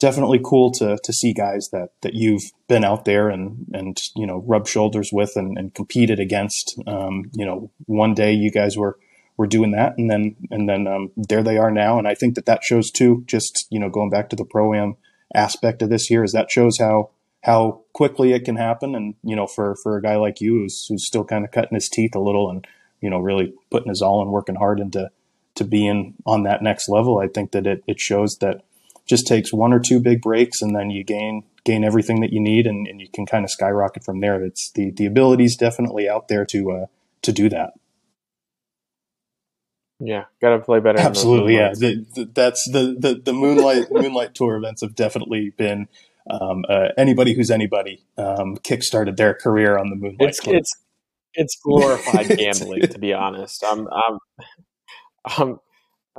definitely 0.00 0.40
cool 0.42 0.72
to 0.72 0.98
to 1.04 1.12
see 1.12 1.32
guys 1.32 1.68
that 1.68 1.90
that 2.00 2.14
you've 2.14 2.50
been 2.66 2.82
out 2.82 3.04
there 3.04 3.28
and 3.28 3.66
and 3.72 4.00
you 4.16 4.26
know 4.26 4.42
rubbed 4.46 4.66
shoulders 4.66 5.10
with 5.12 5.36
and, 5.36 5.56
and 5.56 5.74
competed 5.74 6.18
against. 6.18 6.76
Um, 6.86 7.30
you 7.32 7.46
know, 7.46 7.70
one 7.86 8.14
day 8.14 8.32
you 8.32 8.50
guys 8.50 8.76
were 8.76 8.98
were 9.36 9.46
doing 9.46 9.70
that, 9.72 9.96
and 9.96 10.10
then 10.10 10.34
and 10.50 10.68
then 10.68 10.88
um, 10.88 11.12
there 11.16 11.44
they 11.44 11.58
are 11.58 11.70
now. 11.70 11.98
And 11.98 12.08
I 12.08 12.14
think 12.14 12.34
that 12.34 12.46
that 12.46 12.64
shows 12.64 12.90
too. 12.90 13.22
Just 13.26 13.66
you 13.70 13.78
know, 13.78 13.88
going 13.90 14.10
back 14.10 14.30
to 14.30 14.36
the 14.36 14.44
pro 14.44 14.74
am 14.74 14.96
aspect 15.34 15.82
of 15.82 15.90
this 15.90 16.10
year, 16.10 16.24
is 16.24 16.32
that 16.32 16.50
shows 16.50 16.78
how 16.78 17.10
how 17.44 17.82
quickly 17.92 18.32
it 18.32 18.44
can 18.44 18.56
happen. 18.56 18.94
And 18.94 19.14
you 19.22 19.36
know, 19.36 19.46
for 19.46 19.76
for 19.76 19.96
a 19.96 20.02
guy 20.02 20.16
like 20.16 20.40
you 20.40 20.54
who's 20.54 20.86
who's 20.88 21.06
still 21.06 21.24
kind 21.24 21.44
of 21.44 21.52
cutting 21.52 21.76
his 21.76 21.88
teeth 21.88 22.16
a 22.16 22.20
little 22.20 22.50
and 22.50 22.66
you 23.00 23.10
know 23.10 23.18
really 23.18 23.54
putting 23.70 23.90
his 23.90 24.02
all 24.02 24.22
and 24.22 24.32
working 24.32 24.56
hard 24.56 24.80
into 24.80 25.10
to 25.56 25.64
being 25.64 26.14
on 26.24 26.44
that 26.44 26.62
next 26.62 26.88
level, 26.88 27.18
I 27.18 27.28
think 27.28 27.52
that 27.52 27.66
it 27.66 27.84
it 27.86 28.00
shows 28.00 28.38
that 28.38 28.62
just 29.10 29.26
takes 29.26 29.52
one 29.52 29.72
or 29.72 29.80
two 29.80 30.00
big 30.00 30.22
breaks 30.22 30.62
and 30.62 30.74
then 30.74 30.88
you 30.88 31.04
gain 31.04 31.42
gain 31.64 31.84
everything 31.84 32.20
that 32.20 32.32
you 32.32 32.40
need 32.40 32.66
and, 32.66 32.86
and 32.86 33.00
you 33.00 33.08
can 33.12 33.26
kind 33.26 33.44
of 33.44 33.50
skyrocket 33.50 34.04
from 34.04 34.20
there. 34.20 34.42
It's 34.42 34.70
the 34.70 34.92
the 34.92 35.04
ability's 35.04 35.56
definitely 35.56 36.08
out 36.08 36.28
there 36.28 36.46
to 36.46 36.70
uh, 36.70 36.86
to 37.22 37.32
do 37.32 37.50
that. 37.50 37.72
Yeah, 39.98 40.24
got 40.40 40.56
to 40.56 40.60
play 40.60 40.80
better. 40.80 40.98
Absolutely, 40.98 41.56
yeah. 41.56 41.74
The, 41.74 42.06
the, 42.14 42.30
that's 42.32 42.66
the, 42.72 42.96
the 42.98 43.20
the 43.22 43.32
moonlight 43.34 43.88
moonlight 43.90 44.34
tour 44.34 44.56
events 44.56 44.80
have 44.80 44.94
definitely 44.94 45.50
been 45.50 45.88
um, 46.30 46.64
uh, 46.68 46.88
anybody 46.96 47.34
who's 47.34 47.50
anybody 47.50 48.04
um, 48.16 48.56
kickstarted 48.58 49.16
their 49.16 49.34
career 49.34 49.76
on 49.76 49.90
the 49.90 49.96
moonlight. 49.96 50.30
It's 50.30 50.40
Tour. 50.40 50.54
it's 50.54 50.72
it's 51.34 51.56
glorified 51.62 52.28
gambling, 52.38 52.82
to 52.82 52.98
be 52.98 53.12
honest. 53.12 53.64
I'm 53.66 53.88
I'm 53.88 54.18
I'm 55.26 55.60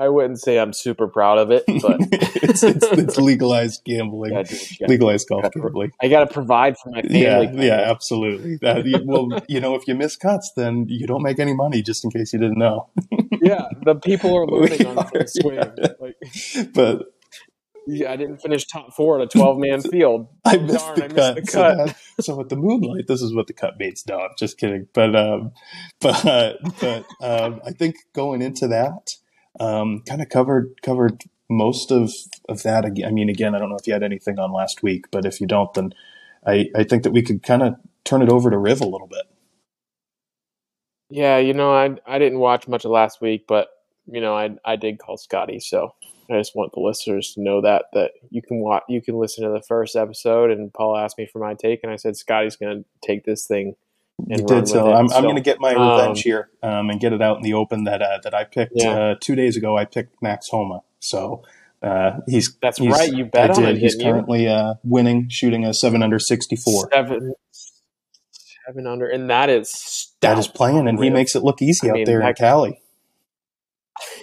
I 0.02 0.10
wouldn't 0.10 0.40
say 0.42 0.60
I'm 0.60 0.74
super 0.74 1.08
proud 1.08 1.38
of 1.38 1.52
it, 1.52 1.64
but 1.68 1.98
it's, 2.12 2.64
it's, 2.64 2.86
it's 2.88 3.18
legalized 3.18 3.84
gambling, 3.86 4.32
Gotta 4.32 4.50
do 4.50 4.56
what 4.56 4.72
you 4.72 4.78
gotta 4.80 4.88
do. 4.88 4.92
legalized 4.94 5.28
golf 5.30 5.44
Gotta- 5.44 5.60
gambling. 5.60 5.92
I 6.02 6.08
got 6.08 6.28
to 6.28 6.34
provide 6.34 6.78
for 6.78 6.90
my 6.90 7.02
family. 7.04 7.22
Yeah, 7.22 7.52
yeah, 7.54 7.92
absolutely. 7.92 8.58
That, 8.62 8.84
well, 9.06 9.30
you 9.48 9.60
know, 9.60 9.76
if 9.76 9.88
you 9.88 9.96
miss 9.96 10.16
cuts, 10.16 10.52
then 10.56 10.86
you 10.90 11.06
don't 11.08 11.22
make 11.24 11.40
any 11.40 11.54
money. 11.54 11.82
Just 11.82 12.04
in 12.04 12.12
case 12.12 12.34
you 12.34 12.40
didn't 12.40 12.58
know. 12.58 12.90
yeah. 13.42 13.66
The 13.86 13.96
people 13.96 14.36
are 14.36 14.48
losing 14.48 14.88
on 14.88 14.96
the 15.14 15.28
swing. 15.28 15.56
yeah. 15.58 15.88
Like, 16.00 16.74
But 16.74 17.14
yeah, 17.88 18.12
I 18.12 18.16
didn't 18.16 18.38
finish 18.38 18.66
top 18.68 18.94
four 18.94 19.16
in 19.18 19.22
a 19.24 19.28
12 19.28 19.58
man 19.58 19.82
field. 19.82 20.28
I 20.46 20.58
missed 20.58 20.86
Darn, 20.96 20.96
the 20.96 21.04
I 21.04 21.08
missed 21.10 21.16
cut. 21.16 21.36
the 21.46 21.46
So, 21.52 21.62
that, 21.62 21.96
so 22.22 22.36
with 22.38 22.50
the 22.50 22.56
moonlight, 22.56 23.08
this 23.08 23.22
is 23.22 23.34
what 23.34 23.48
the 23.48 23.54
cut 23.54 23.80
means. 23.80 24.04
No, 24.08 24.18
I'm 24.20 24.30
just 24.38 24.58
kidding. 24.58 24.88
But 24.94 25.16
um, 25.16 25.52
but 26.00 26.58
but 26.80 27.06
um, 27.22 27.60
I 27.66 27.72
think 27.72 27.96
going 28.14 28.42
into 28.42 28.68
that, 28.68 29.16
um, 29.60 30.02
kind 30.08 30.22
of 30.22 30.30
covered 30.30 30.82
covered 30.82 31.24
most 31.50 31.92
of 31.92 32.12
of 32.48 32.64
that. 32.64 32.86
I 32.86 33.12
mean, 33.12 33.30
again, 33.30 33.56
I 33.56 33.60
don't 33.60 33.70
know 33.70 33.78
if 33.78 33.88
you 33.88 33.94
had 33.94 34.04
anything 34.04 34.40
on 34.40 34.52
last 34.52 34.84
week, 34.84 35.06
but 35.12 35.26
if 35.26 35.42
you 35.42 35.48
don't, 35.48 35.74
then 35.74 35.94
I 36.46 36.70
I 36.76 36.84
think 36.84 37.04
that 37.04 37.12
we 37.12 37.22
could 37.22 37.44
kind 37.44 37.62
of 37.64 37.76
turn 38.04 38.22
it 38.22 38.30
over 38.30 38.50
to 38.50 38.58
Riv 38.58 38.82
a 38.82 38.88
little 38.88 39.08
bit. 39.08 39.24
Yeah, 41.10 41.38
you 41.38 41.54
know, 41.54 41.74
I 41.74 41.96
I 42.06 42.20
didn't 42.20 42.40
watch 42.40 42.68
much 42.68 42.86
of 42.86 42.92
last 42.92 43.22
week, 43.22 43.46
but 43.48 43.70
you 44.06 44.22
know, 44.22 44.36
I 44.36 44.52
I 44.64 44.78
did 44.78 45.00
call 45.00 45.18
Scotty, 45.18 45.60
so 45.60 45.94
I 46.30 46.38
just 46.38 46.56
want 46.56 46.72
the 46.74 46.80
listeners 46.80 47.34
to 47.34 47.42
know 47.42 47.62
that 47.62 47.86
that 47.94 48.12
you 48.30 48.42
can 48.42 48.62
watch, 48.62 48.84
you 48.88 49.02
can 49.02 49.18
listen 49.18 49.44
to 49.44 49.52
the 49.52 49.62
first 49.68 49.96
episode, 49.96 50.52
and 50.52 50.74
Paul 50.74 50.98
asked 50.98 51.18
me 51.18 51.26
for 51.26 51.40
my 51.40 51.54
take, 51.54 51.82
and 51.84 51.92
I 51.92 51.98
said 51.98 52.16
Scotty's 52.16 52.56
going 52.56 52.84
to 52.84 52.86
take 53.06 53.26
this 53.26 53.46
thing. 53.46 53.76
You 54.28 54.46
did 54.46 54.68
so. 54.68 54.92
I'm, 54.94 55.12
I'm 55.12 55.24
going 55.24 55.36
to 55.36 55.42
get 55.42 55.60
my 55.60 55.74
um, 55.74 55.82
revenge 56.00 56.22
here 56.22 56.50
um, 56.64 56.90
and 56.90 57.00
get 57.00 57.14
it 57.14 57.22
out 57.22 57.38
in 57.38 57.44
the 57.44 57.54
open 57.54 57.84
that 57.86 58.02
uh, 58.02 58.20
that 58.24 58.34
I 58.34 58.44
picked 58.44 58.74
Yeah. 58.76 58.90
uh, 58.92 59.16
two 59.20 59.36
days 59.36 59.56
ago. 59.58 59.78
I 59.78 59.86
picked 59.86 60.22
Max 60.22 60.50
Homa, 60.50 60.82
so 61.00 61.44
uh, 61.82 62.20
he's 62.28 62.56
That's 62.62 62.78
he's- 62.78 62.92
right, 62.98 63.12
you 63.12 63.26
bet 63.26 63.52
I 63.52 63.54
did. 63.54 63.70
him, 63.70 63.78
He's 63.78 63.96
currently 63.96 64.48
uh, 64.48 64.76
winning, 64.84 65.28
shooting 65.30 65.66
a 65.66 65.74
seven 65.74 66.04
under 66.04 66.20
sixty 66.20 66.56
four. 66.56 66.90
Seven, 66.94 67.34
seven 68.68 68.88
under, 68.88 69.08
and 69.08 69.30
that 69.30 69.50
is 69.50 70.14
That 70.22 70.38
is 70.38 70.46
stout. 70.46 70.56
playing, 70.56 70.88
and 70.88 71.02
he 71.04 71.10
makes 71.10 71.36
it 71.36 71.44
look 71.44 71.62
easy 71.62 71.88
I 71.88 71.92
out 71.92 71.96
mean, 71.96 72.06
there 72.06 72.22
in 72.22 72.34
Cali. 72.36 72.80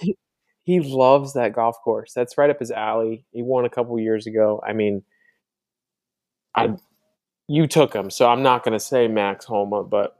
he 0.63 0.79
loves 0.79 1.33
that 1.33 1.53
golf 1.53 1.75
course. 1.83 2.13
That's 2.13 2.37
right 2.37 2.49
up 2.49 2.59
his 2.59 2.71
alley. 2.71 3.25
He 3.31 3.41
won 3.41 3.65
a 3.65 3.69
couple 3.69 3.99
years 3.99 4.27
ago. 4.27 4.61
I 4.65 4.73
mean, 4.73 5.03
I 6.55 6.75
you 7.49 7.65
took 7.67 7.93
him, 7.93 8.09
so 8.11 8.29
I'm 8.29 8.43
not 8.43 8.63
going 8.63 8.73
to 8.73 8.79
say 8.79 9.07
Max 9.07 9.43
Homa, 9.45 9.83
but 9.83 10.15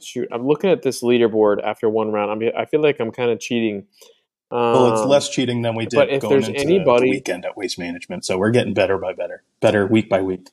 shoot, 0.00 0.28
I'm 0.30 0.46
looking 0.46 0.70
at 0.70 0.82
this 0.82 1.02
leaderboard 1.02 1.62
after 1.64 1.88
one 1.88 2.12
round. 2.12 2.30
I'm, 2.30 2.50
I 2.56 2.66
feel 2.66 2.82
like 2.82 3.00
I'm 3.00 3.10
kind 3.10 3.30
of 3.30 3.40
cheating. 3.40 3.86
Um, 4.50 4.58
Well, 4.60 4.92
it's 4.92 5.04
less 5.06 5.28
cheating 5.30 5.62
than 5.62 5.74
we 5.74 5.86
did 5.86 5.96
but 5.96 6.10
if 6.10 6.20
going 6.22 6.32
there's 6.34 6.48
into 6.48 6.60
anybody- 6.60 7.06
the 7.06 7.16
weekend 7.16 7.44
at 7.46 7.56
Waste 7.56 7.78
Management. 7.78 8.24
So 8.26 8.36
we're 8.38 8.50
getting 8.50 8.74
better 8.74 8.98
by 8.98 9.14
better, 9.14 9.42
better 9.60 9.86
week 9.86 10.08
by 10.10 10.20
week. 10.20 10.48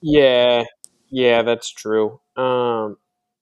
Yeah, 0.00 0.64
yeah, 1.10 1.42
that's 1.42 1.70
true. 1.70 2.20
Um, 2.36 2.96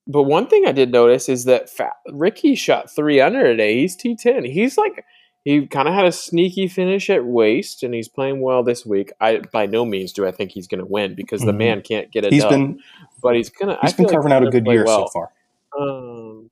but 0.06 0.22
one 0.22 0.46
thing 0.46 0.64
I 0.66 0.72
did 0.72 0.90
notice 0.90 1.28
is 1.28 1.44
that 1.44 1.68
Fa- 1.68 1.92
Ricky 2.10 2.54
shot 2.54 2.90
three 2.94 3.20
under 3.20 3.42
today. 3.42 3.80
He's 3.80 3.96
T10. 3.96 4.50
He's 4.50 4.78
like 4.78 5.04
he 5.46 5.64
kind 5.68 5.86
of 5.86 5.94
had 5.94 6.04
a 6.06 6.10
sneaky 6.10 6.66
finish 6.66 7.08
at 7.08 7.24
waste, 7.24 7.84
and 7.84 7.94
he's 7.94 8.08
playing 8.08 8.40
well 8.40 8.64
this 8.64 8.84
week. 8.84 9.12
I 9.20 9.38
by 9.52 9.66
no 9.66 9.84
means 9.84 10.12
do 10.12 10.26
I 10.26 10.32
think 10.32 10.50
he's 10.50 10.66
going 10.66 10.80
to 10.80 10.84
win 10.84 11.14
because 11.14 11.40
the 11.42 11.52
Mhm. 11.52 11.56
man 11.58 11.82
can't 11.82 12.10
get 12.10 12.24
a 12.24 12.30
He's 12.30 12.42
dub. 12.42 12.50
been 12.50 12.80
but 13.22 13.36
he's 13.36 13.48
gonna. 13.48 13.78
he's 13.80 13.92
I 13.92 13.96
been 13.96 13.96
feel 13.96 14.06
like 14.06 14.12
carving 14.14 14.32
out 14.32 14.44
a 14.44 14.50
good 14.50 14.66
year 14.66 14.84
well. 14.84 15.06
so 15.06 15.12
far. 15.12 15.30
Um, 15.78 16.50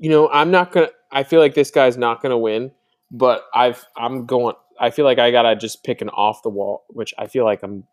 you 0.00 0.10
know, 0.10 0.28
I'm 0.30 0.50
not 0.50 0.72
gonna. 0.72 0.88
I 1.12 1.22
feel 1.22 1.38
like 1.40 1.54
this 1.54 1.70
guy's 1.70 1.96
not 1.96 2.20
gonna 2.20 2.36
win, 2.38 2.72
but 3.10 3.44
I've 3.54 3.86
I'm 3.96 4.26
going. 4.26 4.56
I 4.80 4.90
feel 4.90 5.04
like 5.04 5.20
I 5.20 5.30
gotta 5.30 5.54
just 5.54 5.84
pick 5.84 6.00
an 6.02 6.08
off 6.08 6.42
the 6.42 6.48
wall, 6.48 6.84
which 6.88 7.14
I 7.18 7.28
feel 7.28 7.44
like 7.44 7.62
I'm 7.62 7.84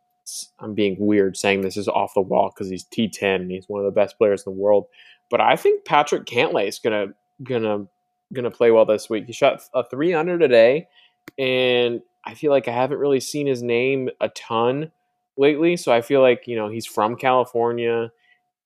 I'm 0.59 0.73
being 0.73 0.95
weird 0.99 1.37
saying 1.37 1.61
this 1.61 1.77
is 1.77 1.87
off 1.87 2.13
the 2.15 2.21
wall 2.21 2.51
because 2.53 2.69
he's 2.69 2.83
T10 2.85 3.35
and 3.35 3.51
he's 3.51 3.65
one 3.69 3.79
of 3.79 3.85
the 3.85 3.91
best 3.91 4.17
players 4.17 4.43
in 4.45 4.53
the 4.53 4.59
world. 4.59 4.87
But 5.29 5.39
I 5.41 5.55
think 5.55 5.85
Patrick 5.85 6.25
Cantlay 6.25 6.67
is 6.67 6.79
gonna 6.79 7.09
gonna 7.43 7.85
gonna 8.33 8.51
play 8.51 8.71
well 8.71 8.85
this 8.85 9.09
week. 9.09 9.25
He 9.25 9.33
shot 9.33 9.61
a 9.73 9.83
three 9.83 10.13
under 10.13 10.37
today, 10.39 10.87
and 11.37 12.01
I 12.25 12.33
feel 12.33 12.51
like 12.51 12.67
I 12.67 12.71
haven't 12.71 12.97
really 12.99 13.19
seen 13.19 13.47
his 13.47 13.61
name 13.63 14.09
a 14.19 14.29
ton 14.29 14.91
lately. 15.37 15.77
So 15.77 15.91
I 15.91 16.01
feel 16.01 16.21
like 16.21 16.47
you 16.47 16.55
know 16.55 16.69
he's 16.69 16.85
from 16.85 17.15
California, 17.15 18.11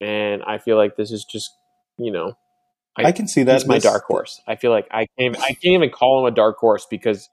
and 0.02 0.44
I 0.44 0.58
feel 0.58 0.78
like 0.78 0.96
this 0.96 1.12
is 1.12 1.24
just 1.24 1.52
you 1.98 2.12
know 2.12 2.38
I, 2.98 3.12
can 3.12 3.28
see 3.28 3.44
that. 3.44 3.54
he's 3.54 3.68
my 3.68 3.76
This- 3.76 3.84
dark 3.84 4.06
horse. 4.06 4.42
I 4.48 4.56
feel 4.56 4.72
like 4.72 4.88
I 4.92 5.08
can't 5.18 5.38
I 5.40 5.50
can't 5.50 5.66
even 5.66 5.90
call 5.90 6.20
him 6.26 6.32
a 6.32 6.36
dark 6.36 6.58
horse 6.58 6.86
because 6.90 7.30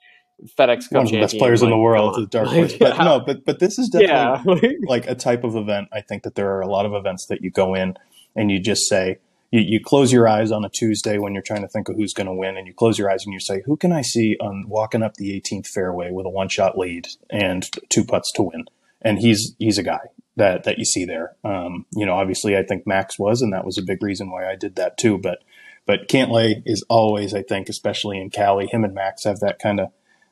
FedEx 0.58 0.88
Cup 0.88 0.92
One 0.92 1.04
of 1.06 1.10
the 1.12 1.20
best 1.20 1.38
players 1.38 1.62
in 1.62 1.70
the 1.70 1.76
world 1.78 2.30
dark 2.30 2.48
horse. 2.48 2.74
But 2.76 2.96
Yeah. 2.96 3.04
no, 3.04 3.20
but 3.20 3.44
but 3.44 3.58
this 3.60 3.78
is 3.78 3.88
definitely 3.88 4.70
yeah, 4.70 4.76
like 4.88 5.06
a 5.06 5.14
type 5.14 5.44
of 5.44 5.54
event. 5.56 5.88
I 5.92 6.00
think 6.00 6.24
that 6.24 6.34
there 6.34 6.50
are 6.56 6.60
a 6.60 6.66
lot 6.66 6.84
of 6.86 6.94
events 6.94 7.26
that 7.26 7.42
you 7.42 7.50
go 7.50 7.74
in 7.74 7.94
and 8.34 8.50
you 8.50 8.58
just 8.58 8.88
say, 8.88 9.18
you, 9.52 9.60
you 9.60 9.80
close 9.80 10.10
your 10.10 10.26
eyes 10.26 10.50
on 10.50 10.64
a 10.64 10.68
Tuesday 10.68 11.18
when 11.18 11.34
you're 11.34 11.42
trying 11.42 11.62
to 11.62 11.68
think 11.68 11.88
of 11.88 11.94
who's 11.94 12.14
going 12.14 12.26
to 12.26 12.32
win, 12.34 12.56
and 12.56 12.66
you 12.66 12.74
close 12.74 12.98
your 12.98 13.10
eyes 13.10 13.24
and 13.24 13.32
you 13.32 13.38
say, 13.38 13.62
who 13.66 13.76
can 13.76 13.92
I 13.92 14.02
see 14.02 14.36
on 14.40 14.64
walking 14.66 15.02
up 15.02 15.14
the 15.14 15.38
18th 15.38 15.68
fairway 15.68 16.10
with 16.10 16.26
a 16.26 16.30
one 16.30 16.48
shot 16.48 16.76
lead 16.76 17.06
and 17.30 17.68
two 17.88 18.04
putts 18.04 18.32
to 18.32 18.42
win? 18.42 18.64
And 19.02 19.18
he's 19.18 19.54
he's 19.58 19.78
a 19.78 19.82
guy 19.82 20.08
that 20.36 20.64
that 20.64 20.78
you 20.78 20.84
see 20.84 21.04
there. 21.04 21.36
Um, 21.44 21.86
you 21.92 22.06
know, 22.06 22.14
obviously, 22.14 22.56
I 22.56 22.62
think 22.62 22.86
Max 22.86 23.18
was, 23.18 23.42
and 23.42 23.52
that 23.52 23.64
was 23.64 23.78
a 23.78 23.82
big 23.82 24.02
reason 24.02 24.30
why 24.30 24.50
I 24.50 24.56
did 24.56 24.76
that 24.76 24.96
too. 24.96 25.18
But 25.18 25.42
but 25.86 26.08
Cantlay 26.08 26.62
is 26.64 26.84
always, 26.88 27.34
I 27.34 27.42
think, 27.42 27.68
especially 27.68 28.20
in 28.20 28.30
Cali, 28.30 28.66
him 28.66 28.84
and 28.84 28.94
Max 28.94 29.24
have 29.24 29.40
that 29.40 29.58
kind 29.58 29.80
of 29.80 29.88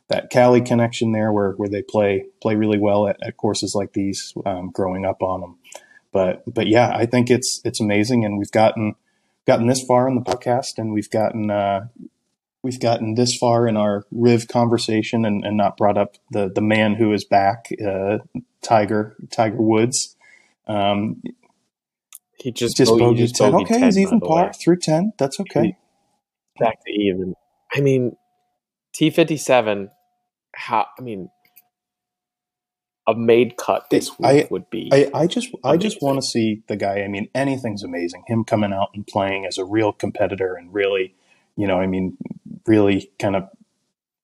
that 0.08 0.30
Cali 0.30 0.60
connection 0.60 1.12
there, 1.12 1.32
where 1.32 1.52
where 1.52 1.68
they 1.68 1.82
play 1.82 2.26
play 2.40 2.54
really 2.54 2.78
well 2.78 3.06
at, 3.08 3.18
at 3.22 3.36
courses 3.36 3.74
like 3.74 3.92
these, 3.92 4.32
um, 4.46 4.70
growing 4.70 5.04
up 5.04 5.22
on 5.22 5.40
them. 5.40 5.58
But 6.12 6.42
but 6.46 6.68
yeah, 6.68 6.92
I 6.94 7.06
think 7.06 7.28
it's 7.28 7.60
it's 7.64 7.80
amazing, 7.80 8.24
and 8.24 8.38
we've 8.38 8.52
gotten 8.52 8.94
gotten 9.46 9.66
this 9.66 9.84
far 9.86 10.08
in 10.08 10.14
the 10.14 10.20
podcast, 10.20 10.78
and 10.78 10.92
we've 10.92 11.10
gotten 11.10 11.50
uh, 11.50 11.86
we've 12.62 12.80
gotten 12.80 13.14
this 13.14 13.36
far 13.36 13.66
in 13.66 13.76
our 13.76 14.04
Riv 14.10 14.48
conversation 14.48 15.24
and, 15.24 15.44
and 15.44 15.56
not 15.56 15.76
brought 15.76 15.98
up 15.98 16.16
the 16.30 16.50
the 16.52 16.60
man 16.60 16.94
who 16.94 17.12
is 17.12 17.24
back, 17.24 17.68
uh, 17.84 18.18
Tiger 18.62 19.16
Tiger 19.30 19.60
Woods. 19.60 20.16
Um, 20.66 21.22
he 22.38 22.52
just, 22.52 22.76
just 22.76 22.92
bogeyed, 22.92 23.18
bogeyed 23.18 23.34
10. 23.34 23.52
bogeyed 23.52 23.62
Okay, 23.62 23.74
10, 23.74 23.82
he's 23.84 23.98
even 23.98 24.20
par 24.20 24.46
way. 24.46 24.52
through 24.52 24.78
10. 24.78 25.12
That's 25.18 25.40
okay. 25.40 25.76
back 26.58 26.78
to 26.86 26.90
even. 26.90 27.34
I 27.74 27.80
mean, 27.80 28.16
T 28.94 29.10
fifty 29.10 29.36
seven. 29.36 29.90
How? 30.54 30.86
I 30.98 31.02
mean, 31.02 31.28
a 33.10 33.18
made 33.18 33.56
cut 33.56 33.90
this 33.90 34.18
week 34.18 34.44
I- 34.44 34.48
would 34.50 34.68
be. 34.70 34.90
I, 34.92 35.10
I 35.14 35.26
just 35.26 35.48
I 35.64 35.76
just 35.76 36.00
want 36.02 36.18
to 36.18 36.22
see 36.22 36.62
the 36.68 36.76
guy. 36.76 37.02
I 37.02 37.08
mean, 37.08 37.28
anything's 37.34 37.82
amazing. 37.82 38.24
Him 38.26 38.44
coming 38.44 38.72
out 38.72 38.90
and 38.94 39.06
playing 39.06 39.46
as 39.46 39.58
a 39.58 39.64
real 39.64 39.92
competitor 39.92 40.54
and 40.54 40.72
really, 40.72 41.14
you 41.56 41.66
know, 41.66 41.78
I 41.78 41.86
mean, 41.86 42.16
really 42.66 43.10
kind 43.18 43.36
of 43.36 43.48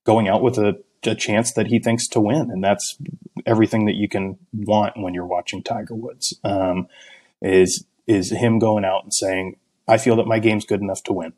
going 0.04 0.28
out 0.28 0.42
with 0.42 0.58
a, 0.58 0.82
a 1.04 1.14
chance 1.14 1.52
that 1.54 1.66
he 1.66 1.78
thinks 1.78 2.08
to 2.08 2.20
win, 2.20 2.50
and 2.50 2.62
that's 2.62 2.96
everything 3.44 3.86
that 3.86 3.94
you 3.94 4.08
can 4.08 4.38
want 4.52 4.96
when 4.96 5.14
you're 5.14 5.26
watching 5.26 5.62
Tiger 5.62 5.94
Woods. 5.94 6.34
Um, 6.44 6.88
is 7.42 7.84
is 8.06 8.30
him 8.30 8.58
going 8.58 8.84
out 8.84 9.02
and 9.04 9.12
saying, 9.12 9.56
"I 9.86 9.98
feel 9.98 10.16
that 10.16 10.26
my 10.26 10.38
game's 10.38 10.64
good 10.64 10.80
enough 10.80 11.02
to 11.04 11.12
win." 11.12 11.32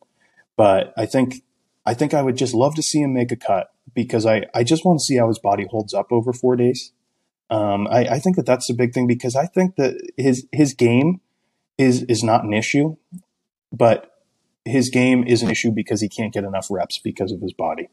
But 0.56 0.92
I 0.96 1.06
think 1.06 1.42
I 1.86 1.94
think 1.94 2.12
I 2.12 2.22
would 2.22 2.36
just 2.36 2.54
love 2.54 2.74
to 2.74 2.82
see 2.82 3.00
him 3.00 3.14
make 3.14 3.32
a 3.32 3.36
cut 3.36 3.72
because 3.94 4.26
I 4.26 4.44
I 4.54 4.64
just 4.64 4.84
want 4.84 5.00
to 5.00 5.04
see 5.04 5.16
how 5.16 5.28
his 5.28 5.38
body 5.38 5.66
holds 5.70 5.94
up 5.94 6.12
over 6.12 6.32
four 6.32 6.56
days. 6.56 6.92
Um, 7.50 7.86
I, 7.88 8.00
I 8.04 8.18
think 8.18 8.36
that 8.36 8.46
that's 8.46 8.68
a 8.68 8.74
big 8.74 8.92
thing 8.92 9.06
because 9.06 9.34
I 9.34 9.46
think 9.46 9.76
that 9.76 9.94
his 10.16 10.46
his 10.52 10.74
game 10.74 11.20
is 11.78 12.02
is 12.04 12.22
not 12.22 12.44
an 12.44 12.52
issue, 12.52 12.96
but 13.72 14.12
his 14.64 14.90
game 14.90 15.24
is 15.24 15.42
an 15.42 15.50
issue 15.50 15.70
because 15.70 16.00
he 16.00 16.08
can't 16.08 16.32
get 16.32 16.44
enough 16.44 16.68
reps 16.70 16.98
because 16.98 17.32
of 17.32 17.40
his 17.40 17.52
body. 17.52 17.88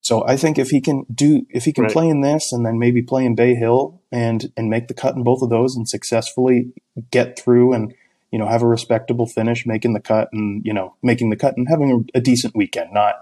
So 0.00 0.26
I 0.26 0.36
think 0.36 0.58
if 0.58 0.70
he 0.70 0.80
can 0.80 1.04
do 1.12 1.46
if 1.50 1.64
he 1.64 1.72
can 1.72 1.84
Right. 1.84 1.92
play 1.92 2.08
in 2.08 2.20
this 2.20 2.52
and 2.52 2.64
then 2.64 2.78
maybe 2.78 3.02
play 3.02 3.24
in 3.24 3.34
Bay 3.34 3.54
Hill 3.54 4.00
and 4.10 4.52
and 4.56 4.70
make 4.70 4.88
the 4.88 4.94
cut 4.94 5.14
in 5.16 5.22
both 5.24 5.42
of 5.42 5.50
those 5.50 5.76
and 5.76 5.88
successfully 5.88 6.72
get 7.10 7.38
through 7.38 7.72
and 7.72 7.92
you 8.30 8.38
know 8.38 8.46
have 8.46 8.62
a 8.62 8.66
respectable 8.66 9.26
finish, 9.26 9.66
making 9.66 9.92
the 9.92 10.00
cut 10.00 10.28
and 10.32 10.64
you 10.64 10.72
know 10.72 10.94
making 11.02 11.30
the 11.30 11.36
cut 11.36 11.56
and 11.56 11.68
having 11.68 11.92
a, 12.14 12.18
a 12.18 12.20
decent 12.20 12.54
weekend, 12.54 12.92
not 12.92 13.14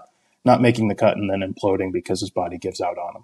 not 0.45 0.61
making 0.61 0.87
the 0.87 0.95
cut 0.95 1.17
and 1.17 1.29
then 1.29 1.41
imploding 1.41 1.91
because 1.91 2.21
his 2.21 2.29
body 2.29 2.57
gives 2.57 2.79
out 2.79 2.97
on 2.97 3.15
him. 3.17 3.23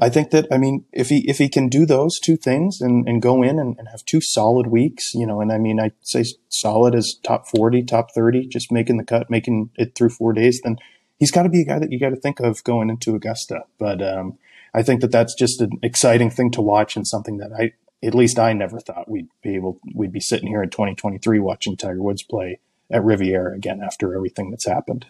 I 0.00 0.08
think 0.08 0.30
that 0.30 0.46
I 0.50 0.58
mean 0.58 0.84
if 0.92 1.08
he 1.08 1.28
if 1.28 1.38
he 1.38 1.48
can 1.48 1.68
do 1.68 1.86
those 1.86 2.18
two 2.18 2.36
things 2.36 2.80
and, 2.80 3.08
and 3.08 3.22
go 3.22 3.42
in 3.42 3.58
and, 3.60 3.76
and 3.78 3.88
have 3.88 4.04
two 4.04 4.20
solid 4.20 4.66
weeks, 4.66 5.14
you 5.14 5.26
know, 5.26 5.40
and 5.40 5.52
I 5.52 5.58
mean 5.58 5.78
I 5.78 5.92
say 6.02 6.24
solid 6.48 6.94
as 6.94 7.14
top 7.22 7.48
forty, 7.48 7.84
top 7.84 8.12
thirty, 8.12 8.46
just 8.46 8.72
making 8.72 8.96
the 8.96 9.04
cut, 9.04 9.30
making 9.30 9.70
it 9.76 9.94
through 9.94 10.10
four 10.10 10.32
days, 10.32 10.60
then 10.64 10.78
he's 11.18 11.30
got 11.30 11.44
to 11.44 11.48
be 11.48 11.62
a 11.62 11.64
guy 11.64 11.78
that 11.78 11.92
you 11.92 12.00
got 12.00 12.10
to 12.10 12.16
think 12.16 12.40
of 12.40 12.64
going 12.64 12.90
into 12.90 13.14
Augusta. 13.14 13.64
But 13.78 14.02
um, 14.02 14.36
I 14.74 14.82
think 14.82 15.00
that 15.00 15.12
that's 15.12 15.34
just 15.34 15.60
an 15.60 15.78
exciting 15.82 16.30
thing 16.30 16.50
to 16.52 16.60
watch 16.60 16.96
and 16.96 17.06
something 17.06 17.38
that 17.38 17.52
I 17.52 17.72
at 18.04 18.14
least 18.14 18.38
I 18.38 18.52
never 18.52 18.80
thought 18.80 19.08
we'd 19.08 19.28
be 19.42 19.54
able 19.54 19.78
we'd 19.94 20.12
be 20.12 20.20
sitting 20.20 20.48
here 20.48 20.62
in 20.62 20.70
2023 20.70 21.38
watching 21.38 21.76
Tiger 21.76 22.02
Woods 22.02 22.22
play 22.22 22.58
at 22.90 23.04
Riviera 23.04 23.54
again 23.54 23.80
after 23.80 24.14
everything 24.14 24.50
that's 24.50 24.66
happened. 24.66 25.06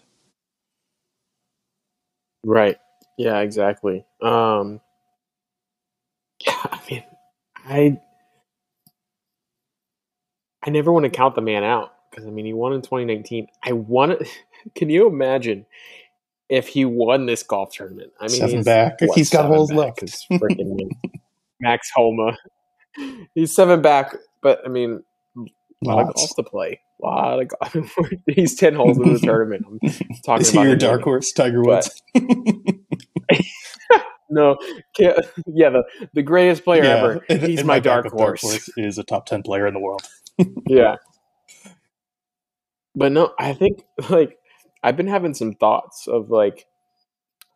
Right. 2.43 2.77
Yeah, 3.17 3.39
exactly. 3.39 4.05
Um 4.21 4.81
Yeah, 6.45 6.53
I 6.63 6.79
mean, 6.89 7.03
I 7.65 7.99
I 10.63 10.69
never 10.71 10.91
want 10.91 11.03
to 11.05 11.09
count 11.09 11.35
the 11.35 11.41
man 11.41 11.63
out 11.63 11.93
because 12.09 12.25
I 12.25 12.29
mean, 12.29 12.45
he 12.45 12.53
won 12.53 12.73
in 12.73 12.81
2019. 12.81 13.47
I 13.63 13.71
want 13.73 14.19
to 14.19 14.25
Can 14.75 14.89
you 14.89 15.07
imagine 15.07 15.65
if 16.49 16.67
he 16.67 16.85
won 16.85 17.25
this 17.27 17.43
golf 17.43 17.71
tournament? 17.73 18.11
I 18.19 18.23
mean, 18.27 18.31
Seven 18.39 18.55
he's, 18.57 18.65
back. 18.65 18.99
what, 19.01 19.17
He's 19.17 19.29
got 19.29 19.45
holes 19.45 19.69
back 19.69 20.01
left. 20.01 20.25
freaking 20.31 20.89
Max 21.59 21.89
Homa. 21.95 22.35
He's 23.35 23.53
seven 23.53 23.81
back, 23.81 24.15
but 24.41 24.61
I 24.65 24.69
mean, 24.69 25.03
a 25.37 25.39
lot 25.87 25.99
of 26.01 26.07
Lots. 26.07 26.21
golf 26.21 26.35
to 26.37 26.43
play. 26.43 26.79
A 27.03 27.05
lot 27.05 27.41
of 27.41 27.47
golf. 27.49 27.97
He's 28.27 28.55
10 28.55 28.73
holes 28.73 28.97
in 28.97 29.13
the 29.13 29.19
tournament. 29.19 29.65
I'm 29.69 29.79
talking 30.25 30.41
Is 30.41 30.49
he 30.51 30.57
about 30.57 30.67
your 30.67 30.75
dark 30.77 31.01
horse, 31.01 31.31
Tiger 31.33 31.61
But- 31.61 31.89
Woods? 32.15 32.81
No, 34.29 34.57
yeah, 34.99 35.13
the, 35.69 35.83
the 36.13 36.23
greatest 36.23 36.63
player 36.63 36.83
Yeah, 36.83 36.95
ever. 36.95 37.25
He's 37.45 37.59
and 37.59 37.67
my, 37.67 37.79
dark, 37.79 38.05
backup 38.05 38.19
horse. 38.19 38.69
is 38.75 38.97
a 38.97 39.03
top 39.03 39.25
ten 39.25 39.43
player 39.43 39.67
in 39.67 39.73
the 39.73 39.79
world. 39.79 40.01
Yeah. 40.67 40.95
But 42.95 43.11
no, 43.11 43.33
I 43.39 43.53
think 43.53 43.83
like 44.09 44.37
I've 44.83 44.97
been 44.97 45.07
having 45.07 45.33
some 45.33 45.53
thoughts 45.53 46.07
of 46.07 46.29
like 46.29 46.65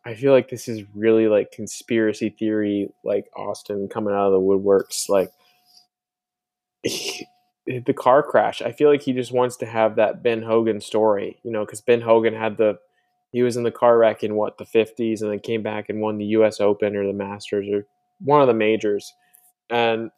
I 0.04 0.14
feel 0.14 0.32
like 0.32 0.48
this 0.48 0.68
is 0.68 0.82
really 0.94 1.28
like 1.28 1.50
conspiracy 1.50 2.30
theory 2.30 2.88
like 3.04 3.26
Austin 3.36 3.88
coming 3.88 4.14
out 4.14 4.28
of 4.28 4.32
the 4.32 4.40
woodworks 4.40 5.08
like 5.08 5.30
the 7.66 7.92
car 7.94 8.22
crash. 8.22 8.62
I 8.62 8.72
feel 8.72 8.88
like 8.90 9.02
he 9.02 9.12
just 9.12 9.32
wants 9.32 9.56
to 9.58 9.66
have 9.66 9.96
that 9.96 10.22
Ben 10.22 10.42
Hogan 10.42 10.80
story, 10.80 11.38
you 11.42 11.50
know, 11.50 11.66
cuz 11.66 11.80
Ben 11.80 12.00
Hogan 12.00 12.34
had 12.34 12.56
the 12.56 12.78
he 13.32 13.42
was 13.42 13.56
in 13.56 13.62
the 13.62 13.70
car 13.70 13.98
wreck 13.98 14.22
in 14.22 14.34
what 14.34 14.58
the 14.58 14.64
50s 14.64 15.22
and 15.22 15.30
then 15.30 15.40
came 15.40 15.62
back 15.62 15.88
and 15.88 16.00
won 16.00 16.18
the 16.18 16.26
US 16.26 16.60
Open 16.60 16.96
or 16.96 17.06
the 17.06 17.12
Masters 17.12 17.68
or 17.68 17.86
one 18.20 18.40
of 18.40 18.48
the 18.48 18.54
majors. 18.54 19.12
And 19.70 20.10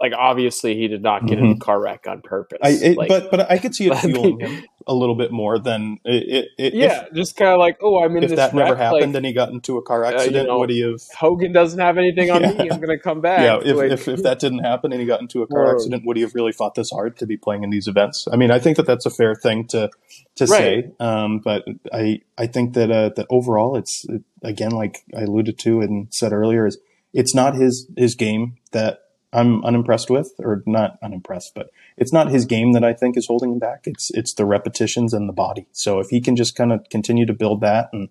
like 0.00 0.12
obviously 0.16 0.74
he 0.76 0.88
did 0.88 1.02
not 1.02 1.26
get 1.26 1.38
in 1.38 1.44
Mhm. 1.44 1.56
a 1.56 1.58
car 1.58 1.80
wreck 1.80 2.06
on 2.08 2.22
purpose. 2.22 2.58
I, 2.62 2.70
it, 2.70 2.96
like, 2.96 3.08
but 3.08 3.30
but 3.30 3.50
I 3.50 3.58
could 3.58 3.74
see 3.74 3.88
it 3.88 3.94
fueling 3.98 4.40
him 4.40 4.62
a 4.86 4.94
little 4.94 5.14
bit 5.14 5.30
more 5.30 5.58
than 5.58 5.98
it, 6.06 6.48
it, 6.56 6.72
yeah, 6.74 7.04
just 7.14 7.36
kind 7.36 7.50
of 7.50 7.58
like, 7.58 7.76
oh, 7.82 8.02
I'm 8.02 8.16
in 8.16 8.24
If, 8.24 8.30
if 8.30 8.36
that 8.36 8.54
never 8.54 8.74
happened 8.76 9.12
like, 9.12 9.16
and 9.16 9.26
he 9.26 9.32
got 9.34 9.50
into 9.50 9.76
a 9.76 9.82
car 9.82 10.04
you 10.04 10.16
accident, 10.16 10.48
know, 10.48 10.58
would 10.58 10.70
he 10.70 10.80
have? 10.80 11.00
Hogan 11.18 11.52
doesn't 11.52 11.78
have 11.78 11.98
anything 11.98 12.30
on 12.30 12.40
me. 12.40 12.70
I'm 12.70 12.80
gonna 12.80 12.98
come 12.98 13.20
back. 13.30 13.40
Yeah, 13.42 13.60
if, 13.62 13.76
Like, 13.76 13.92
if, 13.92 14.08
if 14.08 14.22
that 14.22 14.38
didn't 14.38 14.60
happen 14.60 14.90
and 14.90 15.00
he 15.00 15.06
got 15.06 15.20
into 15.20 15.42
a 15.42 15.46
car 15.46 15.66
Whoa. 15.66 15.72
accident, 15.72 16.04
would 16.06 16.16
he 16.16 16.22
have 16.22 16.34
really 16.34 16.52
fought 16.52 16.74
this 16.76 16.90
hard 16.90 17.18
to 17.18 17.26
be 17.26 17.36
playing 17.36 17.62
in 17.62 17.68
these 17.70 17.86
events? 17.86 18.26
I 18.32 18.36
mean, 18.36 18.50
I 18.50 18.58
think 18.58 18.78
that 18.78 18.86
that's 18.86 19.04
a 19.04 19.10
fair 19.10 19.34
thing 19.34 19.66
to 19.68 19.90
to 20.36 20.46
Right. 20.46 20.84
say. 20.86 20.90
Um, 20.98 21.40
but 21.44 21.64
I 21.92 22.22
I 22.38 22.46
think 22.46 22.72
that 22.72 22.90
uh, 22.90 23.10
that 23.16 23.26
overall, 23.28 23.76
it's 23.76 24.06
it, 24.08 24.22
again 24.42 24.70
like 24.70 25.04
I 25.14 25.22
alluded 25.22 25.58
to 25.58 25.82
and 25.82 26.08
said 26.10 26.32
earlier, 26.32 26.66
is 26.66 26.78
it's 27.12 27.34
not 27.34 27.54
his 27.54 27.86
his 27.98 28.14
game 28.14 28.56
that 28.72 29.00
I'm 29.32 29.64
unimpressed 29.64 30.10
with, 30.10 30.32
or 30.40 30.62
not 30.66 30.98
unimpressed, 31.02 31.52
but 31.54 31.70
it's 31.96 32.12
not 32.12 32.30
his 32.30 32.46
game 32.46 32.72
that 32.72 32.82
I 32.82 32.92
think 32.92 33.16
is 33.16 33.26
holding 33.26 33.52
him 33.52 33.58
back. 33.58 33.86
It's 33.86 34.10
it's 34.12 34.34
the 34.34 34.44
repetitions 34.44 35.14
and 35.14 35.28
the 35.28 35.32
body. 35.32 35.66
So 35.72 36.00
if 36.00 36.08
he 36.08 36.20
can 36.20 36.36
just 36.36 36.56
kind 36.56 36.72
of 36.72 36.84
continue 36.90 37.26
to 37.26 37.32
build 37.32 37.60
that, 37.60 37.90
and 37.92 38.08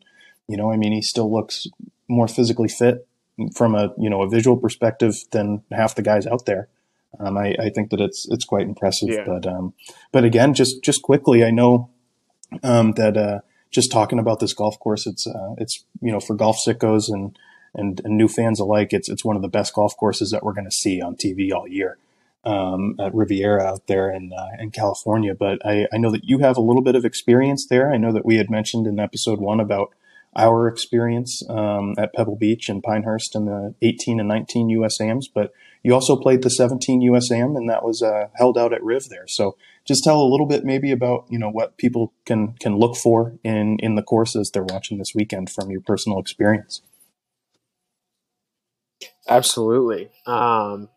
you 0.48 0.56
know, 0.56 0.72
I 0.72 0.78
mean, 0.78 0.94
he 0.94 1.02
still 1.02 1.32
looks 1.32 1.68
more 2.08 2.28
physically 2.28 2.70
fit 2.70 3.08
from 3.56 3.76
a 3.76 3.94
you 3.98 4.10
know 4.10 4.22
a 4.22 4.30
visual 4.30 4.58
perspective 4.58 5.16
than 5.32 5.62
half 5.72 5.96
the 5.96 6.02
guys 6.02 6.26
out 6.26 6.46
there. 6.46 6.70
Um, 7.20 7.38
I, 7.38 7.56
I 7.60 7.70
think 7.70 7.90
that 7.90 8.00
it's 8.00 8.28
it's 8.30 8.46
quite 8.46 8.68
impressive. 8.68 9.10
Yeah. 9.10 9.24
But 9.26 9.46
um, 9.46 9.74
but 10.12 10.24
again, 10.24 10.54
just 10.54 10.84
just 10.84 11.02
quickly, 11.02 11.44
I 11.44 11.52
know 11.52 11.90
um, 12.64 12.94
that 12.94 13.18
uh, 13.18 13.40
just 13.72 13.92
talking 13.92 14.20
about 14.20 14.40
this 14.40 14.54
golf 14.54 14.80
course, 14.80 15.06
it's 15.06 15.28
uh, 15.28 15.56
it's 15.58 15.84
you 16.02 16.12
know 16.12 16.20
for 16.20 16.36
golf 16.36 16.58
sickos 16.66 17.10
and, 17.10 17.38
and 17.74 18.02
and 18.04 18.18
new 18.18 18.28
fans 18.28 18.60
alike, 18.60 18.94
it's 18.94 19.10
it's 19.10 19.26
one 19.26 19.36
of 19.36 19.42
the 19.42 19.48
best 19.48 19.74
golf 19.74 19.96
courses 19.98 20.32
that 20.32 20.44
we're 20.44 20.54
going 20.54 20.66
to 20.66 20.72
see 20.72 21.02
on 21.02 21.16
TV 21.16 21.52
all 21.54 21.68
year 21.68 21.98
um, 22.44 22.96
at 23.00 23.14
Riviera 23.14 23.64
out 23.64 23.88
there 23.88 24.12
in 24.12 24.32
uh, 24.34 24.58
in 24.60 24.72
California. 24.72 25.36
But 25.36 25.66
I, 25.66 25.88
I 25.94 25.98
know 25.98 26.12
that 26.12 26.26
you 26.26 26.40
have 26.40 26.58
a 26.58 26.62
little 26.62 26.82
bit 26.82 26.96
of 26.96 27.06
experience 27.06 27.68
there. 27.68 27.92
I 27.92 27.98
know 27.98 28.14
that 28.14 28.26
we 28.26 28.38
had 28.38 28.50
mentioned 28.50 28.88
in 28.88 29.00
episode 29.00 29.40
one 29.40 29.60
about 29.60 29.94
our 30.36 30.68
experience 30.68 31.44
um, 31.50 31.96
at 31.98 32.14
Pebble 32.14 32.36
Beach 32.36 32.70
and 32.70 32.84
Pinehurst 32.84 33.36
in 33.36 33.46
the 33.46 33.74
18 33.82 34.20
and 34.20 34.30
19 34.30 34.70
USAMs, 34.78 35.26
but 35.34 35.52
you 35.82 35.94
also 35.94 36.16
played 36.16 36.44
the 36.44 36.52
17 36.52 37.02
USAM, 37.02 37.58
and 37.58 37.68
that 37.68 37.84
was 37.84 38.04
uh, 38.04 38.28
held 38.36 38.58
out 38.58 38.72
at 38.72 38.84
Riv 38.84 39.10
there. 39.10 39.28
So 39.28 39.58
just 39.86 40.04
tell 40.04 40.22
a 40.22 40.30
little 40.30 40.46
bit 40.46 40.64
maybe 40.64 40.92
about 40.92 41.26
you 41.30 41.40
know 41.40 41.50
what 41.50 41.78
people 41.78 42.14
can 42.26 42.54
can 42.54 42.78
look 42.78 42.96
for 42.96 43.34
in 43.44 43.80
in 43.80 43.96
the 43.96 44.04
courses 44.04 44.52
they're 44.52 44.64
watching 44.64 44.98
this 44.98 45.14
weekend 45.16 45.50
from 45.50 45.72
your 45.72 45.82
personal 45.82 46.20
experience. 46.20 46.82
Absolutely. 49.28 50.10
Um, 50.26 50.90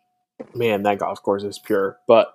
man, 0.53 0.83
that 0.83 0.99
golf 0.99 1.21
course 1.21 1.43
is 1.43 1.59
pure. 1.59 1.97
But 2.07 2.33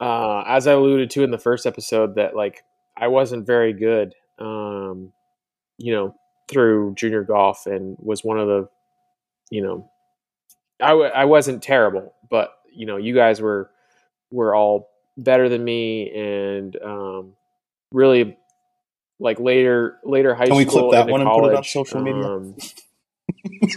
uh, 0.00 0.44
as 0.46 0.66
I 0.66 0.72
alluded 0.72 1.10
to 1.10 1.24
in 1.24 1.30
the 1.30 1.38
first 1.38 1.66
episode, 1.66 2.16
that 2.16 2.36
like 2.36 2.62
I 2.96 3.08
wasn't 3.08 3.46
very 3.46 3.72
good, 3.72 4.14
um, 4.38 5.12
you 5.78 5.92
know, 5.92 6.14
through 6.48 6.94
junior 6.94 7.22
golf, 7.24 7.66
and 7.66 7.96
was 8.00 8.24
one 8.24 8.38
of 8.38 8.48
the, 8.48 8.68
you 9.50 9.62
know, 9.62 9.90
I 10.80 10.88
w- 10.90 11.10
I 11.10 11.24
wasn't 11.24 11.62
terrible, 11.62 12.14
but 12.30 12.52
you 12.72 12.86
know, 12.86 12.96
you 12.96 13.14
guys 13.14 13.40
were 13.40 13.70
were 14.30 14.54
all 14.54 14.90
better 15.16 15.48
than 15.48 15.64
me, 15.64 16.10
and 16.10 16.76
um, 16.82 17.32
really 17.92 18.36
like 19.20 19.40
later 19.40 19.98
later 20.04 20.34
high 20.34 20.46
Can 20.46 20.56
we 20.56 20.64
school 20.64 20.90
clip 20.90 20.90
that 20.92 21.08
one 21.08 21.20
and 21.20 21.32
put 21.32 21.44
it 21.44 21.54
on 21.54 21.62
college, 21.62 21.70
social 21.72 22.00
media? 22.00 22.22
um, 22.24 22.56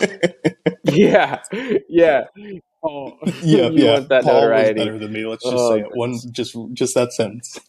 yeah, 0.84 1.42
yeah. 1.90 2.26
Oh, 2.84 3.14
yeah, 3.42 3.70
you 3.70 3.76
yeah. 3.76 3.88
want 3.88 4.10
that 4.10 4.26
Paul 4.26 4.54
was 4.54 4.72
better 4.72 5.00
than 5.00 5.14
me. 5.14 5.26
Let's 5.26 5.50
just 5.50 5.68
Oh, 5.68 5.68
say 5.68 5.82
it. 5.82 5.94
One, 5.94 6.20
just 6.32 6.58
just 6.74 6.96
that 6.96 7.14
sentence. 7.14 7.60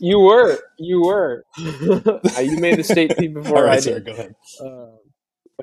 you 0.00 0.20
were, 0.20 0.60
you 0.78 1.02
were. 1.02 1.44
you 1.56 2.58
made 2.58 2.78
the 2.78 2.84
state 2.84 3.16
team 3.16 3.34
before 3.34 3.56
All 3.56 3.64
right, 3.64 3.78
I 3.78 3.80
sir, 3.80 4.00
did. 4.00 4.00
go 4.00 4.12
ahead. 4.12 4.34
Uh, 4.60 4.86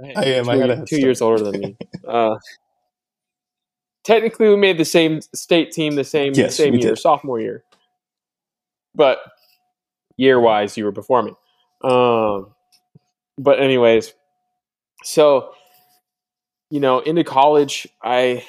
hey, 0.02 0.18
I 0.18 0.24
am. 0.40 0.50
Two, 0.50 0.62
I 0.72 0.76
head 0.76 0.88
two 0.88 0.98
start. 0.98 1.00
years 1.00 1.22
older 1.22 1.44
than 1.44 1.58
me. 1.58 1.78
Uh, 2.08 2.38
technically, 4.06 4.50
we 4.50 4.58
made 4.58 4.78
the 4.78 4.86
same 4.86 5.22
state 5.36 5.72
team 5.72 5.96
the 5.96 6.04
same 6.06 6.48
Yes, 6.48 6.50
same 6.50 6.78
year, 6.80 6.96
did. 6.96 6.98
sophomore 6.98 7.40
year. 7.42 7.64
But 8.96 9.20
year 10.18 10.40
wise, 10.40 10.78
you 10.78 10.86
were 10.86 10.92
before 10.92 11.24
me. 11.24 11.34
Um, 11.84 12.54
but 13.38 13.60
anyways, 13.62 14.14
so 15.04 15.52
you 16.70 16.80
know, 16.80 17.00
into 17.00 17.24
college, 17.24 17.88
I 18.04 18.44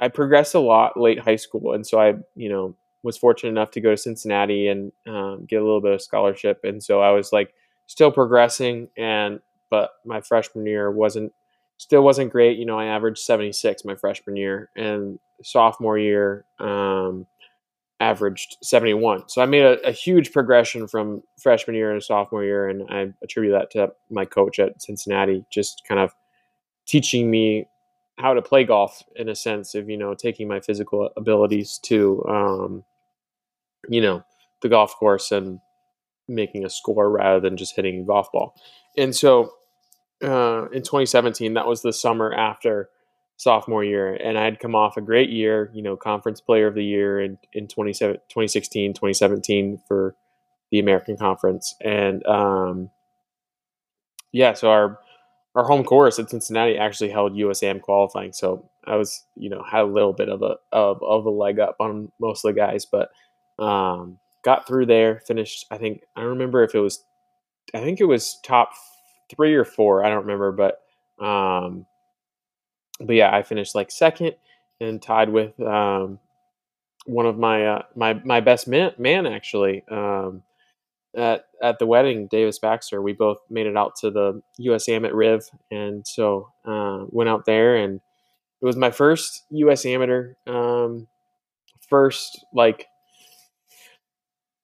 I 0.00 0.08
progressed 0.08 0.54
a 0.54 0.60
lot 0.60 0.98
late 0.98 1.18
high 1.18 1.36
school, 1.36 1.72
and 1.72 1.86
so 1.86 2.00
I 2.00 2.14
you 2.34 2.48
know 2.48 2.76
was 3.02 3.16
fortunate 3.16 3.50
enough 3.50 3.70
to 3.72 3.80
go 3.80 3.90
to 3.90 3.96
Cincinnati 3.96 4.68
and 4.68 4.90
um, 5.06 5.46
get 5.46 5.60
a 5.60 5.64
little 5.64 5.80
bit 5.80 5.92
of 5.92 6.02
scholarship, 6.02 6.60
and 6.64 6.82
so 6.82 7.00
I 7.00 7.10
was 7.10 7.32
like 7.32 7.52
still 7.86 8.10
progressing, 8.10 8.88
and 8.96 9.40
but 9.70 9.90
my 10.04 10.20
freshman 10.20 10.66
year 10.66 10.90
wasn't 10.90 11.32
still 11.78 12.02
wasn't 12.02 12.32
great. 12.32 12.58
You 12.58 12.66
know, 12.66 12.78
I 12.78 12.86
averaged 12.86 13.18
seventy 13.18 13.52
six 13.52 13.84
my 13.84 13.96
freshman 13.96 14.36
year, 14.36 14.70
and 14.76 15.18
sophomore 15.42 15.98
year. 15.98 16.44
Um, 16.58 17.26
averaged 17.98 18.58
71 18.62 19.26
so 19.26 19.40
i 19.40 19.46
made 19.46 19.62
a, 19.62 19.80
a 19.88 19.90
huge 19.90 20.30
progression 20.30 20.86
from 20.86 21.22
freshman 21.40 21.74
year 21.74 21.94
to 21.94 22.00
sophomore 22.02 22.44
year 22.44 22.68
and 22.68 22.82
i 22.90 23.10
attribute 23.22 23.52
that 23.52 23.70
to 23.70 23.90
my 24.10 24.26
coach 24.26 24.58
at 24.58 24.82
cincinnati 24.82 25.46
just 25.50 25.80
kind 25.88 25.98
of 25.98 26.12
teaching 26.86 27.30
me 27.30 27.66
how 28.18 28.32
to 28.32 28.40
play 28.40 28.64
golf 28.64 29.02
in 29.14 29.28
a 29.28 29.34
sense 29.34 29.74
of 29.74 29.90
you 29.90 29.96
know 29.96 30.14
taking 30.14 30.48
my 30.48 30.60
physical 30.60 31.10
abilities 31.16 31.78
to 31.82 32.24
um, 32.28 32.84
you 33.88 34.00
know 34.00 34.22
the 34.62 34.68
golf 34.68 34.94
course 34.96 35.32
and 35.32 35.60
making 36.28 36.64
a 36.64 36.70
score 36.70 37.10
rather 37.10 37.40
than 37.40 37.56
just 37.56 37.76
hitting 37.76 38.00
a 38.00 38.04
golf 38.04 38.32
ball. 38.32 38.54
And 38.96 39.14
so 39.14 39.52
uh, 40.22 40.66
in 40.72 40.82
2017 40.82 41.54
that 41.54 41.66
was 41.66 41.82
the 41.82 41.92
summer 41.92 42.32
after 42.32 42.88
sophomore 43.38 43.84
year 43.84 44.14
and 44.14 44.38
i'd 44.38 44.58
come 44.58 44.74
off 44.74 44.96
a 44.96 45.02
great 45.02 45.28
year 45.28 45.70
you 45.74 45.82
know 45.82 45.94
conference 45.94 46.40
player 46.40 46.68
of 46.68 46.74
the 46.74 46.82
year 46.82 47.20
in, 47.20 47.36
in 47.52 47.66
2016 47.68 48.94
2017 48.94 49.78
for 49.86 50.16
the 50.70 50.78
american 50.78 51.18
conference. 51.18 51.74
And 51.82 52.26
um, 52.26 52.90
yeah 54.32 54.54
so 54.54 54.70
our 54.70 54.98
our 55.56 55.64
home 55.64 55.84
course 55.84 56.18
at 56.18 56.28
Cincinnati 56.28 56.76
actually 56.76 57.10
held 57.10 57.32
USAM 57.32 57.80
qualifying, 57.80 58.32
so 58.32 58.70
I 58.86 58.96
was, 58.96 59.24
you 59.34 59.48
know, 59.48 59.64
had 59.68 59.80
a 59.80 59.86
little 59.86 60.12
bit 60.12 60.28
of 60.28 60.42
a 60.42 60.56
of, 60.70 61.02
of 61.02 61.24
a 61.24 61.30
leg 61.30 61.58
up 61.58 61.76
on 61.80 62.12
most 62.20 62.44
of 62.44 62.54
the 62.54 62.60
guys, 62.60 62.84
but 62.84 63.08
um, 63.58 64.18
got 64.44 64.66
through 64.66 64.86
there. 64.86 65.20
Finished, 65.26 65.64
I 65.70 65.78
think 65.78 66.02
I 66.14 66.20
don't 66.20 66.30
remember 66.30 66.62
if 66.62 66.74
it 66.74 66.80
was, 66.80 67.02
I 67.74 67.80
think 67.80 68.00
it 68.00 68.04
was 68.04 68.38
top 68.44 68.70
three 69.34 69.54
or 69.54 69.64
four. 69.64 70.04
I 70.04 70.10
don't 70.10 70.26
remember, 70.26 70.52
but 70.52 70.82
um, 71.24 71.86
but 73.00 73.16
yeah, 73.16 73.34
I 73.34 73.42
finished 73.42 73.74
like 73.74 73.90
second 73.90 74.34
and 74.78 75.00
tied 75.00 75.30
with 75.30 75.58
um, 75.60 76.18
one 77.06 77.24
of 77.24 77.38
my 77.38 77.66
uh, 77.66 77.82
my 77.94 78.12
my 78.12 78.40
best 78.40 78.68
man, 78.68 78.92
man 78.98 79.26
actually. 79.26 79.84
Um, 79.90 80.42
at 81.16 81.44
at 81.62 81.78
the 81.78 81.86
wedding, 81.86 82.28
Davis 82.30 82.58
Baxter, 82.58 83.00
we 83.00 83.12
both 83.12 83.38
made 83.50 83.66
it 83.66 83.76
out 83.76 83.96
to 84.00 84.10
the 84.10 84.42
USAM 84.60 85.06
at 85.06 85.14
Riv, 85.14 85.44
and 85.70 86.06
so 86.06 86.50
uh, 86.66 87.04
went 87.08 87.30
out 87.30 87.46
there, 87.46 87.76
and 87.76 88.00
it 88.60 88.64
was 88.64 88.76
my 88.76 88.90
first 88.90 89.44
US 89.50 89.86
Amateur, 89.86 90.34
um, 90.46 91.08
first 91.88 92.44
like 92.52 92.86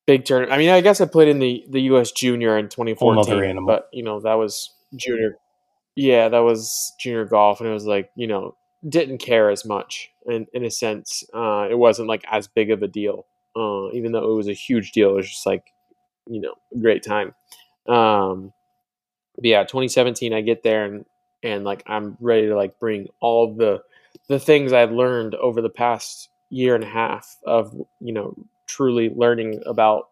big 0.06 0.24
tournament. 0.24 0.52
I 0.52 0.58
mean, 0.58 0.70
I 0.70 0.80
guess 0.80 1.00
I 1.00 1.06
played 1.06 1.28
in 1.28 1.38
the 1.38 1.64
the 1.70 1.82
US 1.82 2.12
Junior 2.12 2.58
in 2.58 2.68
2014, 2.68 3.64
but 3.66 3.88
you 3.92 4.02
know 4.02 4.20
that 4.20 4.34
was 4.34 4.74
junior. 4.96 5.38
Yeah, 5.96 6.28
that 6.28 6.40
was 6.40 6.92
junior 7.00 7.24
golf, 7.24 7.60
and 7.60 7.68
it 7.68 7.72
was 7.72 7.86
like 7.86 8.10
you 8.16 8.26
know 8.26 8.56
didn't 8.88 9.18
care 9.18 9.50
as 9.50 9.64
much 9.64 10.10
in 10.26 10.46
in 10.52 10.64
a 10.64 10.70
sense. 10.70 11.24
Uh, 11.34 11.66
it 11.70 11.78
wasn't 11.78 12.08
like 12.08 12.24
as 12.30 12.46
big 12.46 12.70
of 12.70 12.82
a 12.82 12.88
deal, 12.88 13.26
uh, 13.56 13.90
even 13.92 14.12
though 14.12 14.30
it 14.30 14.36
was 14.36 14.48
a 14.48 14.54
huge 14.54 14.92
deal. 14.92 15.10
It 15.10 15.16
was 15.16 15.30
just 15.30 15.46
like 15.46 15.72
you 16.26 16.40
know 16.40 16.54
a 16.74 16.78
great 16.78 17.02
time. 17.02 17.34
Um, 17.88 18.52
but 19.36 19.44
yeah, 19.44 19.62
2017, 19.64 20.32
I 20.32 20.40
get 20.40 20.62
there 20.62 20.84
and 20.84 21.04
and 21.42 21.64
like 21.64 21.82
I'm 21.86 22.16
ready 22.20 22.48
to 22.48 22.56
like 22.56 22.78
bring 22.78 23.08
all 23.20 23.54
the 23.54 23.82
the 24.28 24.38
things 24.38 24.72
I've 24.72 24.92
learned 24.92 25.34
over 25.34 25.60
the 25.60 25.68
past 25.70 26.28
year 26.50 26.74
and 26.74 26.84
a 26.84 26.88
half 26.88 27.36
of 27.44 27.74
you 28.00 28.12
know 28.12 28.36
truly 28.66 29.10
learning 29.14 29.62
about 29.66 30.08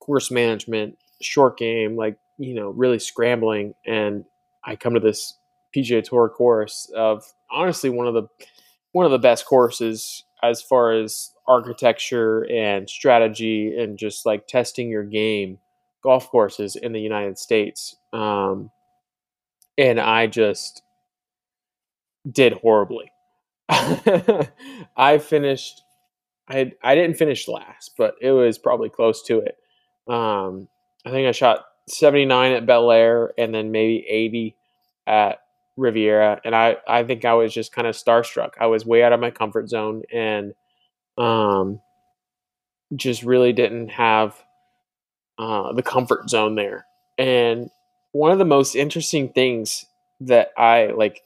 course 0.00 0.30
management, 0.30 0.98
short 1.20 1.58
game, 1.58 1.96
like 1.96 2.16
you 2.38 2.54
know 2.54 2.70
really 2.70 2.98
scrambling, 2.98 3.74
and 3.86 4.24
I 4.64 4.76
come 4.76 4.94
to 4.94 5.00
this 5.00 5.36
PGA 5.74 6.02
Tour 6.02 6.28
course 6.28 6.90
of 6.94 7.24
honestly 7.50 7.90
one 7.90 8.06
of 8.06 8.14
the 8.14 8.28
one 8.92 9.06
of 9.06 9.12
the 9.12 9.18
best 9.18 9.46
courses 9.46 10.24
as 10.42 10.62
far 10.62 10.92
as 10.92 11.32
architecture 11.46 12.46
and 12.50 12.88
strategy 12.88 13.76
and 13.78 13.98
just 13.98 14.26
like 14.26 14.46
testing 14.46 14.88
your 14.88 15.04
game 15.04 15.58
golf 16.02 16.28
courses 16.28 16.76
in 16.76 16.92
the 16.92 17.00
United 17.00 17.38
States. 17.38 17.96
Um, 18.12 18.70
and 19.78 20.00
I 20.00 20.26
just 20.26 20.82
did 22.30 22.54
horribly. 22.54 23.10
I 23.68 25.18
finished. 25.18 25.82
I 26.48 26.72
I 26.82 26.94
didn't 26.94 27.16
finish 27.16 27.48
last, 27.48 27.92
but 27.96 28.16
it 28.20 28.32
was 28.32 28.58
probably 28.58 28.90
close 28.90 29.22
to 29.24 29.38
it. 29.38 29.56
Um, 30.12 30.68
I 31.06 31.10
think 31.10 31.26
I 31.26 31.32
shot 31.32 31.64
79 31.88 32.52
at 32.52 32.66
Bel 32.66 32.90
Air 32.90 33.32
and 33.38 33.54
then 33.54 33.70
maybe 33.70 34.04
80 34.08 34.56
at 35.06 35.41
Riviera, 35.76 36.40
and 36.44 36.54
I 36.54 36.76
I 36.86 37.04
think 37.04 37.24
I 37.24 37.34
was 37.34 37.52
just 37.52 37.72
kind 37.72 37.86
of 37.86 37.94
starstruck. 37.94 38.52
I 38.60 38.66
was 38.66 38.84
way 38.84 39.02
out 39.02 39.12
of 39.12 39.20
my 39.20 39.30
comfort 39.30 39.68
zone 39.68 40.02
and 40.12 40.54
um, 41.18 41.80
just 42.94 43.22
really 43.22 43.52
didn't 43.52 43.88
have 43.88 44.42
uh, 45.38 45.72
the 45.72 45.82
comfort 45.82 46.28
zone 46.28 46.54
there. 46.54 46.86
And 47.18 47.70
one 48.12 48.32
of 48.32 48.38
the 48.38 48.44
most 48.44 48.74
interesting 48.74 49.30
things 49.30 49.86
that 50.20 50.50
I 50.56 50.86
like 50.88 51.22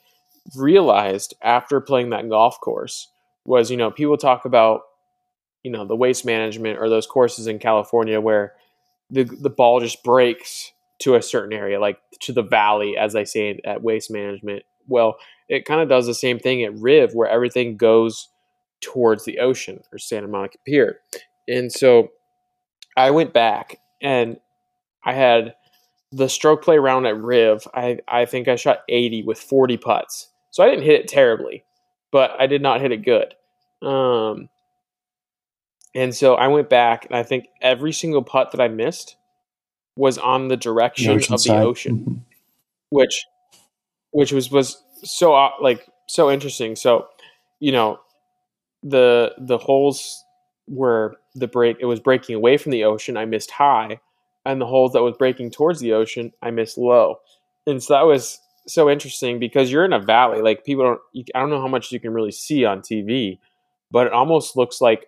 realized 0.57 1.35
after 1.43 1.81
playing 1.81 2.11
that 2.11 2.29
golf 2.29 2.61
course 2.61 3.09
was, 3.45 3.71
you 3.71 3.77
know, 3.77 3.91
people 3.91 4.17
talk 4.17 4.45
about, 4.45 4.83
you 5.63 5.71
know, 5.71 5.85
the 5.85 5.97
waste 5.97 6.25
management 6.25 6.79
or 6.79 6.89
those 6.89 7.07
courses 7.07 7.47
in 7.47 7.59
California 7.59 8.21
where 8.21 8.55
the 9.11 9.25
the 9.25 9.51
ball 9.51 9.81
just 9.81 10.03
breaks 10.03 10.73
to 11.01 11.15
a 11.15 11.23
certain 11.23 11.53
area, 11.53 11.81
like 11.81 11.99
to 12.23 12.33
the 12.33 12.43
valley, 12.43 12.97
as 12.97 13.15
I 13.15 13.25
say 13.25 13.61
at 13.65 13.83
waste 13.83 14.11
management. 14.11 14.65
Well, 14.87 15.17
it 15.49 15.65
kind 15.65 15.81
of 15.81 15.89
does 15.89 16.07
the 16.07 16.15
same 16.15 16.39
thing 16.39 16.63
at 16.63 16.75
Riv, 16.75 17.15
where 17.15 17.29
everything 17.29 17.77
goes 17.77 18.29
towards 18.81 19.25
the 19.25 19.39
ocean 19.39 19.81
or 19.93 19.99
Santa 19.99 20.29
Monica 20.29 20.59
Pier. 20.67 21.01
And 21.49 21.71
so 21.73 22.09
I 22.97 23.11
went 23.11 23.33
back 23.33 23.79
and 24.01 24.39
I 25.05 25.13
had 25.13 25.55
the 26.13 26.29
stroke 26.29 26.63
play 26.63 26.79
round 26.79 27.07
at 27.07 27.21
Riv. 27.21 27.67
I, 27.75 27.99
I 28.09 28.25
think 28.25 28.49
I 28.49 28.57
shot 28.57 28.81
80 28.89 29.25
with 29.25 29.39
40 29.39 29.77
putts. 29.77 30.31
So 30.51 30.65
I 30.65 30.71
didn't 30.71 30.85
hit 30.85 31.01
it 31.01 31.09
terribly, 31.09 31.65
but 32.11 32.33
I 32.39 32.47
did 32.47 32.63
not 32.63 32.81
hit 32.81 32.93
it 32.93 33.05
good. 33.05 33.35
Um, 33.87 34.49
and 35.95 36.15
so 36.15 36.35
I 36.35 36.49
went 36.49 36.69
back 36.69 37.07
and 37.07 37.17
I 37.17 37.23
think 37.23 37.47
every 37.61 37.93
single 37.93 38.23
putt 38.23 38.53
that 38.53 38.61
I 38.61 38.69
missed 38.69 39.17
was 39.97 40.19
on 40.19 40.49
the 40.49 40.57
direction 40.57 41.11
ocean 41.13 41.35
of 41.35 41.41
the 41.41 41.49
side. 41.49 41.63
ocean 41.63 41.99
Mhm. 41.99 42.21
which 42.91 43.25
which 44.11 44.33
was 44.33 44.51
was 44.51 44.83
so 45.03 45.35
uh, 45.35 45.51
like 45.61 45.87
so 46.09 46.31
interesting 46.31 46.77
so 46.77 47.07
you 47.61 47.73
know 47.73 47.99
the 48.83 49.33
the 49.39 49.59
holes 49.59 50.23
were 50.69 51.17
the 51.35 51.47
break 51.49 51.77
it 51.81 51.87
was 51.87 52.01
breaking 52.01 52.35
away 52.35 52.57
from 52.57 52.73
the 52.73 52.85
ocean 52.85 53.17
i 53.17 53.25
missed 53.25 53.51
high 53.51 53.99
and 54.45 54.61
the 54.61 54.67
holes 54.67 54.93
that 54.93 55.03
was 55.03 55.17
breaking 55.17 55.51
towards 55.51 55.81
the 55.81 55.93
ocean 55.93 56.33
i 56.43 56.51
missed 56.51 56.77
low 56.79 57.17
and 57.67 57.83
so 57.83 57.95
that 57.95 58.03
was 58.07 58.39
so 58.69 58.91
interesting 58.91 59.39
because 59.39 59.71
you're 59.71 59.85
in 59.85 59.93
a 59.93 59.99
valley 60.01 60.41
like 60.43 60.65
people 60.65 60.85
don't 60.85 61.01
you, 61.13 61.25
i 61.35 61.41
don't 61.41 61.51
know 61.51 61.61
how 61.61 61.69
much 61.69 61.93
you 61.93 62.01
can 62.01 62.13
really 62.13 62.33
see 62.33 62.65
on 62.65 62.81
tv 62.81 63.39
but 63.91 64.07
it 64.07 64.13
almost 64.13 64.57
looks 64.57 64.81
like 64.81 65.07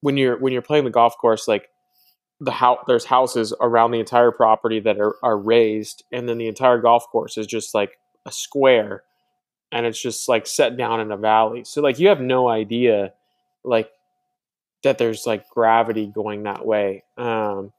when 0.00 0.16
you're 0.16 0.38
when 0.38 0.52
you're 0.52 0.62
playing 0.62 0.84
the 0.84 0.90
golf 0.90 1.16
course 1.18 1.48
like 1.48 1.68
the 2.40 2.50
house 2.50 2.78
there's 2.86 3.04
houses 3.04 3.54
around 3.60 3.90
the 3.90 4.00
entire 4.00 4.30
property 4.30 4.80
that 4.80 5.00
are, 5.00 5.14
are 5.22 5.38
raised 5.38 6.04
and 6.12 6.28
then 6.28 6.38
the 6.38 6.48
entire 6.48 6.78
golf 6.78 7.06
course 7.08 7.38
is 7.38 7.46
just 7.46 7.74
like 7.74 7.98
a 8.26 8.32
square 8.32 9.02
and 9.72 9.86
it's 9.86 10.00
just 10.00 10.28
like 10.28 10.46
set 10.46 10.76
down 10.76 11.00
in 11.00 11.10
a 11.10 11.16
valley. 11.16 11.64
So 11.64 11.80
like 11.80 11.98
you 11.98 12.08
have 12.08 12.20
no 12.20 12.48
idea 12.48 13.12
like 13.64 13.90
that 14.82 14.98
there's 14.98 15.26
like 15.26 15.48
gravity 15.48 16.06
going 16.06 16.42
that 16.44 16.64
way. 16.66 17.04
Um 17.16 17.72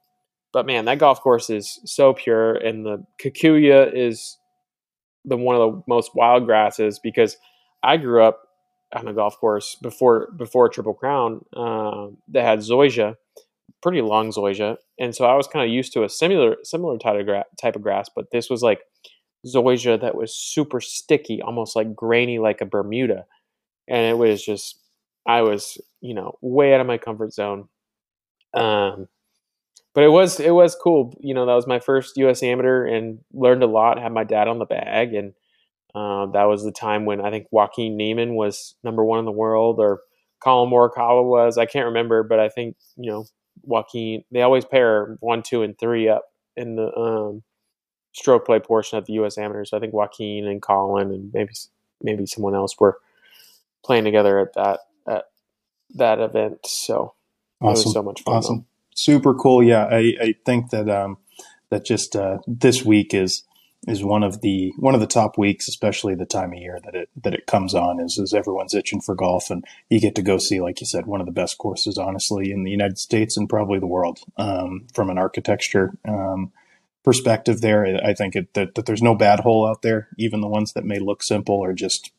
but 0.53 0.65
man 0.65 0.85
that 0.85 0.97
golf 0.97 1.21
course 1.21 1.49
is 1.49 1.79
so 1.85 2.13
pure 2.13 2.55
and 2.55 2.85
the 2.85 3.05
kikuyu 3.21 3.91
is 3.93 4.37
the 5.25 5.37
one 5.37 5.55
of 5.55 5.61
the 5.61 5.83
most 5.87 6.15
wild 6.15 6.45
grasses 6.45 6.99
because 6.99 7.37
i 7.83 7.97
grew 7.97 8.23
up 8.23 8.41
on 8.93 9.07
a 9.07 9.13
golf 9.13 9.37
course 9.37 9.75
before 9.81 10.29
before 10.35 10.69
triple 10.69 10.93
crown 10.93 11.43
um 11.55 12.17
that 12.29 12.43
had 12.43 12.59
zoysia 12.59 13.15
pretty 13.81 14.01
long 14.01 14.31
zoysia, 14.31 14.77
and 14.99 15.15
so 15.15 15.25
I 15.25 15.35
was 15.35 15.47
kind 15.47 15.65
of 15.65 15.73
used 15.73 15.93
to 15.93 16.03
a 16.03 16.09
similar 16.09 16.57
similar 16.63 16.97
type 16.97 17.19
of, 17.19 17.25
gra- 17.25 17.45
type 17.61 17.75
of 17.75 17.81
grass, 17.81 18.09
but 18.13 18.31
this 18.31 18.49
was 18.49 18.61
like 18.61 18.81
zoysia 19.45 19.99
that 20.01 20.15
was 20.15 20.35
super 20.35 20.81
sticky, 20.81 21.41
almost 21.41 21.75
like 21.75 21.95
grainy, 21.95 22.39
like 22.39 22.61
a 22.61 22.65
Bermuda, 22.65 23.25
and 23.87 24.05
it 24.05 24.17
was 24.17 24.43
just 24.43 24.79
I 25.25 25.41
was 25.41 25.77
you 26.01 26.13
know 26.13 26.37
way 26.41 26.73
out 26.73 26.81
of 26.81 26.87
my 26.87 26.97
comfort 26.97 27.33
zone. 27.33 27.67
Um, 28.53 29.07
but 29.97 30.03
it 30.03 30.09
was 30.09 30.39
it 30.39 30.51
was 30.51 30.75
cool. 30.75 31.15
You 31.19 31.33
know, 31.33 31.47
that 31.47 31.55
was 31.55 31.65
my 31.65 31.79
first 31.79 32.17
U.S. 32.17 32.43
amateur 32.43 32.85
and 32.85 33.17
learned 33.33 33.63
a 33.63 33.67
lot. 33.67 33.99
Had 33.99 34.11
my 34.11 34.23
dad 34.23 34.47
on 34.47 34.59
the 34.59 34.65
bag, 34.65 35.15
and 35.15 35.33
uh, 35.95 36.27
that 36.27 36.43
was 36.43 36.63
the 36.63 36.71
time 36.71 37.05
when 37.05 37.19
I 37.19 37.31
think 37.31 37.47
Joaquin 37.49 37.97
Niemann 37.97 38.35
was 38.35 38.75
number 38.83 39.03
one 39.03 39.17
in 39.17 39.25
the 39.25 39.31
world, 39.31 39.79
or 39.79 40.01
Collin 40.39 40.71
Morikawa 40.71 41.27
was. 41.27 41.57
I 41.57 41.65
can't 41.65 41.87
remember, 41.87 42.21
but 42.21 42.39
I 42.39 42.47
think 42.47 42.75
you 42.95 43.09
know 43.09 43.25
Joaquin. 43.63 44.23
They 44.31 44.41
always 44.41 44.65
pair 44.65 45.17
one, 45.19 45.43
two, 45.43 45.63
and 45.63 45.77
three 45.77 46.09
up 46.09 46.25
in 46.55 46.75
the 46.75 46.95
um, 46.95 47.43
stroke 48.13 48.45
play 48.45 48.59
portion 48.59 48.97
of 48.97 49.05
the 49.05 49.13
U.S. 49.13 49.37
amateurs. 49.37 49.71
So 49.71 49.77
I 49.77 49.79
think 49.79 49.93
Joaquin 49.93 50.45
and 50.47 50.61
Collin 50.61 51.11
and 51.11 51.31
maybe 51.33 51.53
maybe 52.01 52.25
someone 52.25 52.55
else 52.55 52.79
were 52.79 52.97
playing 53.83 54.03
together 54.03 54.39
at 54.39 54.53
that 54.53 54.79
at 55.07 55.25
that 55.95 56.19
event. 56.19 56.59
So 56.65 57.13
awesome. 57.61 57.67
it 57.67 57.85
was 57.85 57.93
so 57.93 58.03
much 58.03 58.21
fun. 58.23 58.35
Awesome. 58.35 58.57
Though 58.57 58.65
super 58.97 59.33
cool. 59.33 59.63
Yeah, 59.63 59.85
I, 59.85 60.13
I 60.19 60.35
think 60.45 60.71
that 60.71 60.89
um, 60.89 61.17
that 61.69 61.85
just 61.85 62.15
uh, 62.15 62.39
this 62.47 62.83
week 62.83 63.13
is 63.13 63.43
is 63.85 64.03
one 64.03 64.23
of 64.23 64.41
the 64.41 64.73
one 64.77 64.95
of 64.95 65.01
the 65.01 65.07
top 65.07 65.37
weeks, 65.37 65.67
especially 65.67 66.15
the 66.15 66.25
time 66.25 66.53
of 66.53 66.59
year 66.59 66.79
that 66.83 66.95
it 66.95 67.09
that 67.23 67.33
it 67.33 67.45
comes 67.45 67.75
on. 67.75 67.99
Is 67.99 68.17
is 68.17 68.33
everyone's 68.33 68.73
itching 68.73 69.01
for 69.01 69.15
golf, 69.15 69.49
and 69.49 69.63
you 69.89 69.99
get 69.99 70.15
to 70.15 70.21
go 70.21 70.37
see, 70.37 70.59
like 70.59 70.81
you 70.81 70.87
said, 70.87 71.05
one 71.05 71.19
of 71.19 71.27
the 71.27 71.33
best 71.33 71.57
courses, 71.57 71.97
honestly, 71.97 72.51
in 72.51 72.63
the 72.63 72.71
United 72.71 72.97
States 72.97 73.37
and 73.37 73.49
probably 73.49 73.79
the 73.79 73.87
world 73.87 74.19
um, 74.37 74.87
from 74.93 75.09
an 75.09 75.17
architecture. 75.17 75.91
Um, 76.07 76.51
perspective 77.03 77.61
there 77.61 77.85
i 78.03 78.13
think 78.13 78.35
it, 78.35 78.53
that, 78.53 78.75
that 78.75 78.85
there's 78.85 79.01
no 79.01 79.15
bad 79.15 79.39
hole 79.39 79.65
out 79.65 79.81
there 79.81 80.09
even 80.17 80.41
the 80.41 80.47
ones 80.47 80.73
that 80.73 80.83
may 80.83 80.99
look 80.99 81.23
simple 81.23 81.63
are 81.63 81.71
just 81.71 82.11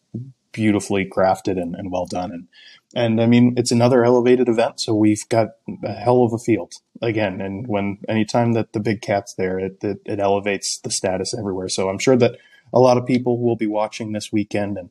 beautifully 0.51 1.05
crafted 1.05 1.61
and, 1.61 1.75
and 1.75 1.93
well 1.93 2.07
done 2.07 2.33
and 2.33 2.49
and 2.95 3.21
I 3.21 3.27
mean, 3.27 3.55
it's 3.57 3.71
another 3.71 4.05
elevated 4.05 4.49
event, 4.49 4.81
so 4.81 4.95
we've 4.95 5.29
got 5.29 5.49
a 5.85 5.93
hell 5.93 6.23
of 6.23 6.33
a 6.33 6.39
field 6.39 6.73
again. 7.03 7.41
And 7.41 7.67
when 7.67 7.99
anytime 8.09 8.53
that 8.53 8.73
the 8.73 8.81
big 8.81 9.03
cat's 9.03 9.35
there, 9.35 9.59
it, 9.59 9.79
it, 9.83 9.99
it 10.07 10.21
elevates 10.21 10.79
the 10.79 10.91
status 10.91 11.35
everywhere. 11.39 11.69
So 11.69 11.91
I'm 11.91 11.99
sure 11.99 12.17
that 12.17 12.37
a 12.73 12.81
lot 12.81 12.97
of 12.97 13.07
people 13.07 13.41
will 13.41 13.57
be 13.57 13.67
watching 13.67 14.13
this 14.13 14.33
weekend 14.33 14.79
and, 14.79 14.89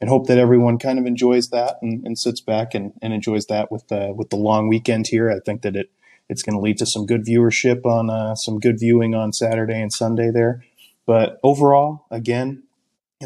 and 0.00 0.08
hope 0.08 0.28
that 0.28 0.38
everyone 0.38 0.78
kind 0.78 0.98
of 0.98 1.06
enjoys 1.06 1.48
that 1.48 1.78
and, 1.82 2.04
and 2.06 2.18
sits 2.18 2.40
back 2.40 2.72
and, 2.72 2.92
and 3.02 3.12
enjoys 3.12 3.46
that 3.46 3.70
with 3.70 3.88
the, 3.88 4.12
with 4.14 4.30
the 4.30 4.36
long 4.36 4.68
weekend 4.68 5.08
here. 5.08 5.28
I 5.28 5.40
think 5.44 5.62
that 5.62 5.74
it, 5.74 5.90
it's 6.28 6.42
going 6.42 6.56
to 6.56 6.62
lead 6.62 6.78
to 6.78 6.86
some 6.86 7.04
good 7.04 7.26
viewership 7.26 7.84
on 7.84 8.10
uh, 8.10 8.36
some 8.36 8.60
good 8.60 8.78
viewing 8.78 9.16
on 9.16 9.32
Saturday 9.32 9.80
and 9.80 9.92
Sunday 9.92 10.30
there. 10.30 10.64
But 11.04 11.40
overall, 11.42 12.06
again, 12.12 12.62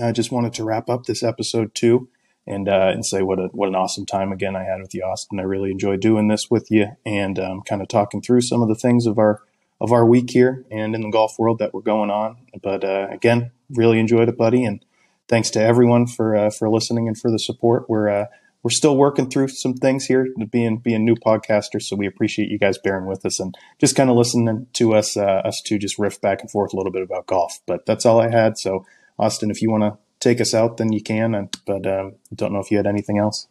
I 0.03 0.12
just 0.12 0.33
wanted 0.33 0.55
to 0.55 0.64
wrap 0.64 0.89
up 0.89 1.05
this 1.05 1.22
episode 1.22 1.75
too 1.75 2.09
and 2.47 2.69
uh, 2.69 2.91
and 2.93 3.05
say 3.05 3.23
what 3.23 3.39
a 3.39 3.49
what 3.53 3.69
an 3.69 3.75
awesome 3.75 4.07
time 4.07 4.33
again 4.33 4.57
I 4.57 4.65
had 4.65 4.81
with 4.81 4.95
you, 4.95 5.03
Austin. 5.03 5.41
I 5.41 5.45
really 5.45 5.71
enjoyed 5.71 6.01
doing 6.01 6.29
this 6.29 6.51
with 6.51 6.71
you 6.71 6.89
and 7.05 7.39
um, 7.39 7.63
kind 7.63 7.83
of 7.83 7.89
talking 7.89 8.21
through 8.21 8.43
some 8.43 8.63
of 8.63 8.69
the 8.69 8.75
things 8.75 9.07
of 9.07 9.19
our 9.19 9.43
of 9.81 9.93
our 9.93 10.07
week 10.07 10.31
here 10.31 10.65
and 10.71 10.95
in 10.95 11.03
the 11.03 11.11
golf 11.11 11.39
world 11.39 11.59
that 11.59 11.75
were 11.75 11.83
going 11.83 12.11
on. 12.11 12.37
But 12.63 12.85
uh, 12.85 13.09
again, 13.11 13.51
really 13.71 13.99
enjoyed 13.99 14.29
it, 14.29 14.37
buddy, 14.37 14.65
and 14.65 14.85
thanks 15.29 15.51
to 15.51 15.63
everyone 15.63 16.07
for 16.07 16.37
uh, 16.37 16.51
for 16.51 16.69
listening 16.69 17.09
and 17.09 17.19
for 17.19 17.31
the 17.31 17.39
support. 17.39 17.89
We're 17.89 18.09
uh, 18.09 18.27
we're 18.63 18.71
still 18.71 18.97
working 18.97 19.29
through 19.29 19.49
some 19.49 19.75
things 19.75 20.07
here, 20.07 20.27
being 20.51 20.79
being 20.79 21.05
new 21.05 21.17
podcasters. 21.17 21.83
So 21.83 21.97
we 21.97 22.07
appreciate 22.07 22.51
you 22.51 22.59
guys 22.59 22.79
bearing 22.79 23.07
with 23.07 23.25
us 23.27 23.39
and 23.39 23.55
just 23.79 23.97
kind 23.97 24.09
of 24.09 24.17
listening 24.17 24.67
to 24.75 24.95
us 24.95 25.17
uh, 25.17 25.43
us 25.45 25.61
to 25.67 25.79
just 25.79 25.99
riff 25.99 26.21
back 26.21 26.41
and 26.41 26.51
forth 26.51 26.73
a 26.73 26.77
little 26.77 26.93
bit 26.93 27.03
about 27.03 27.27
golf. 27.27 27.61
But 27.67 27.87
that's 27.87 28.07
all 28.07 28.21
I 28.21 28.31
had. 28.31 28.59
So 28.59 28.87
Austin, 29.19 29.51
if 29.51 29.63
you 29.63 29.71
want 29.71 29.83
to 29.83 29.99
take 30.25 30.41
us 30.41 30.55
out, 30.55 30.79
then 30.79 30.93
you 30.93 31.03
can. 31.03 31.49
But 31.66 31.87
um, 31.87 32.16
don't 32.35 32.53
know 32.53 32.61
if 32.61 32.70
you 32.70 32.79
had 32.79 32.87
anything 32.87 33.18
else. 33.18 33.47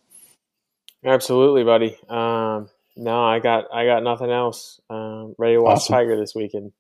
Absolutely, 1.05 1.63
buddy. 1.63 1.97
Um, 2.09 2.69
no, 2.95 3.23
I 3.23 3.39
got 3.39 3.65
I 3.73 3.85
got 3.85 4.03
nothing 4.03 4.31
else. 4.31 4.81
Um, 4.89 5.35
ready 5.37 5.55
to 5.55 5.61
watch 5.61 5.77
awesome. 5.77 5.93
Tiger 5.93 6.17
this 6.17 6.33
weekend. 6.35 6.73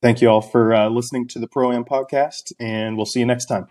Thank 0.00 0.20
you 0.20 0.28
all 0.28 0.42
for 0.42 0.74
uh, 0.74 0.88
listening 0.88 1.26
to 1.28 1.38
the 1.38 1.48
Pro 1.48 1.72
Am 1.72 1.84
podcast, 1.84 2.52
and 2.60 2.96
we'll 2.96 3.06
see 3.06 3.20
you 3.20 3.26
next 3.26 3.46
time. 3.46 3.66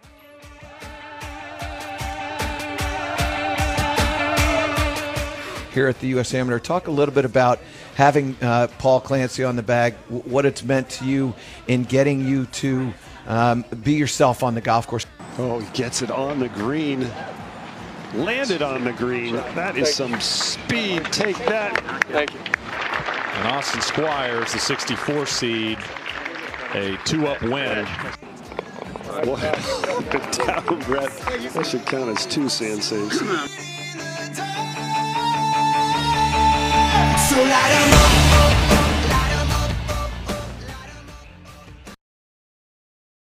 Here 5.73 5.87
at 5.87 5.99
the 5.99 6.07
U.S. 6.07 6.33
Amateur, 6.33 6.59
talk 6.59 6.87
a 6.87 6.91
little 6.91 7.13
bit 7.13 7.23
about 7.23 7.59
having 7.95 8.35
uh, 8.41 8.67
Paul 8.79 8.99
Clancy 8.99 9.43
on 9.43 9.55
the 9.55 9.63
bag, 9.63 9.93
what 10.09 10.45
it's 10.45 10.63
meant 10.63 10.89
to 10.89 11.05
you 11.05 11.35
in 11.67 11.83
getting 11.83 12.27
you 12.27 12.45
to 12.47 12.93
um, 13.27 13.63
be 13.83 13.93
yourself 13.93 14.43
on 14.43 14.55
the 14.55 14.61
golf 14.61 14.87
course. 14.87 15.05
Oh, 15.39 15.59
he 15.59 15.67
gets 15.73 16.01
it 16.01 16.09
on 16.09 16.39
the 16.39 16.49
green. 16.49 17.07
Landed 18.15 18.63
on 18.63 18.83
the 18.83 18.93
green. 18.93 19.35
That 19.35 19.77
is 19.77 19.93
some 19.93 20.19
speed. 20.19 21.05
Take 21.05 21.37
that. 21.45 21.79
Thank 22.05 22.33
you. 22.33 22.39
And 22.39 23.47
Austin 23.49 23.81
Squires, 23.81 24.53
the 24.53 24.59
64 24.59 25.27
seed, 25.27 25.77
a 26.73 26.97
two-up 27.05 27.39
win. 27.43 27.85
the 29.13 30.43
down 30.65 30.79
breath. 30.81 31.53
That 31.53 31.65
should 31.67 31.85
count 31.85 32.17
as 32.17 32.25
two 32.25 32.49
sand 32.49 32.83
saves. 32.83 33.19
So 33.19 33.27